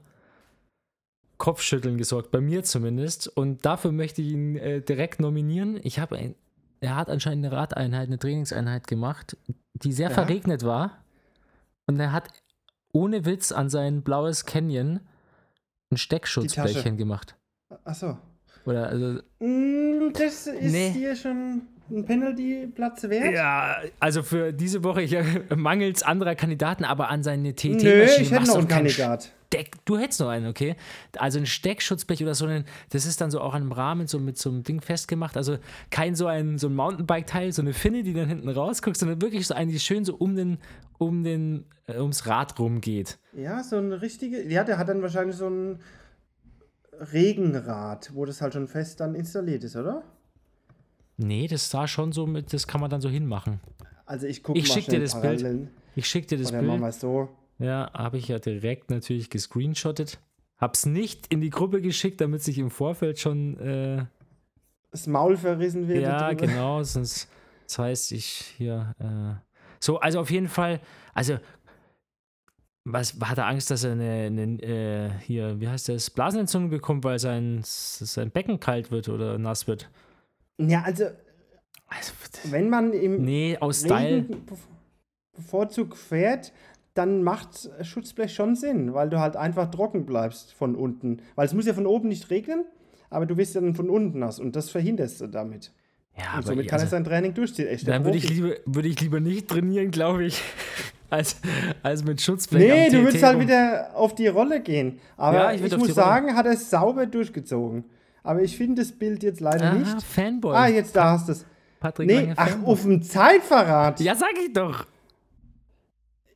Kopfschütteln 1.38 1.98
gesorgt, 1.98 2.32
bei 2.32 2.40
mir 2.40 2.64
zumindest. 2.64 3.28
Und 3.28 3.66
dafür 3.66 3.92
möchte 3.92 4.22
ich 4.22 4.30
ihn 4.30 4.56
äh, 4.56 4.82
direkt 4.82 5.20
nominieren. 5.20 5.80
Ich 5.84 6.00
habe 6.00 6.16
ein, 6.16 6.36
er 6.84 6.96
hat 6.96 7.10
anscheinend 7.10 7.46
eine 7.46 7.56
Radeinheit, 7.56 8.08
eine 8.08 8.20
Trainingseinheit 8.20 8.88
gemacht, 8.88 9.38
die 9.74 9.92
sehr 9.94 10.10
Ja. 10.10 10.14
verregnet 10.14 10.64
war. 10.64 11.04
Und 11.88 12.00
er 12.00 12.12
hat 12.12 12.30
ohne 12.94 13.26
Witz 13.26 13.52
an 13.52 13.70
sein 13.70 14.04
blaues 14.04 14.46
Canyon 14.46 15.00
ein 15.92 15.98
Steckschutzblechchen 15.98 16.98
gemacht. 16.98 17.36
Achso. 17.86 18.18
Oder 18.66 18.88
also, 18.88 19.20
Mm, 19.40 20.14
das 20.14 20.48
ist 20.48 20.72
Nee. 20.72 20.92
hier 20.92 21.16
schon 21.16 21.64
ein 21.90 22.06
Penalty-Platz 22.06 23.04
wert? 23.04 23.34
ja, 23.34 23.78
also 24.00 24.24
für 24.24 24.54
diese 24.54 24.84
Woche 24.84 25.02
ich, 25.02 25.16
mangels 25.56 26.04
anderer 26.04 26.36
Kandidaten, 26.36 26.86
aber 26.86 27.10
an 27.10 27.24
seine 27.24 27.54
TT 27.56 27.84
Nö, 27.84 28.04
ich 28.04 28.32
hätte 28.32 28.46
noch 28.48 28.58
einen 28.58 28.68
Kandidat. 28.68 29.32
Steck, 29.54 29.86
du 29.86 30.00
hättest 30.00 30.20
noch 30.20 30.30
einen, 30.30 30.48
okay? 30.48 30.76
Also 31.18 31.38
ein 31.38 31.46
Steckschutzblech 31.46 32.24
oder 32.24 32.34
so 32.34 32.46
ein, 32.46 32.66
das 32.90 33.06
ist 33.06 33.22
dann 33.22 33.30
so 33.30 33.40
auch 33.40 33.54
an 33.54 33.62
einem 33.62 33.72
Rahmen 33.72 34.08
so 34.08 34.18
mit 34.18 34.38
so 34.38 34.50
einem 34.50 34.64
Ding 34.64 34.82
festgemacht. 34.82 35.38
Also 35.38 35.58
kein 35.92 36.16
so 36.16 36.26
ein, 36.26 36.58
so 36.58 36.68
ein 36.70 36.76
Mountainbike-Teil, 36.76 37.52
so 37.52 37.62
eine 37.62 37.74
Finne, 37.74 38.02
die 38.02 38.14
dann 38.14 38.28
hinten 38.28 38.50
rausguckt, 38.50 38.98
sondern 38.98 39.22
wirklich 39.22 39.46
so 39.46 39.54
eine, 39.54 39.72
die 39.72 39.80
schön 39.80 40.06
so 40.06 40.16
um 40.16 40.36
den, 40.36 40.58
um 40.98 41.24
den, 41.24 41.66
äh, 41.86 42.00
ums 42.00 42.26
Rad 42.26 42.58
rumgeht. 42.58 43.20
Ja, 43.34 43.64
so 43.64 43.78
ein 43.78 43.94
richtige. 43.94 44.42
Ja, 44.50 44.64
der 44.64 44.80
hat 44.80 44.90
dann 44.90 45.04
wahrscheinlich 45.04 45.36
so 45.36 45.48
ein 45.48 45.80
Regenrad, 47.14 48.12
wo 48.16 48.26
das 48.26 48.42
halt 48.42 48.54
schon 48.54 48.68
fest 48.68 49.00
dann 49.02 49.14
installiert 49.14 49.64
ist, 49.64 49.76
oder? 49.76 50.04
Nee, 51.18 51.48
das 51.48 51.70
sah 51.70 51.88
schon 51.88 52.12
so 52.12 52.26
mit, 52.26 52.54
das 52.54 52.66
kann 52.66 52.82
man 52.82 52.90
dann 52.90 53.02
so 53.02 53.10
hinmachen. 53.10 53.60
Also 54.06 54.26
ich 54.26 54.42
gucke 54.42 54.58
Ich 54.58 54.68
mal 54.68 54.74
schick 54.74 54.86
dir 54.86 54.92
schnell 54.92 55.02
das 55.02 55.22
Bild. 55.22 55.42
Parallelen. 55.42 55.70
Ich 55.96 56.08
schicke 56.08 56.28
dir 56.28 56.38
das 56.40 56.50
Oder 56.52 56.64
machen 56.64 56.80
wir 56.80 56.88
Bild. 56.88 57.00
so. 57.00 57.30
Ja, 57.60 57.92
habe 57.94 58.18
ich 58.18 58.28
ja 58.28 58.40
direkt 58.40 58.90
natürlich 58.90 59.30
gescreenshottet. 59.30 60.20
Hab's 60.58 60.86
nicht 60.86 61.28
in 61.34 61.42
die 61.42 61.50
Gruppe 61.50 61.82
geschickt, 61.82 62.22
damit 62.22 62.42
sich 62.44 62.58
im 62.58 62.70
Vorfeld 62.72 63.20
schon 63.20 63.58
äh, 63.60 64.06
Das 64.92 65.08
Maul 65.08 65.38
verrissen 65.38 65.88
wird. 65.88 66.04
Ja, 66.04 66.34
drüber. 66.34 66.48
genau, 66.48 66.84
sonst 66.84 67.30
das 67.66 67.80
heißt 67.80 68.12
ich 68.12 68.26
hier. 68.58 68.94
Äh, 69.00 69.42
so, 69.80 70.00
also 70.00 70.20
auf 70.20 70.32
jeden 70.32 70.48
Fall, 70.48 70.80
also 71.14 71.38
was 72.86 73.18
hat 73.22 73.38
er 73.38 73.48
Angst, 73.48 73.72
dass 73.72 73.84
er 73.86 73.94
eine, 73.94 74.12
eine 74.28 74.62
äh, 74.62 75.10
hier, 75.22 75.60
wie 75.60 75.70
heißt 75.70 75.88
das, 75.90 76.10
Blasenentzündung 76.10 76.70
bekommt, 76.70 77.04
weil 77.06 77.18
sein, 77.20 77.62
sein 77.64 78.30
Becken 78.30 78.60
kalt 78.60 78.92
wird 78.92 79.08
oder 79.08 79.38
nass 79.38 79.68
wird? 79.68 79.90
Ja, 80.60 80.82
also 80.84 81.06
Also, 81.88 82.14
wenn 82.52 82.70
man 82.70 82.92
im 82.94 83.24
nee, 83.24 83.58
aus 83.58 83.82
Style. 83.82 84.18
Regen 84.18 84.46
be- 84.46 84.58
bevorzugt 85.36 85.98
fährt, 85.98 86.52
dann 86.94 87.24
macht 87.24 87.70
Schutzblech 87.82 88.34
schon 88.34 88.56
Sinn, 88.56 88.94
weil 88.94 89.10
du 89.10 89.20
halt 89.20 89.36
einfach 89.36 89.70
trocken 89.72 90.06
bleibst 90.06 90.54
von 90.54 90.76
unten. 90.76 91.22
Weil 91.36 91.46
es 91.46 91.54
muss 91.54 91.66
ja 91.66 91.74
von 91.74 91.88
oben 91.88 92.08
nicht 92.10 92.30
regnen, 92.30 92.66
aber 93.10 93.26
du 93.26 93.38
wirst 93.38 93.56
ja 93.56 93.62
dann 93.62 93.76
von 93.76 93.90
unten 93.90 94.20
nass 94.20 94.40
und 94.40 94.56
das 94.56 94.70
verhinderst 94.70 95.22
du 95.22 95.28
damit. 95.28 95.72
Ja, 96.16 96.26
Und 96.26 96.30
aber 96.34 96.44
somit 96.44 96.68
kann 96.68 96.80
er 96.80 96.84
also, 96.84 96.92
sein 96.92 97.04
Training 97.04 97.34
durchziehen. 97.34 97.68
Echt 97.68 97.88
dann 97.88 98.06
würde 98.06 98.18
ich, 98.18 98.30
lieber, 98.30 98.54
würde 98.66 98.88
ich 98.88 99.02
lieber 99.02 99.20
nicht 99.20 99.48
trainieren, 99.48 99.90
glaube 99.90 100.26
ich, 100.26 100.42
als, 101.10 101.38
als 101.82 102.04
mit 102.04 102.22
Schutzblech. 102.22 102.62
Nee, 102.62 102.90
du 102.90 103.04
würdest 103.04 103.24
halt 103.24 103.40
wieder 103.40 103.92
auf 103.96 104.14
die 104.14 104.28
Rolle 104.28 104.62
gehen. 104.62 105.00
Aber 105.18 105.38
Ja, 105.38 105.52
ich 105.54 105.64
ich, 105.64 105.76
muss 105.76 105.96
sagen, 105.96 106.36
hat 106.36 106.46
er 106.46 106.54
es 106.54 106.70
sauber 106.70 107.08
durchgezogen. 107.08 107.86
Aber 108.22 108.42
ich 108.42 108.56
finde 108.56 108.82
das 108.84 108.92
Bild 108.92 109.24
jetzt 109.24 109.42
leider 109.42 109.72
Aha, 109.72 109.74
nicht. 109.76 110.04
Fanboy. 110.04 110.56
Ah, 110.56 110.68
jetzt 110.68 110.96
da 110.96 111.12
hast 111.12 111.28
du 111.28 111.34
es. 111.34 111.46
Patrick 111.80 112.08
Nee, 112.08 112.16
Lange 112.16 112.34
ach, 112.38 112.64
auf 112.64 112.84
dem 112.84 113.02
Zeitverrat. 113.02 114.00
Ja, 114.00 114.16
sag 114.16 114.32
ich 114.46 114.54
doch. 114.54 114.86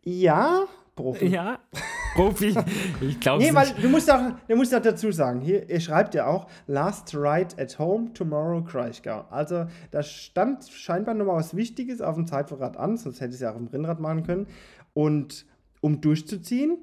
Ja, 0.09 0.65
Profi. 0.95 1.27
Ja, 1.27 1.59
Profi. 2.15 2.55
Ich 3.01 3.19
glaube 3.19 3.43
Nee, 3.43 3.53
weil 3.53 3.73
du 3.81 3.89
musst 3.89 4.09
auch, 4.09 4.21
du 4.47 4.55
musst 4.55 4.73
auch 4.73 4.81
dazu 4.81 5.11
sagen, 5.11 5.41
hier, 5.41 5.69
ihr 5.69 5.81
schreibt 5.81 6.15
ja 6.15 6.27
auch, 6.27 6.47
Last 6.65 7.13
Ride 7.13 7.61
at 7.61 7.77
Home, 7.77 8.13
Tomorrow 8.13 8.63
Kraichgau. 8.63 9.25
Also 9.29 9.67
da 9.91 10.03
stand 10.03 10.63
scheinbar 10.69 11.13
nochmal 11.13 11.35
was 11.35 11.57
Wichtiges 11.57 11.99
auf 11.99 12.15
dem 12.15 12.25
Zeitverrat 12.25 12.77
an, 12.77 12.95
sonst 12.95 13.19
hätte 13.19 13.31
ich 13.31 13.35
es 13.35 13.41
ja 13.41 13.51
auch 13.51 13.57
im 13.57 13.67
Rennrad 13.67 13.99
machen 13.99 14.23
können. 14.23 14.47
Und 14.93 15.45
um 15.81 15.99
durchzuziehen, 15.99 16.77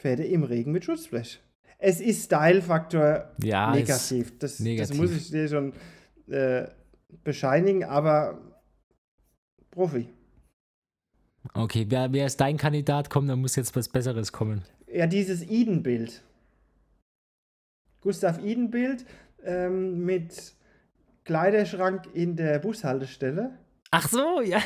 fährt 0.00 0.20
er 0.20 0.28
im 0.28 0.42
Regen 0.42 0.72
mit 0.72 0.86
Schutzblech. 0.86 1.42
Es 1.78 2.00
ist 2.00 2.24
Style-Faktor 2.24 3.30
Ja, 3.42 3.72
negativ. 3.72 4.38
Das, 4.38 4.58
negativ. 4.60 4.88
das 4.88 4.96
muss 4.96 5.10
ich 5.12 5.30
dir 5.30 5.48
schon 5.48 5.74
äh, 6.28 6.66
bescheinigen, 7.24 7.84
aber 7.84 8.40
Profi. 9.70 10.08
Okay, 11.54 11.86
wer, 11.88 12.12
wer 12.12 12.26
ist 12.26 12.40
dein 12.40 12.56
Kandidat? 12.56 13.10
Komm, 13.10 13.26
da 13.28 13.36
muss 13.36 13.56
jetzt 13.56 13.74
was 13.76 13.88
Besseres 13.88 14.32
kommen. 14.32 14.62
Ja, 14.92 15.06
dieses 15.06 15.42
Eden-Bild. 15.42 16.22
Gustav 18.00 18.42
Eden-Bild 18.42 19.04
ähm, 19.44 20.04
mit 20.04 20.54
Kleiderschrank 21.24 22.08
in 22.14 22.36
der 22.36 22.58
Bushaltestelle. 22.60 23.50
Ach 23.90 24.08
so, 24.08 24.40
ja. 24.40 24.58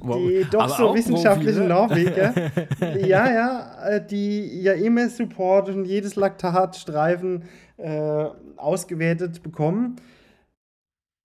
Die 0.00 0.46
doch 0.50 0.62
Aber 0.62 0.74
so 0.74 0.94
wissenschaftlichen? 0.94 1.68
Norweger. 1.68 2.32
ja, 3.06 3.32
ja, 3.32 3.88
äh, 3.88 4.06
die 4.06 4.62
ja 4.62 4.74
immer 4.74 5.08
Support 5.08 5.70
und 5.70 5.86
jedes 5.86 6.16
Laktatstreifen 6.16 7.44
äh, 7.78 8.24
ausgewertet 8.56 9.42
bekommen. 9.42 9.96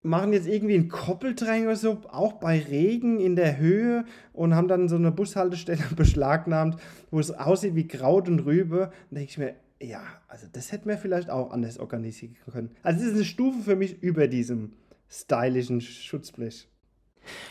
Machen 0.04 0.34
jetzt 0.34 0.48
irgendwie 0.48 0.76
ein 0.76 0.90
Koppeltränk 0.90 1.66
oder 1.66 1.76
so, 1.76 2.02
auch 2.10 2.34
bei 2.34 2.60
Regen 2.60 3.20
in 3.20 3.36
der 3.36 3.58
Höhe 3.58 4.06
und 4.34 4.56
haben 4.56 4.68
dann 4.68 4.90
so 4.90 4.96
eine 4.96 5.12
Bushaltestelle 5.12 5.84
beschlagnahmt, 5.96 6.78
wo 7.12 7.20
es 7.20 7.32
aussieht 7.32 7.76
wie 7.76 7.88
Kraut 7.88 8.28
und 8.28 8.40
Rübe. 8.40 8.92
Da 9.10 9.16
denke 9.16 9.30
ich 9.30 9.38
mir, 9.38 9.56
ja, 9.80 10.02
also 10.28 10.48
das 10.52 10.72
hätten 10.72 10.90
wir 10.90 10.98
vielleicht 10.98 11.30
auch 11.30 11.52
anders 11.52 11.78
organisieren 11.78 12.36
können. 12.52 12.72
Also 12.82 13.02
es 13.02 13.08
ist 13.08 13.16
eine 13.16 13.26
Stufe 13.26 13.62
für 13.62 13.76
mich 13.76 14.02
über 14.02 14.28
diesem 14.28 14.74
stylischen 15.08 15.82
Schutzblech. 15.82 16.68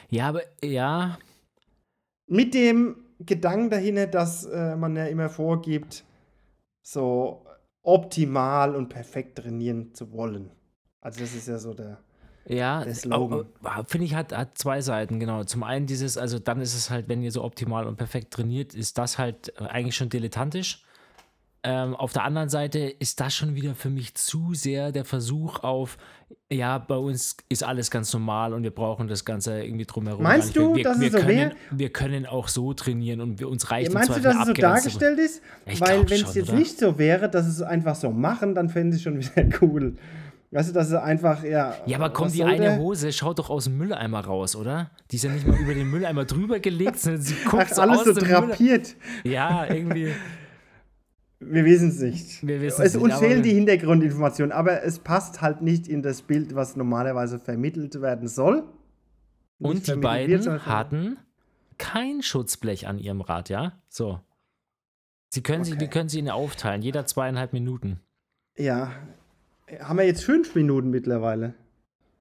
Ja, 0.08 0.28
aber 0.28 0.42
ja, 0.62 1.18
Mit 2.26 2.54
dem 2.54 2.96
Gedanken 3.20 3.70
dahinter, 3.70 4.06
dass 4.06 4.44
äh, 4.46 4.76
man 4.76 4.96
ja 4.96 5.06
immer 5.06 5.28
vorgibt, 5.28 6.04
so 6.82 7.44
optimal 7.82 8.74
und 8.74 8.88
perfekt 8.88 9.38
trainieren 9.38 9.94
zu 9.94 10.12
wollen. 10.12 10.50
Also 11.00 11.20
das 11.20 11.34
ist 11.34 11.48
ja 11.48 11.58
so 11.58 11.74
der. 11.74 11.98
Ja, 12.46 12.84
finde 13.86 14.06
ich, 14.06 14.14
hat, 14.14 14.36
hat 14.36 14.58
zwei 14.58 14.80
Seiten, 14.80 15.20
genau. 15.20 15.44
Zum 15.44 15.62
einen 15.62 15.86
dieses, 15.86 16.16
also 16.16 16.38
dann 16.38 16.60
ist 16.60 16.74
es 16.74 16.90
halt, 16.90 17.08
wenn 17.08 17.22
ihr 17.22 17.30
so 17.30 17.44
optimal 17.44 17.86
und 17.86 17.96
perfekt 17.96 18.32
trainiert, 18.32 18.74
ist 18.74 18.98
das 18.98 19.18
halt 19.18 19.52
äh, 19.60 19.64
eigentlich 19.64 19.96
schon 19.96 20.08
dilettantisch. 20.08 20.84
Ähm, 21.62 21.94
auf 21.94 22.14
der 22.14 22.24
anderen 22.24 22.48
Seite 22.48 22.78
ist 22.78 23.20
das 23.20 23.34
schon 23.34 23.54
wieder 23.54 23.74
für 23.74 23.90
mich 23.90 24.14
zu 24.14 24.54
sehr 24.54 24.92
der 24.92 25.04
Versuch 25.04 25.62
auf, 25.62 25.98
ja, 26.50 26.78
bei 26.78 26.96
uns 26.96 27.36
ist 27.50 27.62
alles 27.62 27.90
ganz 27.90 28.12
normal 28.14 28.54
und 28.54 28.62
wir 28.62 28.70
brauchen 28.70 29.08
das 29.08 29.26
Ganze 29.26 29.62
irgendwie 29.62 29.84
drumherum. 29.84 30.22
Meinst 30.22 30.56
du, 30.56 30.74
wir, 30.74 30.84
dass 30.84 30.98
wir 30.98 31.08
es 31.08 31.12
so 31.12 31.18
können, 31.18 31.52
wir 31.70 31.90
können 31.90 32.24
auch 32.24 32.48
so 32.48 32.72
trainieren 32.72 33.20
und 33.20 33.40
wir, 33.40 33.48
uns 33.48 33.70
reicht 33.70 33.88
im 33.88 33.94
Meinst 33.94 34.16
du, 34.16 34.20
dass 34.20 34.36
es 34.36 34.46
so 34.46 34.52
dargestellt 34.54 35.18
ist? 35.18 35.42
Ich 35.66 35.80
Weil 35.80 36.08
wenn 36.08 36.24
es 36.24 36.34
jetzt 36.34 36.48
oder? 36.48 36.58
nicht 36.58 36.78
so 36.78 36.98
wäre, 36.98 37.28
dass 37.28 37.46
es 37.46 37.60
einfach 37.60 37.94
so 37.94 38.10
machen, 38.10 38.54
dann 38.54 38.70
fände 38.70 38.96
ich 38.96 39.02
schon 39.02 39.18
wieder 39.18 39.46
cool. 39.60 39.96
Weißt 40.52 40.70
du, 40.70 40.72
dass 40.72 40.88
es 40.88 40.94
einfach, 40.94 41.44
ja. 41.44 41.76
Ja, 41.86 41.96
aber 41.98 42.10
komm, 42.10 42.32
die 42.32 42.42
eine 42.42 42.58
der? 42.58 42.78
Hose 42.78 43.12
schaut 43.12 43.38
doch 43.38 43.50
aus 43.50 43.64
dem 43.64 43.78
Mülleimer 43.78 44.24
raus, 44.24 44.56
oder? 44.56 44.90
Die 45.10 45.16
ist 45.16 45.22
ja 45.22 45.30
nicht 45.30 45.46
mal 45.46 45.56
über 45.56 45.74
den 45.74 45.88
Mülleimer 45.88 46.24
drüber 46.24 46.58
gelegt, 46.58 46.98
sondern 46.98 47.22
sie 47.22 47.34
guckt 47.44 47.66
Ach, 47.68 47.74
so 47.74 47.82
alles 47.82 48.04
so 48.04 48.12
drapiert. 48.12 48.96
Ja, 49.22 49.66
irgendwie. 49.72 50.12
Wir 51.38 51.64
wissen 51.64 51.90
es 51.90 52.00
nicht. 52.00 52.44
Wir 52.46 52.60
wissen 52.60 52.82
es 52.82 52.96
uns 52.96 53.04
nicht, 53.04 53.14
aber 53.14 53.24
fehlen 53.24 53.42
die 53.44 53.54
Hintergrundinformationen, 53.54 54.50
aber 54.52 54.82
es 54.82 54.98
passt 54.98 55.40
halt 55.40 55.62
nicht 55.62 55.86
in 55.86 56.02
das 56.02 56.20
Bild, 56.22 56.54
was 56.56 56.74
normalerweise 56.76 57.38
vermittelt 57.38 58.00
werden 58.02 58.26
soll. 58.26 58.64
Nicht 59.60 59.70
Und 59.70 59.86
die 59.86 60.00
beiden 60.00 60.44
wird, 60.44 60.66
hatten 60.66 61.16
kein 61.78 62.22
Schutzblech 62.22 62.88
an 62.88 62.98
ihrem 62.98 63.20
Rad, 63.20 63.50
ja? 63.50 63.72
So. 63.88 64.20
Sie 65.28 65.42
können 65.42 65.62
sie, 65.62 65.72
Okay. 65.72 65.78
die 65.84 65.88
können 65.88 66.08
sie 66.08 66.18
ihnen 66.18 66.30
aufteilen, 66.30 66.82
jeder 66.82 67.06
zweieinhalb 67.06 67.52
Minuten. 67.52 68.00
Ja. 68.58 68.90
Haben 69.78 69.98
wir 69.98 70.06
jetzt 70.06 70.24
fünf 70.24 70.54
Minuten 70.54 70.90
mittlerweile? 70.90 71.54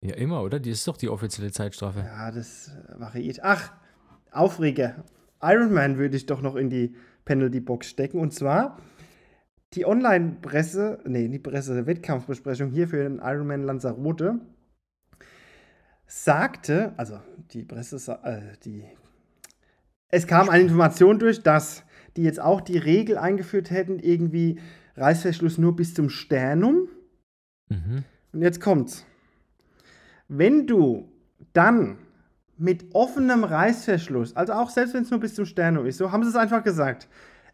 Ja, 0.02 0.16
immer, 0.16 0.43
oder? 0.43 0.60
Die 0.60 0.72
ist 0.72 0.88
doch 0.88 0.97
die 0.97 1.10
offizielle 1.10 1.52
Zeitstrafe. 1.52 2.00
Ja, 2.00 2.32
das 2.32 2.70
äh, 2.70 3.00
variiert. 3.00 3.39
Ach, 3.41 3.74
Aufreger. 4.32 5.04
Ironman 5.41 5.97
würde 5.97 6.16
ich 6.16 6.26
doch 6.26 6.41
noch 6.41 6.56
in 6.56 6.70
die 6.70 6.95
Penalty-Box 7.26 7.88
stecken. 7.88 8.20
Und 8.20 8.34
zwar 8.34 8.78
die 9.74 9.86
Online-Presse, 9.86 11.00
nee, 11.06 11.28
die 11.28 11.39
Presse, 11.39 11.86
Wettkampfbesprechung 11.86 12.72
hier 12.72 12.88
für 12.88 13.04
den 13.04 13.20
Ironman 13.20 13.64
Lanzarote 13.64 14.39
sagte, 16.08 16.93
also 16.97 17.20
die 17.52 17.64
Presse, 17.64 18.20
äh, 18.24 18.58
die, 18.64 18.84
es 20.10 20.26
kam 20.26 20.50
eine 20.50 20.64
Information 20.64 21.20
durch, 21.20 21.43
dass 21.43 21.84
die 22.18 22.24
jetzt 22.24 22.41
auch 22.41 22.62
die 22.62 22.80
Regel 22.80 23.18
eingeführt 23.18 23.70
hätten, 23.70 24.00
irgendwie 24.00 24.60
Reißverschluss 24.97 25.60
nur 25.60 25.76
bis 25.76 25.93
zum 25.93 26.10
Sternum. 26.10 26.88
Mhm. 27.70 28.03
Und 28.34 28.41
jetzt 28.41 28.61
kommt's. 28.61 29.05
Wenn 30.28 30.67
du 30.67 31.09
dann 31.53 31.97
mit 32.57 32.93
offenem 32.93 33.43
Reißverschluss, 33.43 34.36
also 34.36 34.53
auch 34.53 34.70
selbst 34.70 34.93
wenn 34.93 35.03
es 35.03 35.11
nur 35.11 35.20
bis 35.20 35.34
zum 35.34 35.45
Sternum 35.45 35.86
ist, 35.86 35.97
so 35.97 36.11
haben 36.11 36.24
sie 36.24 36.30
es 36.30 36.36
einfach 36.36 36.63
gesagt, 36.63 37.07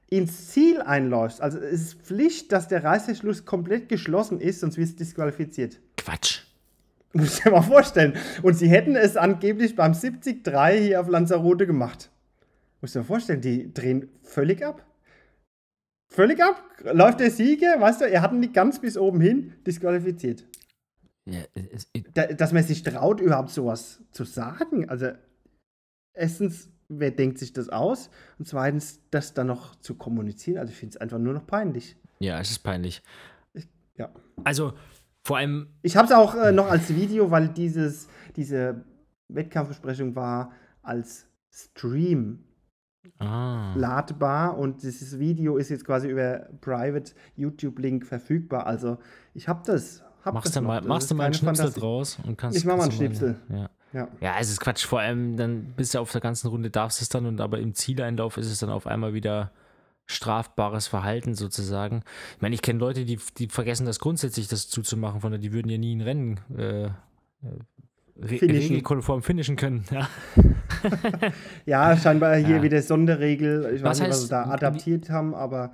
ins 0.10 0.50
Ziel 0.50 0.82
einläufst, 0.82 1.42
also 1.42 1.60
es 1.60 1.82
ist 1.82 2.02
Pflicht, 2.02 2.52
dass 2.52 2.68
der 2.68 2.84
Reißverschluss 2.84 3.46
komplett 3.46 3.88
geschlossen 3.88 4.40
ist, 4.40 4.60
sonst 4.60 4.78
wirst 4.78 4.94
du 4.94 5.04
disqualifiziert. 5.04 5.80
Quatsch. 5.98 6.42
Muss 7.14 7.38
ich 7.38 7.44
dir 7.44 7.52
mal 7.52 7.62
vorstellen. 7.62 8.14
Und 8.42 8.56
sie 8.56 8.68
hätten 8.68 8.96
es 8.98 9.16
angeblich 9.16 9.76
beim 9.76 9.94
73 9.94 10.42
hier 10.82 11.00
auf 11.00 11.08
Lanzarote 11.08 11.66
gemacht. 11.66 12.10
Muss 12.82 12.90
ich 12.90 12.94
dir 12.94 13.00
mal 13.00 13.06
vorstellen, 13.06 13.42
die 13.42 13.74
drehen 13.74 14.10
völlig 14.22 14.66
ab. 14.66 14.86
Völlig 16.10 16.42
ab. 16.42 16.62
Läuft 16.94 17.20
der 17.20 17.32
Sieger, 17.32 17.80
weißt 17.80 18.02
du, 18.02 18.06
er 18.10 18.22
hat 18.22 18.32
ihn 18.32 18.40
nicht 18.40 18.54
ganz 18.54 18.80
bis 18.80 18.98
oben 18.98 19.20
hin 19.22 19.54
disqualifiziert. 19.66 20.46
Ja, 21.26 21.40
es, 21.56 21.88
es, 21.94 22.04
da, 22.14 22.28
dass 22.28 22.54
man 22.54 22.64
sich 22.64 22.84
traut, 22.84 23.20
überhaupt 23.20 23.50
sowas 23.50 24.04
zu 24.12 24.24
sagen. 24.24 24.88
Also, 24.90 25.12
erstens, 26.14 26.70
wer 26.88 27.12
denkt 27.12 27.40
sich 27.40 27.52
das 27.52 27.70
aus? 27.70 28.12
Und 28.38 28.48
zweitens, 28.48 29.02
das 29.10 29.34
dann 29.34 29.48
noch 29.48 29.76
zu 29.78 29.96
kommunizieren. 29.96 30.60
Also, 30.60 30.72
ich 30.72 30.78
finde 30.78 30.96
es 30.96 31.02
einfach 31.02 31.18
nur 31.18 31.34
noch 31.34 31.48
peinlich. 31.48 31.98
ja, 32.20 32.40
es 32.40 32.52
ist 32.52 32.60
peinlich. 32.60 33.02
Ja. 33.98 34.14
Also, 34.44 34.74
vor 35.24 35.38
allem, 35.38 35.70
Ich 35.82 35.98
habe 35.98 36.06
es 36.06 36.14
auch 36.14 36.36
äh, 36.36 36.52
noch 36.52 36.70
als 36.70 36.94
Video, 36.94 37.32
weil 37.32 37.50
dieses, 37.50 38.08
diese 38.36 38.86
Wettkampfbesprechung 39.30 40.16
war 40.16 40.52
als 40.84 41.26
Stream 41.52 42.45
ah, 43.20 43.74
ladbar 43.76 44.58
und 44.58 44.84
dieses 44.84 45.20
Video 45.20 45.58
ist 45.58 45.70
jetzt 45.70 45.86
quasi 45.86 46.10
über 46.10 46.48
Private 46.62 47.14
YouTube-Link 47.36 48.06
verfügbar. 48.06 48.66
Also, 48.66 48.98
ich 49.34 49.48
habe 49.48 49.62
das. 49.66 50.04
Hab 50.24 50.34
machst 50.34 50.48
das 50.48 50.54
du 50.56 50.62
mal, 50.62 50.80
Das 50.80 50.88
machst 50.88 51.12
du 51.12 51.16
mal 51.16 51.26
einen 51.26 51.34
Schnipsel 51.34 51.72
draus 51.72 52.18
und 52.26 52.38
kannst. 52.38 52.58
Ich 52.58 52.66
mach 52.66 52.78
mal 52.78 52.84
einen 52.84 52.92
Schnipsel. 52.92 53.36
Ja. 53.50 53.70
Ja. 53.94 54.10
Ja, 54.20 54.36
es 54.40 54.50
ist 54.50 54.60
Quatsch. 54.60 54.86
Vor 54.86 55.00
allem, 55.00 55.38
dann 55.38 55.74
bist 55.78 55.94
du 55.94 56.00
auf 56.00 56.12
der 56.12 56.20
ganzen 56.20 56.50
Runde, 56.50 56.70
darfst 56.70 57.02
es 57.02 57.08
dann, 57.08 57.26
und 57.26 57.40
aber 57.40 57.60
im 57.60 57.74
Zieleinlauf 57.74 58.38
ist 58.38 58.52
es 58.52 58.60
dann 58.60 58.70
auf 58.70 58.88
einmal 58.88 59.14
wieder 59.14 59.52
strafbares 60.06 60.88
Verhalten 60.88 61.34
sozusagen. 61.34 62.04
Ich 62.36 62.42
meine, 62.42 62.56
ich 62.56 62.62
kenne 62.62 62.80
Leute, 62.80 63.06
die, 63.06 63.20
die 63.38 63.48
vergessen 63.48 63.86
das 63.86 64.00
grundsätzlich, 64.00 64.48
das 64.48 64.68
zuzumachen, 64.68 65.22
von 65.22 65.32
der, 65.32 65.40
die 65.40 65.54
würden 65.54 65.70
ja 65.70 65.78
nie 65.78 65.96
ein 65.96 66.02
Rennen 66.02 66.40
äh, 66.58 66.86
äh, 66.86 66.92
re 68.18 68.38
Finishen. 68.38 68.62
regelkonform 68.70 69.22
finishen 69.22 69.56
können. 69.56 69.84
Ja. 69.92 70.10
Ja, 71.66 71.98
scheinbar 71.98 72.36
hier 72.38 72.58
Ja. 72.58 72.64
wieder 72.64 72.82
Sonderregel. 72.82 73.72
Ich 73.76 73.82
Was 73.84 73.92
weiß 73.92 74.00
nicht, 74.02 74.10
was 74.10 74.22
sie 74.24 74.30
da 74.30 74.46
wie- 74.48 74.52
adaptiert 74.52 75.10
haben, 75.10 75.34
aber. 75.34 75.72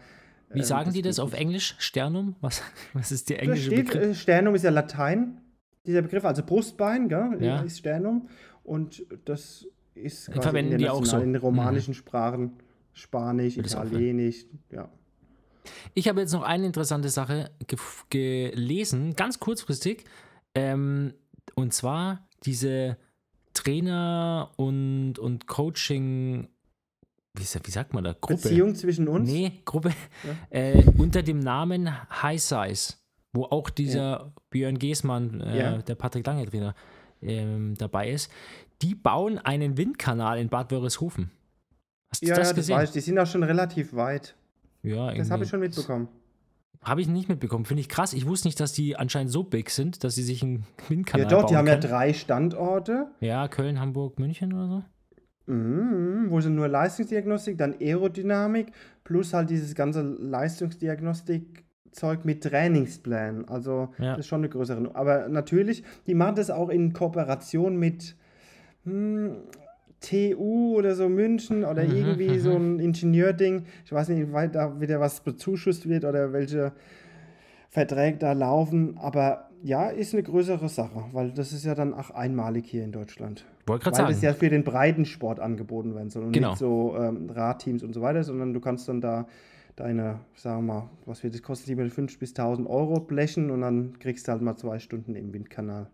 Wie 0.53 0.59
ähm, 0.59 0.65
sagen 0.65 0.93
die 0.93 1.01
das 1.01 1.19
auf. 1.19 1.33
Englisch? 1.33 1.75
Sternum? 1.79 2.35
Was, 2.41 2.61
was 2.93 3.11
ist 3.11 3.29
der 3.29 3.41
englische 3.41 3.65
steht, 3.71 3.87
Begriff? 3.87 4.03
äh, 4.11 4.15
Sternum 4.15 4.55
ist 4.55 4.63
ja 4.63 4.69
Latein, 4.69 5.41
dieser 5.85 6.01
Begriff, 6.01 6.23
also 6.25 6.43
Brustbein, 6.43 7.09
gell, 7.09 7.37
Ja. 7.39 7.61
ist 7.61 7.79
Sternum. 7.79 8.29
Und 8.63 9.03
das 9.25 9.65
ist 9.95 10.27
quasi 10.27 10.41
verwenden 10.41 10.77
die 10.77 10.89
auch 10.89 11.03
so. 11.05 11.17
in 11.17 11.33
den 11.33 11.41
romanischen 11.41 11.93
Sprachen. 11.93 12.53
Spanisch, 12.93 13.55
das 13.55 13.73
Italienisch, 13.73 14.45
ja. 14.69 14.89
Ich 15.93 16.07
habe 16.09 16.19
jetzt 16.21 16.33
noch 16.33 16.43
eine 16.43 16.65
interessante 16.65 17.09
Sache 17.09 17.49
gelesen, 18.09 19.15
ganz 19.15 19.39
kurzfristig. 19.39 20.03
Ähm, 20.55 21.13
und 21.55 21.73
zwar 21.73 22.27
diese 22.45 22.97
Trainer 23.53 24.51
und, 24.57 25.19
und 25.19 25.47
Coaching, 25.47 26.47
wie, 27.33 27.43
wie 27.43 27.71
sagt 27.71 27.93
man 27.93 28.03
da? 28.03 28.13
Gruppe. 28.13 28.41
Beziehung 28.43 28.75
zwischen 28.75 29.07
uns. 29.07 29.29
Nee, 29.29 29.61
Gruppe. 29.65 29.91
Äh, 30.49 30.83
unter 30.97 31.23
dem 31.23 31.39
Namen 31.39 31.89
High 32.21 32.41
Size, 32.41 32.93
wo 33.33 33.45
auch 33.45 33.69
dieser 33.69 34.33
Björn 34.49 34.77
Geßmann, 34.77 35.41
äh, 35.41 35.57
Ja. 35.59 35.77
der 35.77 35.95
Patrick 35.95 36.25
Lange 36.25 36.45
Trainer, 36.45 36.75
ähm, 37.21 37.75
dabei 37.77 38.09
ist. 38.11 38.31
Die 38.81 38.95
bauen 38.95 39.37
einen 39.37 39.77
Windkanal 39.77 40.39
in 40.39 40.49
Bad 40.49 40.71
Wörishofen. 40.71 41.31
Hast 42.11 42.23
du 42.23 42.27
Ja, 42.27 42.35
das 42.35 42.47
ja, 42.47 42.49
das 42.49 42.55
gesehen? 42.55 42.75
weiß 42.77 42.89
ich. 42.89 42.93
Die 42.93 42.99
sind 43.01 43.19
auch 43.19 43.27
schon 43.27 43.43
relativ 43.43 43.93
weit. 43.93 44.35
Ja, 44.83 45.13
Das 45.13 45.29
habe 45.29 45.43
irgendwie- 45.43 45.43
ich 45.43 45.49
schon 45.49 45.59
mitbekommen. 45.59 46.07
Habe 46.83 47.01
ich 47.01 47.07
nicht 47.07 47.29
mitbekommen. 47.29 47.65
Finde 47.65 47.81
ich 47.81 47.89
krass. 47.89 48.13
Ich 48.13 48.25
wusste 48.25 48.47
nicht, 48.47 48.59
dass 48.59 48.73
die 48.73 48.95
anscheinend 48.97 49.31
so 49.31 49.43
big 49.43 49.69
sind, 49.69 50.03
dass 50.03 50.15
sie 50.15 50.23
sich 50.23 50.41
einen 50.41 50.65
Windkanal 50.87 51.25
Ja, 51.25 51.29
doch, 51.29 51.43
die 51.45 51.53
bauen 51.53 51.57
haben 51.59 51.67
ja 51.67 51.73
können. 51.77 51.91
drei 51.91 52.13
Standorte. 52.13 53.07
Ja, 53.19 53.47
Köln, 53.47 53.79
Hamburg, 53.79 54.17
München 54.17 54.51
oder 54.53 54.67
so. 54.67 54.83
Mhm, 55.51 56.25
wo 56.29 56.39
sind 56.41 56.55
nur 56.55 56.67
Leistungsdiagnostik, 56.67 57.57
dann 57.57 57.75
Aerodynamik, 57.79 58.71
plus 59.03 59.33
halt 59.33 59.49
dieses 59.49 59.73
ganze 59.75 60.01
Leistungsdiagnostik-Zeug 60.01 62.25
mit 62.25 62.43
Trainingsplänen. 62.43 63.47
Also 63.47 63.89
Ja. 63.97 64.11
das 64.11 64.19
ist 64.19 64.27
schon 64.27 64.41
eine 64.41 64.49
größere. 64.49 64.91
Aber 64.95 65.27
natürlich, 65.29 65.83
die 66.07 66.13
machen 66.15 66.35
das 66.35 66.49
auch 66.49 66.69
in 66.69 66.93
Kooperation 66.93 67.77
mit 67.77 68.15
hm, 68.85 69.35
TU 70.01 70.75
oder 70.77 70.95
so 70.95 71.07
München 71.09 71.63
oder 71.63 71.83
Mhm, 71.83 71.95
irgendwie 71.95 72.39
so 72.39 72.55
ein 72.55 72.79
Ingenieurding. 72.79 73.65
Ich 73.85 73.91
weiß 73.91 74.09
nicht, 74.09 74.19
inwieweit 74.19 74.55
da 74.55 74.81
wieder 74.81 74.99
was 74.99 75.21
bezuschusst 75.21 75.87
wird 75.87 76.03
oder 76.05 76.33
welche 76.33 76.73
Verträge 77.69 78.17
da 78.17 78.33
laufen. 78.33 78.97
Aber 78.97 79.49
ja, 79.63 79.89
ist 79.89 80.13
eine 80.13 80.23
größere 80.23 80.67
Sache, 80.69 81.05
weil 81.13 81.31
das 81.31 81.53
ist 81.53 81.65
ja 81.65 81.75
dann 81.75 81.93
auch 81.93 82.09
einmalig 82.09 82.65
hier 82.65 82.83
in 82.83 82.91
Deutschland. 82.91 83.45
Wollte 83.67 83.83
gerade 83.83 83.95
Weil 83.97 84.03
sagen. 84.05 84.13
das 84.13 84.21
ja 84.23 84.33
für 84.33 84.49
den 84.49 84.63
breiten 84.63 85.05
Sport 85.05 85.39
angeboten 85.39 85.93
werden 85.93 86.09
soll 86.09 86.23
und 86.25 86.31
Genau. 86.33 86.49
nicht 86.49 86.57
so 86.59 86.95
ähm, 86.97 87.29
Radteams 87.29 87.83
und 87.83 87.93
so 87.93 88.01
weiter, 88.01 88.23
sondern 88.23 88.53
du 88.53 88.59
kannst 88.59 88.89
dann 88.89 89.01
da 89.01 89.27
deine, 89.75 90.19
sagen 90.35 90.65
wir 90.65 90.73
mal, 90.73 90.89
was 91.05 91.23
wird 91.23 91.35
das 91.35 91.43
kosten, 91.43 91.67
750 91.67 92.19
bis 92.19 92.31
1000 92.31 92.67
Euro 92.67 92.99
blechen 92.99 93.51
und 93.51 93.61
dann 93.61 93.99
kriegst 93.99 94.27
du 94.27 94.31
halt 94.31 94.41
mal 94.41 94.57
zwei 94.57 94.79
Stunden 94.79 95.15
im 95.15 95.31
Windkanal. 95.31 95.87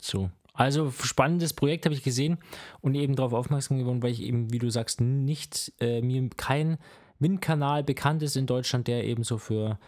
So. 0.00 0.30
Also 0.56 0.90
spannendes 0.90 1.52
Projekt 1.52 1.84
habe 1.84 1.94
ich 1.94 2.02
gesehen 2.02 2.38
und 2.80 2.94
eben 2.94 3.14
darauf 3.14 3.34
aufmerksam 3.34 3.78
geworden, 3.78 4.02
weil 4.02 4.12
ich 4.12 4.22
eben, 4.22 4.52
wie 4.52 4.58
du 4.58 4.70
sagst, 4.70 5.00
nicht, 5.00 5.72
äh, 5.80 6.00
mir 6.00 6.28
kein 6.36 6.78
Windkanal 7.18 7.84
bekannt 7.84 8.22
ist 8.22 8.36
in 8.36 8.46
Deutschland, 8.46 8.88
der 8.88 9.04
eben 9.04 9.22
so 9.22 9.38
für 9.38 9.78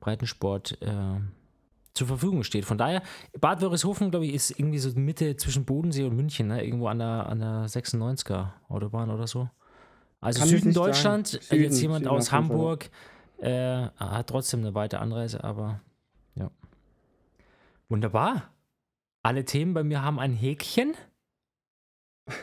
Breitensport 0.00 0.80
äh, 0.82 1.20
zur 1.94 2.06
Verfügung 2.06 2.42
steht. 2.42 2.64
Von 2.64 2.78
daher, 2.78 3.02
Bad 3.40 3.60
Wörishofen, 3.60 4.10
glaube 4.10 4.26
ich, 4.26 4.34
ist 4.34 4.58
irgendwie 4.58 4.78
so 4.78 4.90
Mitte 4.98 5.36
zwischen 5.36 5.64
Bodensee 5.64 6.04
und 6.04 6.16
München, 6.16 6.48
ne? 6.48 6.64
irgendwo 6.64 6.88
an 6.88 6.98
der, 6.98 7.26
an 7.26 7.38
der 7.38 7.66
96er 7.66 8.48
Autobahn 8.68 9.10
oder 9.10 9.26
so. 9.26 9.48
Also 10.20 10.40
Kann 10.40 10.48
Süden. 10.48 10.72
Deutschland, 10.72 11.28
Süden, 11.28 11.62
jetzt 11.62 11.80
jemand 11.80 12.04
Süden 12.04 12.16
aus. 12.16 12.32
Hamburg, 12.32 12.90
äh, 13.38 13.88
hat 13.96 14.28
trotzdem 14.28 14.60
eine 14.60 14.74
weite 14.74 14.98
Anreise, 14.98 15.42
aber 15.44 15.80
ja. 16.34 16.50
Wunderbar. 17.88 18.50
Alle 19.22 19.44
Themen 19.44 19.74
bei 19.74 19.84
mir 19.84 20.02
haben 20.02 20.18
ein 20.18 20.32
Häkchen. 20.32 20.94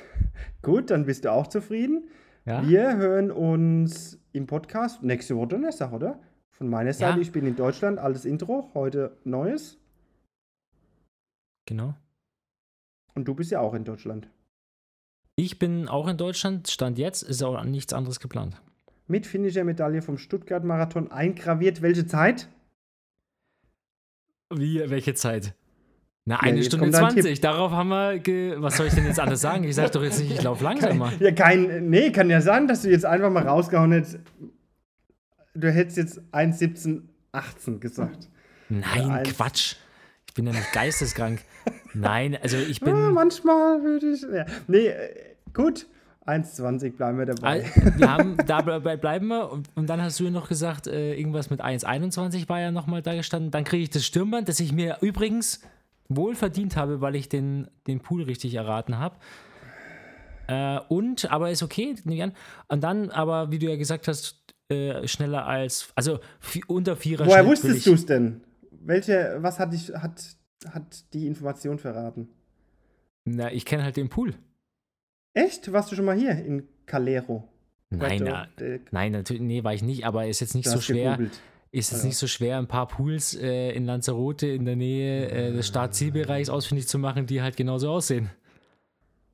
Gut, 0.61 0.89
dann 0.91 1.05
bist 1.05 1.25
du 1.25 1.31
auch 1.31 1.47
zufrieden. 1.47 2.09
Ja. 2.45 2.67
Wir 2.67 2.95
hören 2.97 3.31
uns 3.31 4.19
im 4.31 4.45
Podcast 4.47 5.03
nächste 5.03 5.35
Woche 5.35 5.47
Donnerstag, 5.47 5.91
oder? 5.91 6.19
Von 6.51 6.69
meiner 6.69 6.93
Seite, 6.93 7.15
Ja. 7.17 7.21
ich 7.21 7.31
bin 7.31 7.45
in 7.45 7.55
Deutschland, 7.55 7.99
altes 7.99 8.25
Intro, 8.25 8.71
heute 8.73 9.17
neues. 9.23 9.77
Genau. 11.65 11.93
Und 13.15 13.25
du 13.27 13.35
bist 13.35 13.51
ja 13.51 13.59
auch 13.59 13.73
in 13.73 13.83
Deutschland. 13.83 14.29
Ich 15.35 15.59
bin 15.59 15.87
auch 15.87 16.07
in 16.07 16.17
Deutschland. 16.17 16.67
Stand 16.69 16.97
jetzt 16.97 17.21
ist 17.23 17.43
auch 17.43 17.63
nichts 17.63 17.93
anderes 17.93 18.19
geplant. 18.19 18.61
Mit 19.07 19.25
finnischer 19.27 19.63
Medaille 19.63 20.01
vom 20.01 20.17
Stuttgart-Marathon 20.17 21.11
eingraviert. 21.11 21.81
Welche 21.81 22.05
Zeit? 22.07 22.47
Wie, 24.53 24.89
welche 24.89 25.13
Zeit? 25.13 25.53
Na, 26.27 26.35
Ja, 26.35 26.41
eine 26.41 26.57
jetzt 26.57 26.65
Stunde 26.67 26.91
kommt 26.91 26.93
dein 26.93 27.11
20. 27.11 27.39
Darauf 27.39 27.71
haben 27.71 27.87
wir. 27.87 28.61
Was 28.61 28.75
soll 28.75 28.87
ich 28.87 28.93
denn 28.93 29.05
jetzt 29.05 29.17
anders 29.17 29.39
sagen? 29.39 29.63
Ich 29.63 29.75
sag 29.75 29.93
doch 29.93 30.03
jetzt 30.03 30.19
nicht, 30.19 30.29
ich 30.31 30.43
laufe 30.43 30.61
langsamer. 30.61 31.13
Ja, 31.19 31.31
kein. 31.31 31.89
Nee, 31.89 32.11
kann 32.11 32.29
ja 32.29 32.41
sein, 32.41 32.67
dass 32.67 32.81
du 32.81 32.89
jetzt 32.89 33.05
einfach 33.05 33.31
mal 33.31 33.47
rausgehauen 33.47 33.93
hättest. 33.93 34.19
Du 35.55 35.71
hättest 35.71 35.95
jetzt 35.97 36.21
1,17,18 36.33 37.79
gesagt. 37.79 38.27
Nein. 38.67 39.23
Quatsch. 39.23 39.75
Ich 40.27 40.33
bin 40.33 40.45
ja 40.45 40.51
nicht 40.51 40.73
geisteskrank. 40.73 41.39
Nein, 41.93 42.37
also 42.41 42.57
ich 42.57 42.81
bin. 42.81 43.13
manchmal 43.13 43.81
würde 43.83 44.11
ich. 44.11 44.21
Ja. 44.21 44.45
Nee, 44.67 44.87
äh, 44.87 45.35
gut. 45.53 45.87
1,20 46.25 46.97
bleiben 46.97 47.19
wir 47.19 47.25
dabei. 47.25 47.63
Wir 47.95 48.11
haben, 48.11 48.35
dabei 48.45 48.97
bleiben 48.97 49.27
wir. 49.27 49.49
Und, 49.49 49.69
und 49.75 49.87
dann 49.87 50.01
hast 50.01 50.19
du 50.19 50.25
ja 50.25 50.29
noch 50.29 50.49
gesagt, 50.49 50.87
äh, 50.87 51.15
irgendwas 51.15 51.49
mit 51.49 51.63
1,21 51.63 52.49
war 52.49 52.59
ja 52.59 52.71
nochmal 52.71 53.01
da 53.01 53.15
gestanden. 53.15 53.49
Dann 53.49 53.63
kriege 53.63 53.83
ich 53.83 53.91
das 53.91 54.05
Stirnband, 54.05 54.49
das 54.49 54.59
ich 54.59 54.73
mir 54.73 54.97
übrigens 54.99 55.61
wohl 56.09 56.35
verdient 56.35 56.75
habe, 56.75 57.01
weil 57.01 57.15
ich 57.15 57.29
den, 57.29 57.69
den 57.87 57.99
Pool 57.99 58.23
richtig 58.23 58.53
erraten 58.55 58.97
habe. 58.97 59.17
Äh, 60.47 60.79
und, 60.87 61.29
aber 61.31 61.51
ist 61.51 61.63
okay, 61.63 61.95
nehme 62.03 62.15
ich 62.15 62.23
an. 62.23 62.33
Und 62.67 62.83
dann, 62.83 63.09
aber 63.09 63.51
wie 63.51 63.59
du 63.59 63.67
ja 63.67 63.75
gesagt 63.75 64.07
hast, 64.07 64.43
äh, 64.69 65.07
schneller 65.07 65.45
als, 65.45 65.91
also 65.95 66.19
unter 66.67 66.95
Vierer 66.95 67.25
Woher 67.25 67.45
wusstest 67.45 67.85
du 67.85 67.93
es 67.93 68.05
denn? 68.05 68.41
Welche, 68.71 69.37
was 69.39 69.59
hat, 69.59 69.73
dich, 69.73 69.89
hat, 69.93 70.23
hat 70.69 71.13
die 71.13 71.27
Information 71.27 71.79
verraten? 71.79 72.29
Na, 73.25 73.51
ich 73.51 73.65
kenne 73.65 73.83
halt 73.83 73.97
den 73.97 74.09
Pool. 74.09 74.33
Echt? 75.33 75.71
Warst 75.71 75.91
du 75.91 75.95
schon 75.95 76.05
mal 76.05 76.17
hier 76.17 76.31
in 76.31 76.63
Calero? 76.85 77.47
Nein, 77.89 78.21
na, 78.23 78.47
nein, 78.91 79.13
natürlich, 79.13 79.41
nee, 79.41 79.63
war 79.63 79.73
ich 79.73 79.81
nicht, 79.81 80.05
aber 80.05 80.27
ist 80.27 80.41
jetzt 80.41 80.55
nicht 80.55 80.67
Du 80.67 80.71
so 80.71 80.81
schwer. 80.81 81.11
gegoogelt. 81.11 81.39
Ist 81.71 81.91
es 81.91 82.01
Ja. 82.01 82.07
nicht 82.07 82.17
so 82.17 82.27
schwer, 82.27 82.57
ein 82.57 82.67
paar 82.67 82.87
Pools 82.87 83.35
äh, 83.35 83.71
in 83.71 83.85
Lanzarote 83.85 84.47
in 84.47 84.65
der 84.65 84.75
Nähe 84.75 85.29
äh, 85.29 85.51
des 85.51 85.67
Start-Zielbereichs 85.67 86.49
ausfindig 86.49 86.87
zu 86.87 86.97
machen, 86.97 87.25
die 87.25 87.41
halt 87.41 87.57
genauso 87.57 87.89
aussehen. 87.91 88.29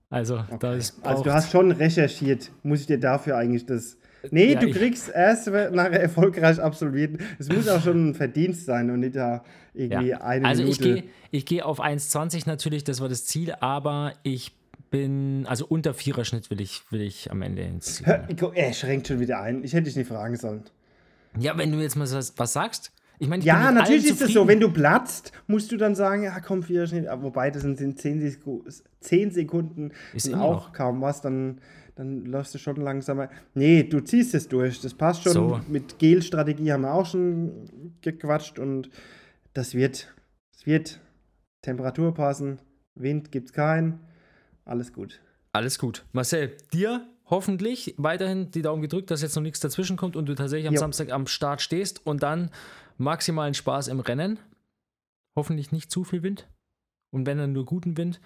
Also, 0.10 0.44
da 0.60 0.74
ist 0.76 0.96
Also 1.04 1.24
du 1.24 1.34
hast 1.34 1.52
schon 1.52 1.72
recherchiert. 1.72 2.52
Muss 2.62 2.82
ich 2.82 2.86
dir 2.88 3.00
dafür 3.00 3.38
eigentlich 3.38 3.66
das. 3.66 3.98
Nee, 4.32 4.54
Ja, 4.54 4.60
du 4.60 4.70
kriegst 4.72 5.10
erst 5.10 5.48
nachher 5.48 6.00
erfolgreich 6.02 6.60
absolviert. 6.62 7.20
Es 7.40 7.50
muss 7.50 7.68
auch 7.68 7.82
schon 7.82 8.10
ein 8.10 8.14
Verdienst 8.16 8.66
sein 8.66 8.90
und 8.92 9.00
nicht 9.02 9.16
da 9.16 9.44
irgendwie 9.74 10.10
ja. 10.10 10.22
eine 10.22 10.48
Also 10.48 10.64
ich 10.64 10.80
Minute. 10.80 11.02
gehe 11.02 11.10
ich 11.32 11.46
geh 11.46 11.62
auf 11.64 11.82
1,20 11.84 12.44
natürlich, 12.48 12.84
das 12.84 13.02
war 13.02 13.10
das 13.10 13.26
Ziel, 13.26 13.54
aber 13.60 14.14
ich 14.22 14.56
bin, 14.92 15.46
also 15.48 15.66
unter 15.68 15.96
Viererschnitt 15.96 16.52
will 16.52 16.62
ich, 16.62 16.84
will 16.92 17.02
ich 17.02 17.32
am 17.32 17.42
Ende 17.42 17.64
ins 17.64 17.96
Ziel. 17.96 18.06
Hör, 18.06 18.28
er 18.54 18.74
schränkt 18.74 19.08
schon 19.08 19.20
wieder 19.20 19.42
ein. 19.42 19.64
Ich 19.64 19.74
hätte 19.74 19.86
dich 19.86 19.96
nicht 19.96 20.08
fragen 20.08 20.36
sollen. 20.36 20.64
Ja, 21.40 21.58
wenn 21.58 21.72
du 21.72 21.80
jetzt 21.80 21.96
mal 21.96 22.10
was, 22.12 22.54
sagst. 22.54 22.92
Ich 23.20 23.28
meine, 23.28 23.40
ich 23.40 23.46
Ja, 23.46 23.72
natürlich 23.72 24.06
ist 24.06 24.22
es 24.22 24.34
so. 24.34 24.48
Wenn 24.48 24.60
du 24.60 24.72
platzt, 24.72 25.32
musst 25.48 25.72
du 25.72 25.78
dann 25.78 25.96
sagen, 25.96 26.24
ja, 26.24 26.40
komm, 26.40 26.64
vier 26.64 26.86
Schnitt. 26.88 27.08
Wobei, 27.18 27.52
das 27.52 27.62
sind, 27.62 27.78
sind 27.78 28.00
10, 28.00 28.22
Sek 28.22 28.40
10 29.00 29.32
Sekunden 29.32 29.92
Ist 30.14 30.34
auch 30.34 30.68
noch. 30.68 30.74
kaum 30.74 31.02
was. 31.02 31.22
Dann, 31.22 31.62
dann 31.96 32.26
läufst 32.26 32.54
du 32.54 32.60
schon 32.60 32.76
langsamer. 32.78 33.30
Nee, 33.54 33.84
du 33.84 34.00
ziehst 34.02 34.34
es 34.34 34.48
durch. 34.48 34.82
Das 34.82 34.94
passt 34.94 35.24
schon. 35.24 35.34
So. 35.34 35.62
Mit 35.68 36.00
Gel-Strategie 36.00 36.72
haben 36.72 36.82
wir 36.82 36.94
auch 36.94 37.06
schon 37.06 37.94
gequatscht. 38.02 38.60
Und 38.60 38.90
das 39.54 39.74
wird, 39.76 40.14
es 40.56 40.66
wird 40.66 41.00
Temperatur 41.62 42.14
passen. 42.14 42.60
Wind 42.96 43.32
gibt's 43.32 43.54
keinen. 43.54 44.00
Alles 44.66 44.92
gut. 44.94 45.22
Alles 45.52 45.78
gut. 45.78 46.06
Marcel, 46.14 46.58
dir 46.74 47.08
hoffentlich 47.34 47.96
weiterhin 47.98 48.52
die 48.52 48.62
Daumen 48.62 48.84
gedrückt, 48.84 49.10
dass 49.10 49.24
jetzt 49.24 49.36
noch 49.36 49.42
nichts 49.42 49.60
dazwischen 49.60 49.98
kommt 49.98 50.16
und 50.16 50.28
du 50.28 50.36
tatsächlich 50.36 50.68
am 50.68 50.76
Jo. 50.76 50.80
Samstag 50.80 51.12
am 51.12 51.26
Start 51.26 51.62
stehst 51.62 52.06
und 52.06 52.22
dann 52.22 52.52
maximalen 52.98 53.56
Spaß 53.56 53.88
im 53.88 54.00
Rennen. 54.00 54.38
Hoffentlich 55.36 55.72
nicht 55.72 55.90
zu 55.90 56.04
viel 56.04 56.22
Wind. 56.22 56.48
Und 57.12 57.26
wenn 57.26 57.40
dann 57.40 57.52
nur 57.52 57.66
guten 57.66 57.98
Wind. 57.98 58.22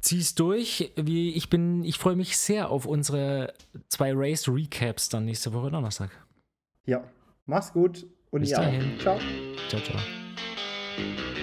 Zieh's 0.00 0.36
durch. 0.36 0.92
Wie 0.96 1.34
ich 1.34 1.50
bin, 1.50 1.84
ich 1.84 1.98
freue 1.98 2.14
mich 2.14 2.38
sehr 2.38 2.70
auf 2.70 2.86
unsere 2.86 3.52
zwei 3.88 4.12
Race 4.14 4.48
Recaps 4.48 5.08
dann 5.08 5.24
nächste 5.24 5.52
Woche 5.52 5.72
Donnerstag. 5.72 6.10
Ja, 6.86 7.02
mach's 7.46 7.72
gut. 7.72 8.06
Und 8.30 8.42
Bis 8.42 8.54
auch. 8.54 8.62
dahin. 8.62 8.98
Ciao. 9.00 9.18
Ciao, 9.68 9.82
ciao. 9.82 11.39